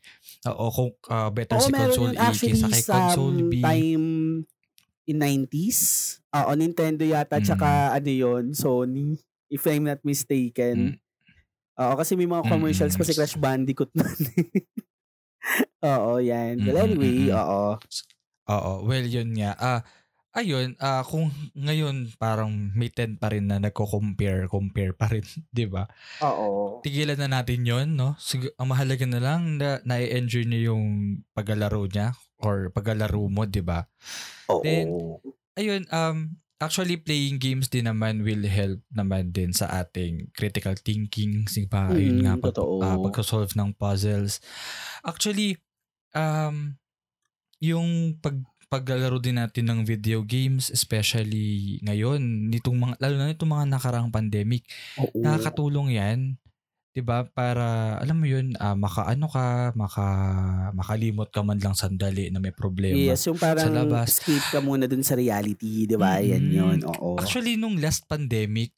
oo, 0.49 0.66
kung 0.74 0.89
ah, 1.14 1.30
better 1.30 1.62
Oo, 1.62 1.70
si 1.70 1.72
console 1.78 2.18
A 2.18 2.34
kaysa 2.34 2.66
kay 2.66 2.82
sa 2.82 2.97
console 3.14 3.45
B. 3.45 3.53
time 3.62 4.05
in 5.10 5.18
90s. 5.18 5.80
Oo, 6.34 6.53
Nintendo 6.57 7.05
yata, 7.05 7.38
Mm. 7.38 7.45
tsaka 7.45 7.93
ano 7.93 8.10
yun, 8.10 8.53
Sony, 8.57 9.18
if 9.52 9.66
I'm 9.68 9.86
not 9.86 10.02
mistaken. 10.06 10.97
Oo, 11.80 11.93
kasi 12.00 12.14
may 12.20 12.28
mga 12.30 12.45
commercials 12.47 12.93
Mm. 12.93 13.00
pa 13.00 13.06
si 13.08 13.14
Crash 13.18 13.38
Bandicoot 13.39 13.91
nun. 13.95 14.08
Oo, 15.84 16.20
yan. 16.20 16.60
Well, 16.68 16.91
Mm, 16.91 16.91
anyway, 16.91 17.32
mm, 17.32 17.32
mm. 17.32 17.39
oo. 17.39 17.80
Oo, 18.50 18.72
well 18.88 19.06
yun 19.06 19.30
nga. 19.38 19.54
Ah, 19.60 19.80
ayun, 20.36 20.74
ah 20.82 21.04
kung 21.06 21.30
ngayon 21.58 22.10
parang 22.18 22.52
may 22.74 22.89
10 22.89 23.16
pa 23.20 23.30
rin 23.34 23.45
na 23.50 23.62
nagko-compare, 23.62 24.50
compare 24.50 24.93
pa 24.97 25.08
rin, 25.12 25.24
'di 25.54 25.66
ba? 25.70 25.86
Oo. 26.20 26.86
Tigilan 26.86 27.20
na 27.20 27.30
natin 27.41 27.66
'yon, 27.68 27.88
no? 28.00 28.16
Sig- 28.20 28.56
ang 28.60 28.72
mahalaga 28.72 29.06
na 29.10 29.20
lang 29.22 29.60
na 29.60 29.80
na-enjoy 29.86 30.45
niya 30.47 30.72
yung 30.74 30.86
paglalaro 31.36 31.86
niya 31.91 32.16
or 32.41 32.72
paglalaro 32.72 33.28
mo, 33.30 33.43
'di 33.47 33.62
ba? 33.66 33.88
Oo. 34.50 34.62
Then, 34.64 34.88
Ayun, 35.60 35.84
um 35.91 36.39
actually 36.60 36.99
playing 36.99 37.39
games 37.39 37.68
din 37.72 37.88
naman 37.88 38.22
will 38.24 38.43
help 38.45 38.80
naman 38.91 39.32
din 39.32 39.55
sa 39.55 39.68
ating 39.84 40.30
critical 40.36 40.76
thinking, 40.76 41.47
di 41.47 41.66
ba? 41.66 41.91
Mm, 41.91 42.24
nga 42.28 42.34
pag 42.39 42.55
totoo. 42.55 42.76
ah, 42.84 42.97
pagka-solve 42.99 43.51
ng 43.55 43.72
puzzles. 43.76 44.43
Actually, 45.03 45.55
um 46.16 46.76
yung 47.60 48.16
pag 48.24 48.39
paglalaro 48.70 49.18
din 49.18 49.41
natin 49.41 49.66
ng 49.66 49.82
video 49.82 50.22
games, 50.22 50.70
especially 50.70 51.82
ngayon, 51.82 52.22
nitong 52.53 52.78
mga, 52.78 52.95
lalo 53.01 53.16
na 53.18 53.34
nitong 53.34 53.49
mga 53.49 53.66
nakarang 53.66 54.14
pandemic, 54.14 54.64
Oo. 55.01 55.26
nakakatulong 55.26 55.97
yan. 55.97 56.20
'Di 57.00 57.08
ba 57.08 57.24
Para, 57.24 57.95
alam 58.04 58.20
mo 58.20 58.28
yun, 58.28 58.60
ah, 58.60 58.76
makaano 58.76 59.32
ka, 59.32 59.72
maka, 59.80 60.06
makalimot 60.76 61.32
ka 61.32 61.39
man 61.39 61.56
lang 61.64 61.72
sandali 61.72 62.28
na 62.28 62.43
may 62.43 62.52
problema. 62.52 63.16
Yes, 63.16 63.24
yung 63.32 63.39
parang 63.39 63.72
labas. 63.72 64.20
escape 64.20 64.43
ka 64.52 64.60
muna 64.60 64.84
dun 64.84 65.00
sa 65.00 65.16
reality, 65.16 65.88
di 65.88 65.95
ba? 65.95 66.20
Yan 66.20 66.43
Mm-mm. 66.43 66.52
yun, 66.52 66.80
oo. 66.84 67.16
Actually, 67.16 67.56
nung 67.56 67.80
last 67.80 68.04
pandemic, 68.12 68.76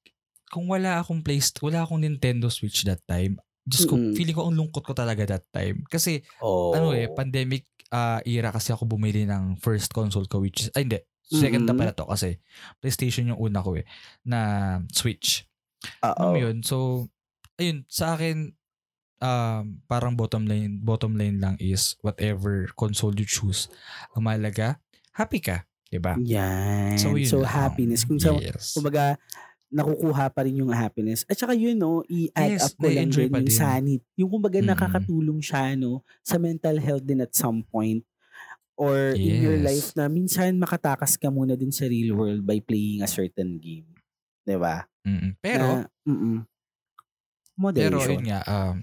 kung 0.53 0.69
wala 0.69 1.01
akong 1.01 1.25
play, 1.25 1.41
wala 1.65 1.81
akong 1.81 2.05
Nintendo 2.05 2.45
Switch 2.53 2.85
that 2.85 3.01
time, 3.09 3.41
just 3.65 3.89
ko, 3.89 3.97
Mm-mm. 3.97 4.13
feeling 4.13 4.37
ko 4.37 4.45
ang 4.45 4.53
lungkot 4.53 4.85
ko 4.85 4.93
talaga 4.93 5.25
that 5.25 5.45
time. 5.49 5.81
Kasi, 5.89 6.21
Oo. 6.37 6.77
ano 6.77 6.93
eh, 6.93 7.09
pandemic 7.09 7.65
ah, 7.89 8.21
era 8.21 8.53
kasi 8.53 8.69
ako 8.69 8.85
bumili 8.85 9.25
ng 9.25 9.57
first 9.57 9.89
console 9.91 10.29
ko 10.29 10.39
which 10.45 10.67
is, 10.67 10.69
ay 10.77 10.85
hindi, 10.85 10.99
second 11.25 11.63
na 11.65 11.71
Mm-mm. 11.73 11.79
pala 11.79 11.91
to 11.95 12.03
kasi 12.07 12.39
PlayStation 12.83 13.31
yung 13.31 13.39
una 13.39 13.63
ko 13.63 13.79
eh, 13.79 13.87
na 14.27 14.39
Switch. 14.91 15.47
Oo. 16.03 16.27
Mo 16.35 16.37
yun? 16.39 16.61
So, 16.63 17.07
ayun, 17.61 17.85
sa 17.85 18.17
akin, 18.17 18.57
um, 19.21 19.63
parang 19.85 20.17
bottom 20.17 20.49
line, 20.49 20.81
bottom 20.81 21.13
line 21.13 21.37
lang 21.37 21.55
is 21.61 21.93
whatever 22.01 22.65
console 22.73 23.13
you 23.13 23.25
choose, 23.29 23.69
ang 24.17 24.25
mahalaga, 24.25 24.81
happy 25.13 25.37
ka, 25.37 25.63
di 25.87 26.01
ba? 26.01 26.17
Yan. 26.17 26.97
So, 26.97 27.13
So, 27.13 27.39
yun 27.39 27.45
lang. 27.45 27.53
happiness. 27.53 28.01
Kung 28.01 28.17
sa, 28.17 28.33
yes. 28.41 28.73
kumbaga, 28.73 29.15
nakukuha 29.71 30.27
pa 30.35 30.43
rin 30.43 30.59
yung 30.59 30.73
happiness. 30.73 31.23
At 31.31 31.39
saka 31.39 31.55
yun, 31.55 31.79
no, 31.79 32.03
i-add 32.09 32.59
Yes, 32.59 32.63
up 32.67 32.73
ko 32.75 32.91
lang 32.91 33.07
din 33.07 33.31
yung 33.31 33.47
din. 33.47 33.55
sanity. 33.55 34.03
Yung 34.19 34.27
kumbaga 34.27 34.59
Mm-mm. 34.59 34.67
nakakatulong 34.75 35.39
siya, 35.39 35.79
no, 35.79 36.03
sa 36.25 36.35
mental 36.35 36.75
health 36.75 37.05
din 37.07 37.23
at 37.23 37.31
some 37.31 37.63
point. 37.63 38.03
Or 38.75 39.13
in 39.13 39.45
your 39.45 39.61
Yes. 39.61 39.67
life 39.69 39.87
na 39.93 40.09
minsan 40.09 40.57
makatakas 40.57 41.13
ka 41.15 41.29
muna 41.29 41.53
din 41.53 41.69
sa 41.69 41.85
real 41.85 42.17
world 42.17 42.41
by 42.41 42.57
playing 42.59 43.05
a 43.05 43.07
certain 43.07 43.61
game. 43.61 43.85
'Di 44.41 44.57
ba? 44.57 44.89
Mm-mm. 45.05 45.37
Pero, 45.37 45.85
na, 45.85 45.85
mm 47.55 47.71
Pero 47.71 47.97
Moderation. 47.99 48.11
yun 48.11 48.23
nga, 48.25 48.39
um, 48.45 48.75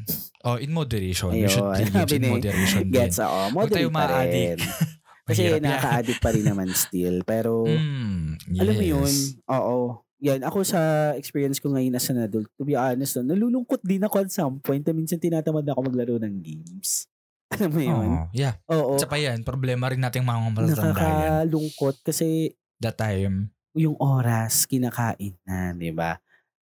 oh, 0.45 0.57
in 0.57 0.71
moderation. 0.71 1.31
Should 1.49 1.65
Ayun, 1.65 1.75
play 1.75 1.89
games 1.89 1.99
sabi 2.05 2.17
in 2.17 2.25
moderation. 2.35 2.85
Gets, 2.89 3.19
oo. 3.21 3.41
Moderate 3.51 3.91
pa 3.91 4.05
rin. 4.23 4.57
Kasi 5.29 5.43
nakaka-addict 5.61 6.21
pa 6.21 6.31
rin 6.33 6.45
naman 6.47 6.69
still. 6.73 7.21
Pero, 7.23 7.69
Mm, 7.69 8.41
yes. 8.49 8.61
alam 8.61 8.75
mo 8.75 8.85
yun, 8.87 9.13
oo. 9.47 9.79
Yan, 10.19 10.41
ako 10.43 10.67
sa 10.67 10.81
experience 11.15 11.63
ko 11.63 11.71
ngayon 11.71 11.95
as 11.95 12.11
an 12.11 12.19
adult, 12.19 12.51
to 12.57 12.67
be 12.67 12.75
honest, 12.75 13.15
no, 13.17 13.29
nalulungkot 13.29 13.79
din 13.85 14.03
ako 14.03 14.19
at 14.19 14.33
some 14.33 14.59
point 14.59 14.83
na 14.83 14.91
minsan 14.91 15.21
tinatamad 15.21 15.63
na 15.63 15.77
ako 15.77 15.87
maglaro 15.87 16.19
ng 16.19 16.43
games. 16.43 17.07
Alam 17.55 17.71
mo 17.71 17.81
yun? 17.81 18.09
Oo, 18.09 18.27
yeah. 18.35 18.55
Oo. 18.67 18.99
Isa 18.99 19.07
pa 19.07 19.15
yan, 19.15 19.41
problema 19.43 19.87
rin 19.87 20.03
nating 20.03 20.27
mga 20.27 20.41
matatanda. 20.49 20.91
Nakakalungkot 20.91 22.03
kasi 22.03 22.51
That 22.79 22.95
time, 22.95 23.51
yung 23.75 23.95
oras 23.99 24.65
kinakain 24.65 25.39
na, 25.43 25.71
di 25.71 25.91
ba? 25.91 26.19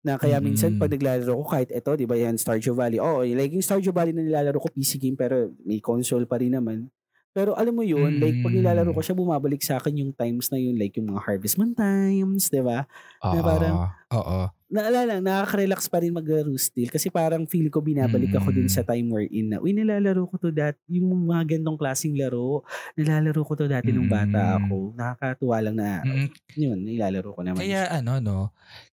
Na 0.03 0.18
kaya 0.18 0.42
minsan 0.42 0.74
Mm. 0.74 0.78
pag 0.78 0.90
naglalaro 0.90 1.32
ko 1.38 1.44
kahit 1.46 1.70
ito, 1.70 1.90
di 1.94 2.07
ba 2.07 2.18
yan, 2.18 2.34
Stardew 2.34 2.74
Valley. 2.74 2.98
Oo, 2.98 3.22
like 3.22 3.55
yung 3.55 3.62
Stardew 3.62 3.94
Valley 3.94 4.11
na 4.11 4.20
nilalaro 4.20 4.59
ko 4.59 4.66
PC 4.68 4.98
game 4.98 5.14
pero 5.14 5.55
may 5.62 5.78
console 5.78 6.26
pa 6.26 6.42
rin 6.42 6.53
naman. 6.53 6.90
Pero 7.32 7.57
alam 7.57 7.72
mo 7.72 7.80
yun, 7.80 8.20
like 8.20 8.42
pag 8.42 8.53
Mm. 8.53 8.59
nilalaro 8.61 8.90
ko 8.92 9.00
siya, 9.00 9.14
bumabalik 9.14 9.62
sa 9.62 9.78
akin 9.78 9.94
yung 9.96 10.12
times 10.12 10.50
na 10.50 10.59
yun, 10.59 10.76
like 10.76 10.92
yung 10.98 11.09
mga 11.09 11.22
Harvest 11.22 11.57
Moon 11.57 11.72
times, 11.72 12.50
di 12.50 12.61
ba? 12.61 12.84
oo, 13.24 13.40
parang- 13.40 13.78
oo, 14.12 14.38
Naalala, 14.72 15.20
nakaka-relax 15.20 15.84
pa 15.92 16.00
rin 16.00 16.16
maglaro 16.16 16.48
still 16.56 16.88
kasi 16.88 17.12
parang 17.12 17.44
feel 17.44 17.68
ko 17.68 17.84
binabalik 17.84 18.32
ako 18.40 18.56
dun 18.56 18.64
Mm. 18.64 18.72
sa 18.72 18.80
time 18.80 19.12
wherein 19.12 19.52
na, 19.52 19.60
uy, 19.60 19.76
nilalaro 19.76 20.24
ko 20.24 20.40
to 20.40 20.48
dati, 20.48 20.80
yung 20.96 21.12
mga 21.28 21.44
gandong 21.60 21.76
klaseng 21.76 22.16
laro, 22.16 22.64
nilalaro 22.96 23.44
ko 23.44 23.52
to 23.52 23.68
dati 23.68 23.92
nung 23.92 24.08
bata 24.08 24.56
Mm. 24.56 24.64
ako. 24.64 24.76
Nakakatuwa 24.96 25.56
lang 25.60 25.76
na, 25.76 25.90
Mm, 26.00 26.28
yun, 26.56 26.78
nilalaro 26.88 27.36
ko 27.36 27.40
naman. 27.44 27.60
Kaya 27.60 27.84
ano 27.92 28.16
no, 28.16 28.38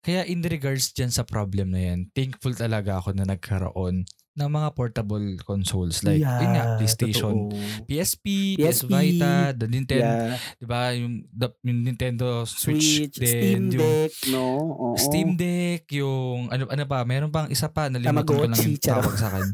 kaya 0.02 0.26
in 0.26 0.42
regards 0.42 0.90
dyan 0.90 1.14
sa 1.14 1.22
problem 1.22 1.70
na 1.70 1.78
yan, 1.94 2.10
thankful 2.10 2.58
talaga 2.58 2.98
ako 2.98 3.14
na 3.14 3.22
nagkaroon 3.22 4.02
ng 4.38 4.46
mga 4.48 4.68
portable 4.72 5.26
consoles 5.42 6.06
like 6.06 6.22
yun 6.22 6.50
nga, 6.54 6.78
PlayStation, 6.78 7.50
totoo. 7.50 7.84
PSP, 7.90 8.54
PS 8.54 8.86
PSP, 8.86 8.90
Vita, 8.90 9.34
the 9.52 9.66
Nintendo, 9.66 10.14
Yeah, 10.30 10.38
'di 10.56 10.66
ba, 10.70 10.80
yung, 10.94 11.26
the, 11.28 11.48
yung 11.66 11.80
Nintendo 11.82 12.46
Switch, 12.46 13.02
Switch, 13.10 13.18
din, 13.18 13.26
Steam 13.26 13.62
yung 13.74 13.82
Deck, 13.82 14.14
no? 14.30 14.44
Oo. 14.70 14.86
Steam 14.94 15.34
Deck, 15.34 15.90
yung 15.90 16.46
ano 16.48 16.70
ano 16.70 16.82
pa, 16.86 17.02
meron 17.02 17.34
pang 17.34 17.50
isa 17.50 17.66
pa 17.66 17.90
nalimutan 17.90 18.22
ko 18.22 18.46
lang 18.46 18.54
yung 18.54 18.78
tawag 18.78 19.14
sa 19.18 19.28
kanya. 19.34 19.52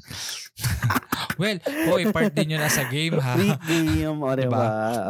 well, 1.40 1.58
hoy, 1.90 2.06
part 2.12 2.30
din 2.30 2.54
yun 2.54 2.62
sa 2.68 2.84
game 2.86 3.16
ha. 3.18 3.34
Brick 3.34 3.60
game, 3.64 4.18
o 4.20 4.28
diba? 4.36 4.64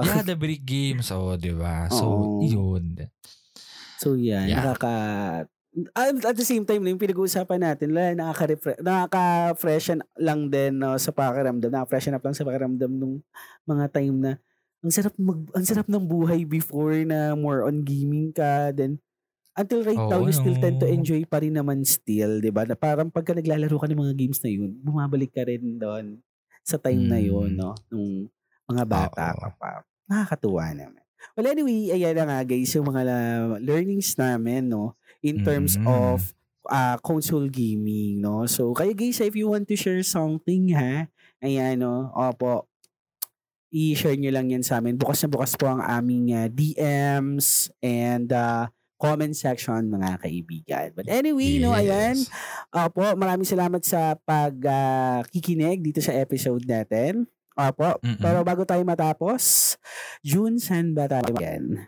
Yeah, 0.06 0.22
the 0.22 0.36
brick 0.38 0.62
games, 0.62 1.10
oh, 1.10 1.34
'di 1.34 1.52
ba? 1.52 1.90
So, 1.90 2.04
Oo. 2.06 2.46
yun. 2.46 3.10
So 3.98 4.20
yan, 4.20 4.52
Yeah. 4.52 4.60
nakaka... 4.60 4.92
At 5.90 6.14
at 6.22 6.36
the 6.38 6.46
same 6.46 6.62
time, 6.62 6.86
yung 6.86 7.02
pinag-uusapan 7.02 7.58
natin, 7.58 7.90
wala, 7.90 8.14
nakaka-refresh, 8.14 8.78
nakaka-freshen 8.78 10.00
lang 10.14 10.46
din 10.46 10.78
no, 10.78 10.94
sa 10.94 11.10
pakiramdam, 11.10 11.66
nakaka-freshen 11.66 12.14
up 12.14 12.22
lang 12.22 12.36
sa 12.38 12.46
pakiramdam 12.46 12.90
nung 12.94 13.18
mga 13.66 13.90
time 13.90 14.16
na 14.22 14.32
ang 14.84 14.92
sarap 14.94 15.14
mag, 15.18 15.40
ang 15.50 15.64
sarap 15.66 15.88
ng 15.90 16.04
buhay 16.06 16.46
before 16.46 16.94
na 17.02 17.34
more 17.34 17.66
on 17.66 17.82
gaming 17.82 18.30
ka, 18.30 18.70
then 18.70 19.02
until 19.58 19.82
right 19.82 19.98
now, 19.98 20.22
Oo, 20.22 20.28
you 20.30 20.34
still 20.34 20.54
tend 20.60 20.78
to 20.78 20.86
enjoy 20.86 21.26
pa 21.26 21.42
rin 21.42 21.58
naman 21.58 21.82
still, 21.82 22.38
di 22.38 22.54
ba? 22.54 22.62
Na 22.62 22.78
parang 22.78 23.10
pagka 23.10 23.34
naglalaro 23.34 23.74
ka 23.74 23.90
ng 23.90 23.98
mga 23.98 24.14
games 24.14 24.38
na 24.46 24.50
yun, 24.54 24.70
bumabalik 24.78 25.34
ka 25.34 25.42
rin 25.42 25.78
doon 25.78 26.22
sa 26.62 26.78
time 26.78 27.02
na 27.02 27.18
yun, 27.18 27.54
Mm. 27.54 27.58
no? 27.58 27.74
Nung 27.90 28.30
mga 28.70 28.84
bata 28.86 29.34
ka 29.34 29.48
pa. 29.58 29.82
Nakakatuwa 30.06 30.70
naman. 30.70 31.02
Well, 31.32 31.48
anyway, 31.48 31.88
ayan 31.90 32.14
na 32.14 32.24
nga 32.28 32.38
guys, 32.44 32.70
yung 32.76 32.84
mga 32.84 33.02
la- 33.08 33.58
learnings 33.58 34.14
namin, 34.14 34.68
no? 34.68 34.94
In 35.24 35.40
terms 35.40 35.80
Mm. 35.80 35.88
of 35.88 36.36
uh, 36.68 37.00
console 37.00 37.48
gaming, 37.48 38.20
no? 38.20 38.44
So, 38.44 38.76
kayo 38.76 38.92
guys, 38.92 39.20
if 39.20 39.32
you 39.32 39.48
want 39.48 39.64
to 39.68 39.76
share 39.76 40.04
something, 40.04 40.76
ha? 40.76 41.08
Ayan, 41.40 41.80
no? 41.80 42.12
Opo. 42.12 42.68
I-share 43.74 44.14
nyo 44.14 44.30
lang 44.30 44.52
yan 44.52 44.62
sa 44.62 44.78
amin. 44.78 44.94
Bukas 44.94 45.24
na 45.24 45.32
bukas 45.32 45.58
po 45.58 45.66
ang 45.66 45.82
aming 45.82 46.30
uh, 46.30 46.46
DMs 46.46 47.74
and 47.82 48.30
uh, 48.30 48.70
comment 48.94 49.34
section, 49.34 49.90
mga 49.90 50.22
kaibigan. 50.22 50.88
But 50.94 51.10
anyway, 51.10 51.58
no, 51.58 51.74
ayan. 51.74 52.14
Yes. 52.22 52.30
Opo, 52.70 53.02
maraming 53.18 53.48
salamat 53.48 53.82
sa 53.82 54.14
pagkikinig 54.14 55.82
dito 55.82 55.98
sa 55.98 56.14
episode 56.14 56.62
natin. 56.64 57.26
Opo, 57.54 57.98
Mm-mm. 57.98 58.18
pero 58.18 58.42
bago 58.42 58.62
tayo 58.62 58.82
matapos, 58.82 59.74
June, 60.22 60.58
saan 60.58 60.94
ba 60.94 61.06
tayo 61.06 61.34
again? 61.34 61.86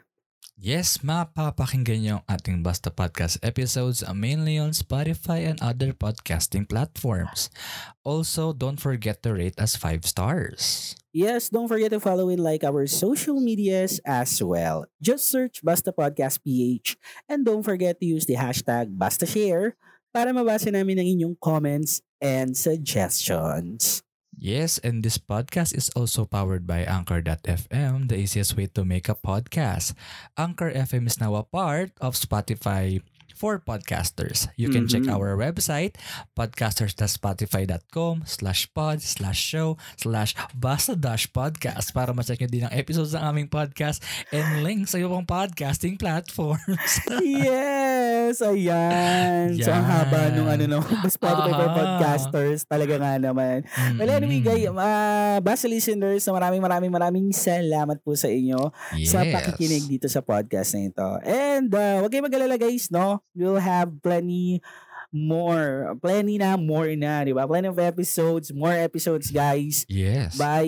Yes, 0.56 1.04
mapapakinggan 1.04 2.00
niyo 2.00 2.14
ang 2.16 2.24
ating 2.32 2.64
Basta 2.64 2.88
Podcast 2.88 3.36
episodes 3.44 4.00
mainly 4.16 4.56
on 4.56 4.72
Spotify 4.72 5.44
and 5.44 5.60
other 5.60 5.92
podcasting 5.92 6.64
platforms. 6.64 7.52
Also, 8.00 8.56
don't 8.56 8.80
forget 8.80 9.20
to 9.20 9.36
rate 9.36 9.60
us 9.60 9.76
5 9.76 10.08
stars. 10.08 10.96
Yes, 11.12 11.52
don't 11.52 11.68
forget 11.68 11.92
to 11.92 12.00
follow 12.00 12.32
and 12.32 12.40
like 12.40 12.64
our 12.64 12.88
social 12.88 13.36
medias 13.36 14.00
as 14.08 14.40
well. 14.40 14.88
Just 14.96 15.28
search 15.28 15.60
Basta 15.60 15.92
Podcast 15.92 16.40
PH 16.40 16.96
and 17.28 17.44
don't 17.44 17.60
forget 17.60 18.00
to 18.00 18.08
use 18.08 18.24
the 18.24 18.40
hashtag 18.40 18.96
BastaShare 18.96 19.76
para 20.08 20.32
mabasa 20.32 20.72
namin 20.72 21.04
ang 21.04 21.08
inyong 21.12 21.36
comments 21.36 22.00
and 22.16 22.56
suggestions. 22.56 24.05
Yes, 24.36 24.76
and 24.84 25.00
this 25.00 25.16
podcast 25.16 25.72
is 25.72 25.88
also 25.96 26.28
powered 26.28 26.68
by 26.68 26.84
Anchor.fm, 26.84 28.08
the 28.08 28.20
easiest 28.20 28.52
way 28.56 28.68
to 28.76 28.84
make 28.84 29.08
a 29.08 29.16
podcast. 29.16 29.96
Anchor 30.36 30.70
FM 30.70 31.08
is 31.08 31.16
now 31.18 31.34
a 31.40 31.42
part 31.42 31.96
of 32.04 32.20
Spotify 32.20 33.00
for 33.36 33.60
podcasters. 33.60 34.48
You 34.56 34.72
can 34.72 34.88
check 34.88 35.04
Mhm. 35.04 35.12
our 35.12 35.36
website, 35.36 36.00
podcasters.spotify.com 36.32 38.24
slash 38.24 38.66
pod 38.72 39.04
slash 39.04 39.36
show 39.36 39.76
slash 40.00 40.32
basta 40.52 40.96
dash 40.96 41.28
podcast 41.28 41.92
para 41.92 42.10
ma-check 42.10 42.40
nyo 42.40 42.48
din 42.48 42.64
ang 42.64 42.72
episodes 42.72 43.12
ng 43.12 43.20
aming 43.22 43.48
podcast 43.48 44.00
and 44.32 44.64
links 44.64 44.96
sa 44.96 44.98
ibang 44.98 45.22
podcasting 45.22 46.00
platforms. 46.00 47.04
yes, 47.20 48.40
ayan. 48.40 49.52
So, 49.60 49.68
ang 49.68 49.84
haba 49.84 50.32
nung 50.32 50.48
ano 50.48 50.64
no, 50.66 50.80
Spotify 51.12 51.52
for 51.52 51.68
Aha. 51.68 51.76
podcasters. 51.76 52.64
Talaga 52.64 52.96
nga 52.96 53.20
naman. 53.20 53.68
Well, 53.94 54.08
anyway, 54.08 54.40
Mm-mm. 54.40 54.48
guys, 54.48 54.66
uh, 54.66 55.38
basta 55.40 55.66
listeners, 55.66 56.24
so 56.24 56.32
maraming 56.32 56.62
maraming 56.62 56.88
maraming 56.88 57.26
salamat 57.30 58.00
po 58.00 58.16
sa 58.16 58.26
inyo 58.26 58.72
sa 59.04 59.20
Yes. 59.20 59.34
pakikinig 59.34 59.84
dito 59.86 60.06
sa 60.08 60.22
podcast 60.22 60.72
na 60.72 60.88
ito. 60.88 61.08
And 61.22 61.68
uh, 61.68 62.00
wag 62.00 62.08
kayong 62.08 62.26
mag-alala 62.26 62.56
guys, 62.56 62.88
no? 62.88 63.25
We'll 63.36 63.60
have 63.60 64.00
plenty 64.00 64.64
more, 65.12 65.94
plenty 66.02 66.36
na, 66.40 66.56
more 66.56 66.90
na, 66.96 67.22
di 67.24 67.32
ba? 67.36 67.46
Plenty 67.46 67.68
of 67.68 67.78
episodes, 67.78 68.50
more 68.52 68.74
episodes 68.74 69.30
guys 69.30 69.84
Yes. 69.88 70.36
by 70.36 70.66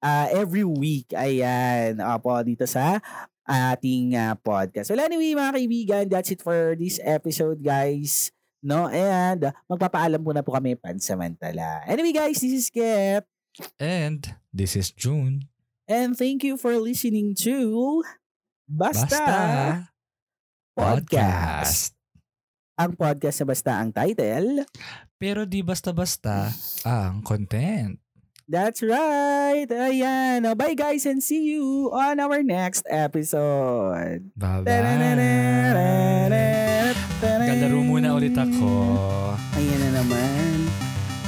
uh, 0.00 0.28
every 0.30 0.64
week. 0.64 1.10
Ayan, 1.16 1.98
apo 1.98 2.30
dito 2.44 2.68
sa 2.68 3.00
ating 3.48 4.14
uh, 4.14 4.36
podcast. 4.38 4.92
Well, 4.92 5.02
anyway, 5.02 5.34
mga 5.34 5.52
kaibigan, 5.56 6.04
that's 6.08 6.30
it 6.30 6.40
for 6.40 6.76
this 6.78 7.00
episode, 7.02 7.60
guys. 7.64 8.30
No, 8.62 8.86
and 8.86 9.50
uh, 9.50 9.52
magpapaalam 9.66 10.22
po 10.22 10.30
na 10.30 10.46
po 10.46 10.54
kami 10.54 10.78
pansamantala. 10.78 11.82
Anyway, 11.90 12.14
guys, 12.14 12.38
this 12.38 12.54
is 12.54 12.70
Kep. 12.70 13.26
And 13.82 14.22
this 14.54 14.78
is 14.78 14.94
June. 14.94 15.50
And 15.90 16.14
thank 16.16 16.46
you 16.46 16.54
for 16.56 16.78
listening 16.78 17.34
to 17.42 18.00
Basta, 18.70 19.10
Basta 19.10 19.92
Podcast. 20.78 21.92
Ang 22.82 22.98
podcast 22.98 23.38
na 23.38 23.46
basta 23.46 23.78
ang 23.78 23.94
title. 23.94 24.66
Pero 25.14 25.46
di 25.46 25.62
basta-basta 25.62 26.50
ang 26.82 27.22
content. 27.22 27.94
That's 28.50 28.82
right. 28.82 29.70
Ayan. 29.70 30.42
Oh, 30.50 30.58
bye 30.58 30.74
guys 30.74 31.06
and 31.06 31.22
see 31.22 31.54
you 31.54 31.94
on 31.94 32.18
our 32.18 32.42
next 32.42 32.82
episode. 32.90 34.34
Bye-bye. 34.34 34.66
Galaro 37.22 37.78
muna 37.86 38.18
ulit 38.18 38.34
ako. 38.34 38.66
Ayan 39.54 39.78
na 39.78 40.02
naman. 40.02 40.66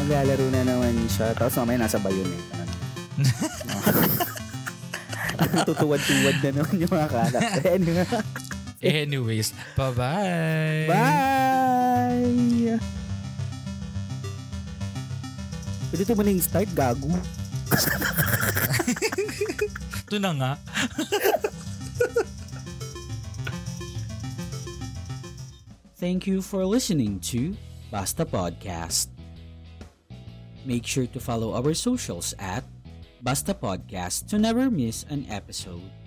Maglalaro 0.02 0.46
na 0.50 0.62
naman 0.66 1.06
siya. 1.06 1.38
Tapos 1.38 1.54
mamaya 1.62 1.86
nasa 1.86 2.02
bayonet. 2.02 2.42
Tutuwad-tuwad 5.70 6.36
na 6.42 6.50
naman 6.50 6.82
yung 6.82 6.90
mga 6.90 7.08
karakter. 7.14 7.78
Anyway, 8.84 9.40
Anyways, 9.40 9.56
bye-bye. 9.80 10.92
Bye! 10.92 12.76
Pwede 15.88 16.12
mo 16.12 16.20
na 16.20 16.30
yung 16.36 16.44
start, 16.44 16.68
gago. 16.76 17.08
Ito 20.04 20.20
na 20.20 20.36
nga. 20.36 20.52
Thank 25.96 26.28
you 26.28 26.44
for 26.44 26.68
listening 26.68 27.24
to 27.32 27.56
Basta 27.88 28.28
Podcast. 28.28 29.08
Make 30.68 30.84
sure 30.84 31.08
to 31.08 31.20
follow 31.24 31.56
our 31.56 31.72
socials 31.72 32.36
at 32.36 32.68
Basta 33.24 33.56
Podcast 33.56 34.28
to 34.28 34.36
never 34.36 34.68
miss 34.68 35.08
an 35.08 35.24
episode. 35.32 36.03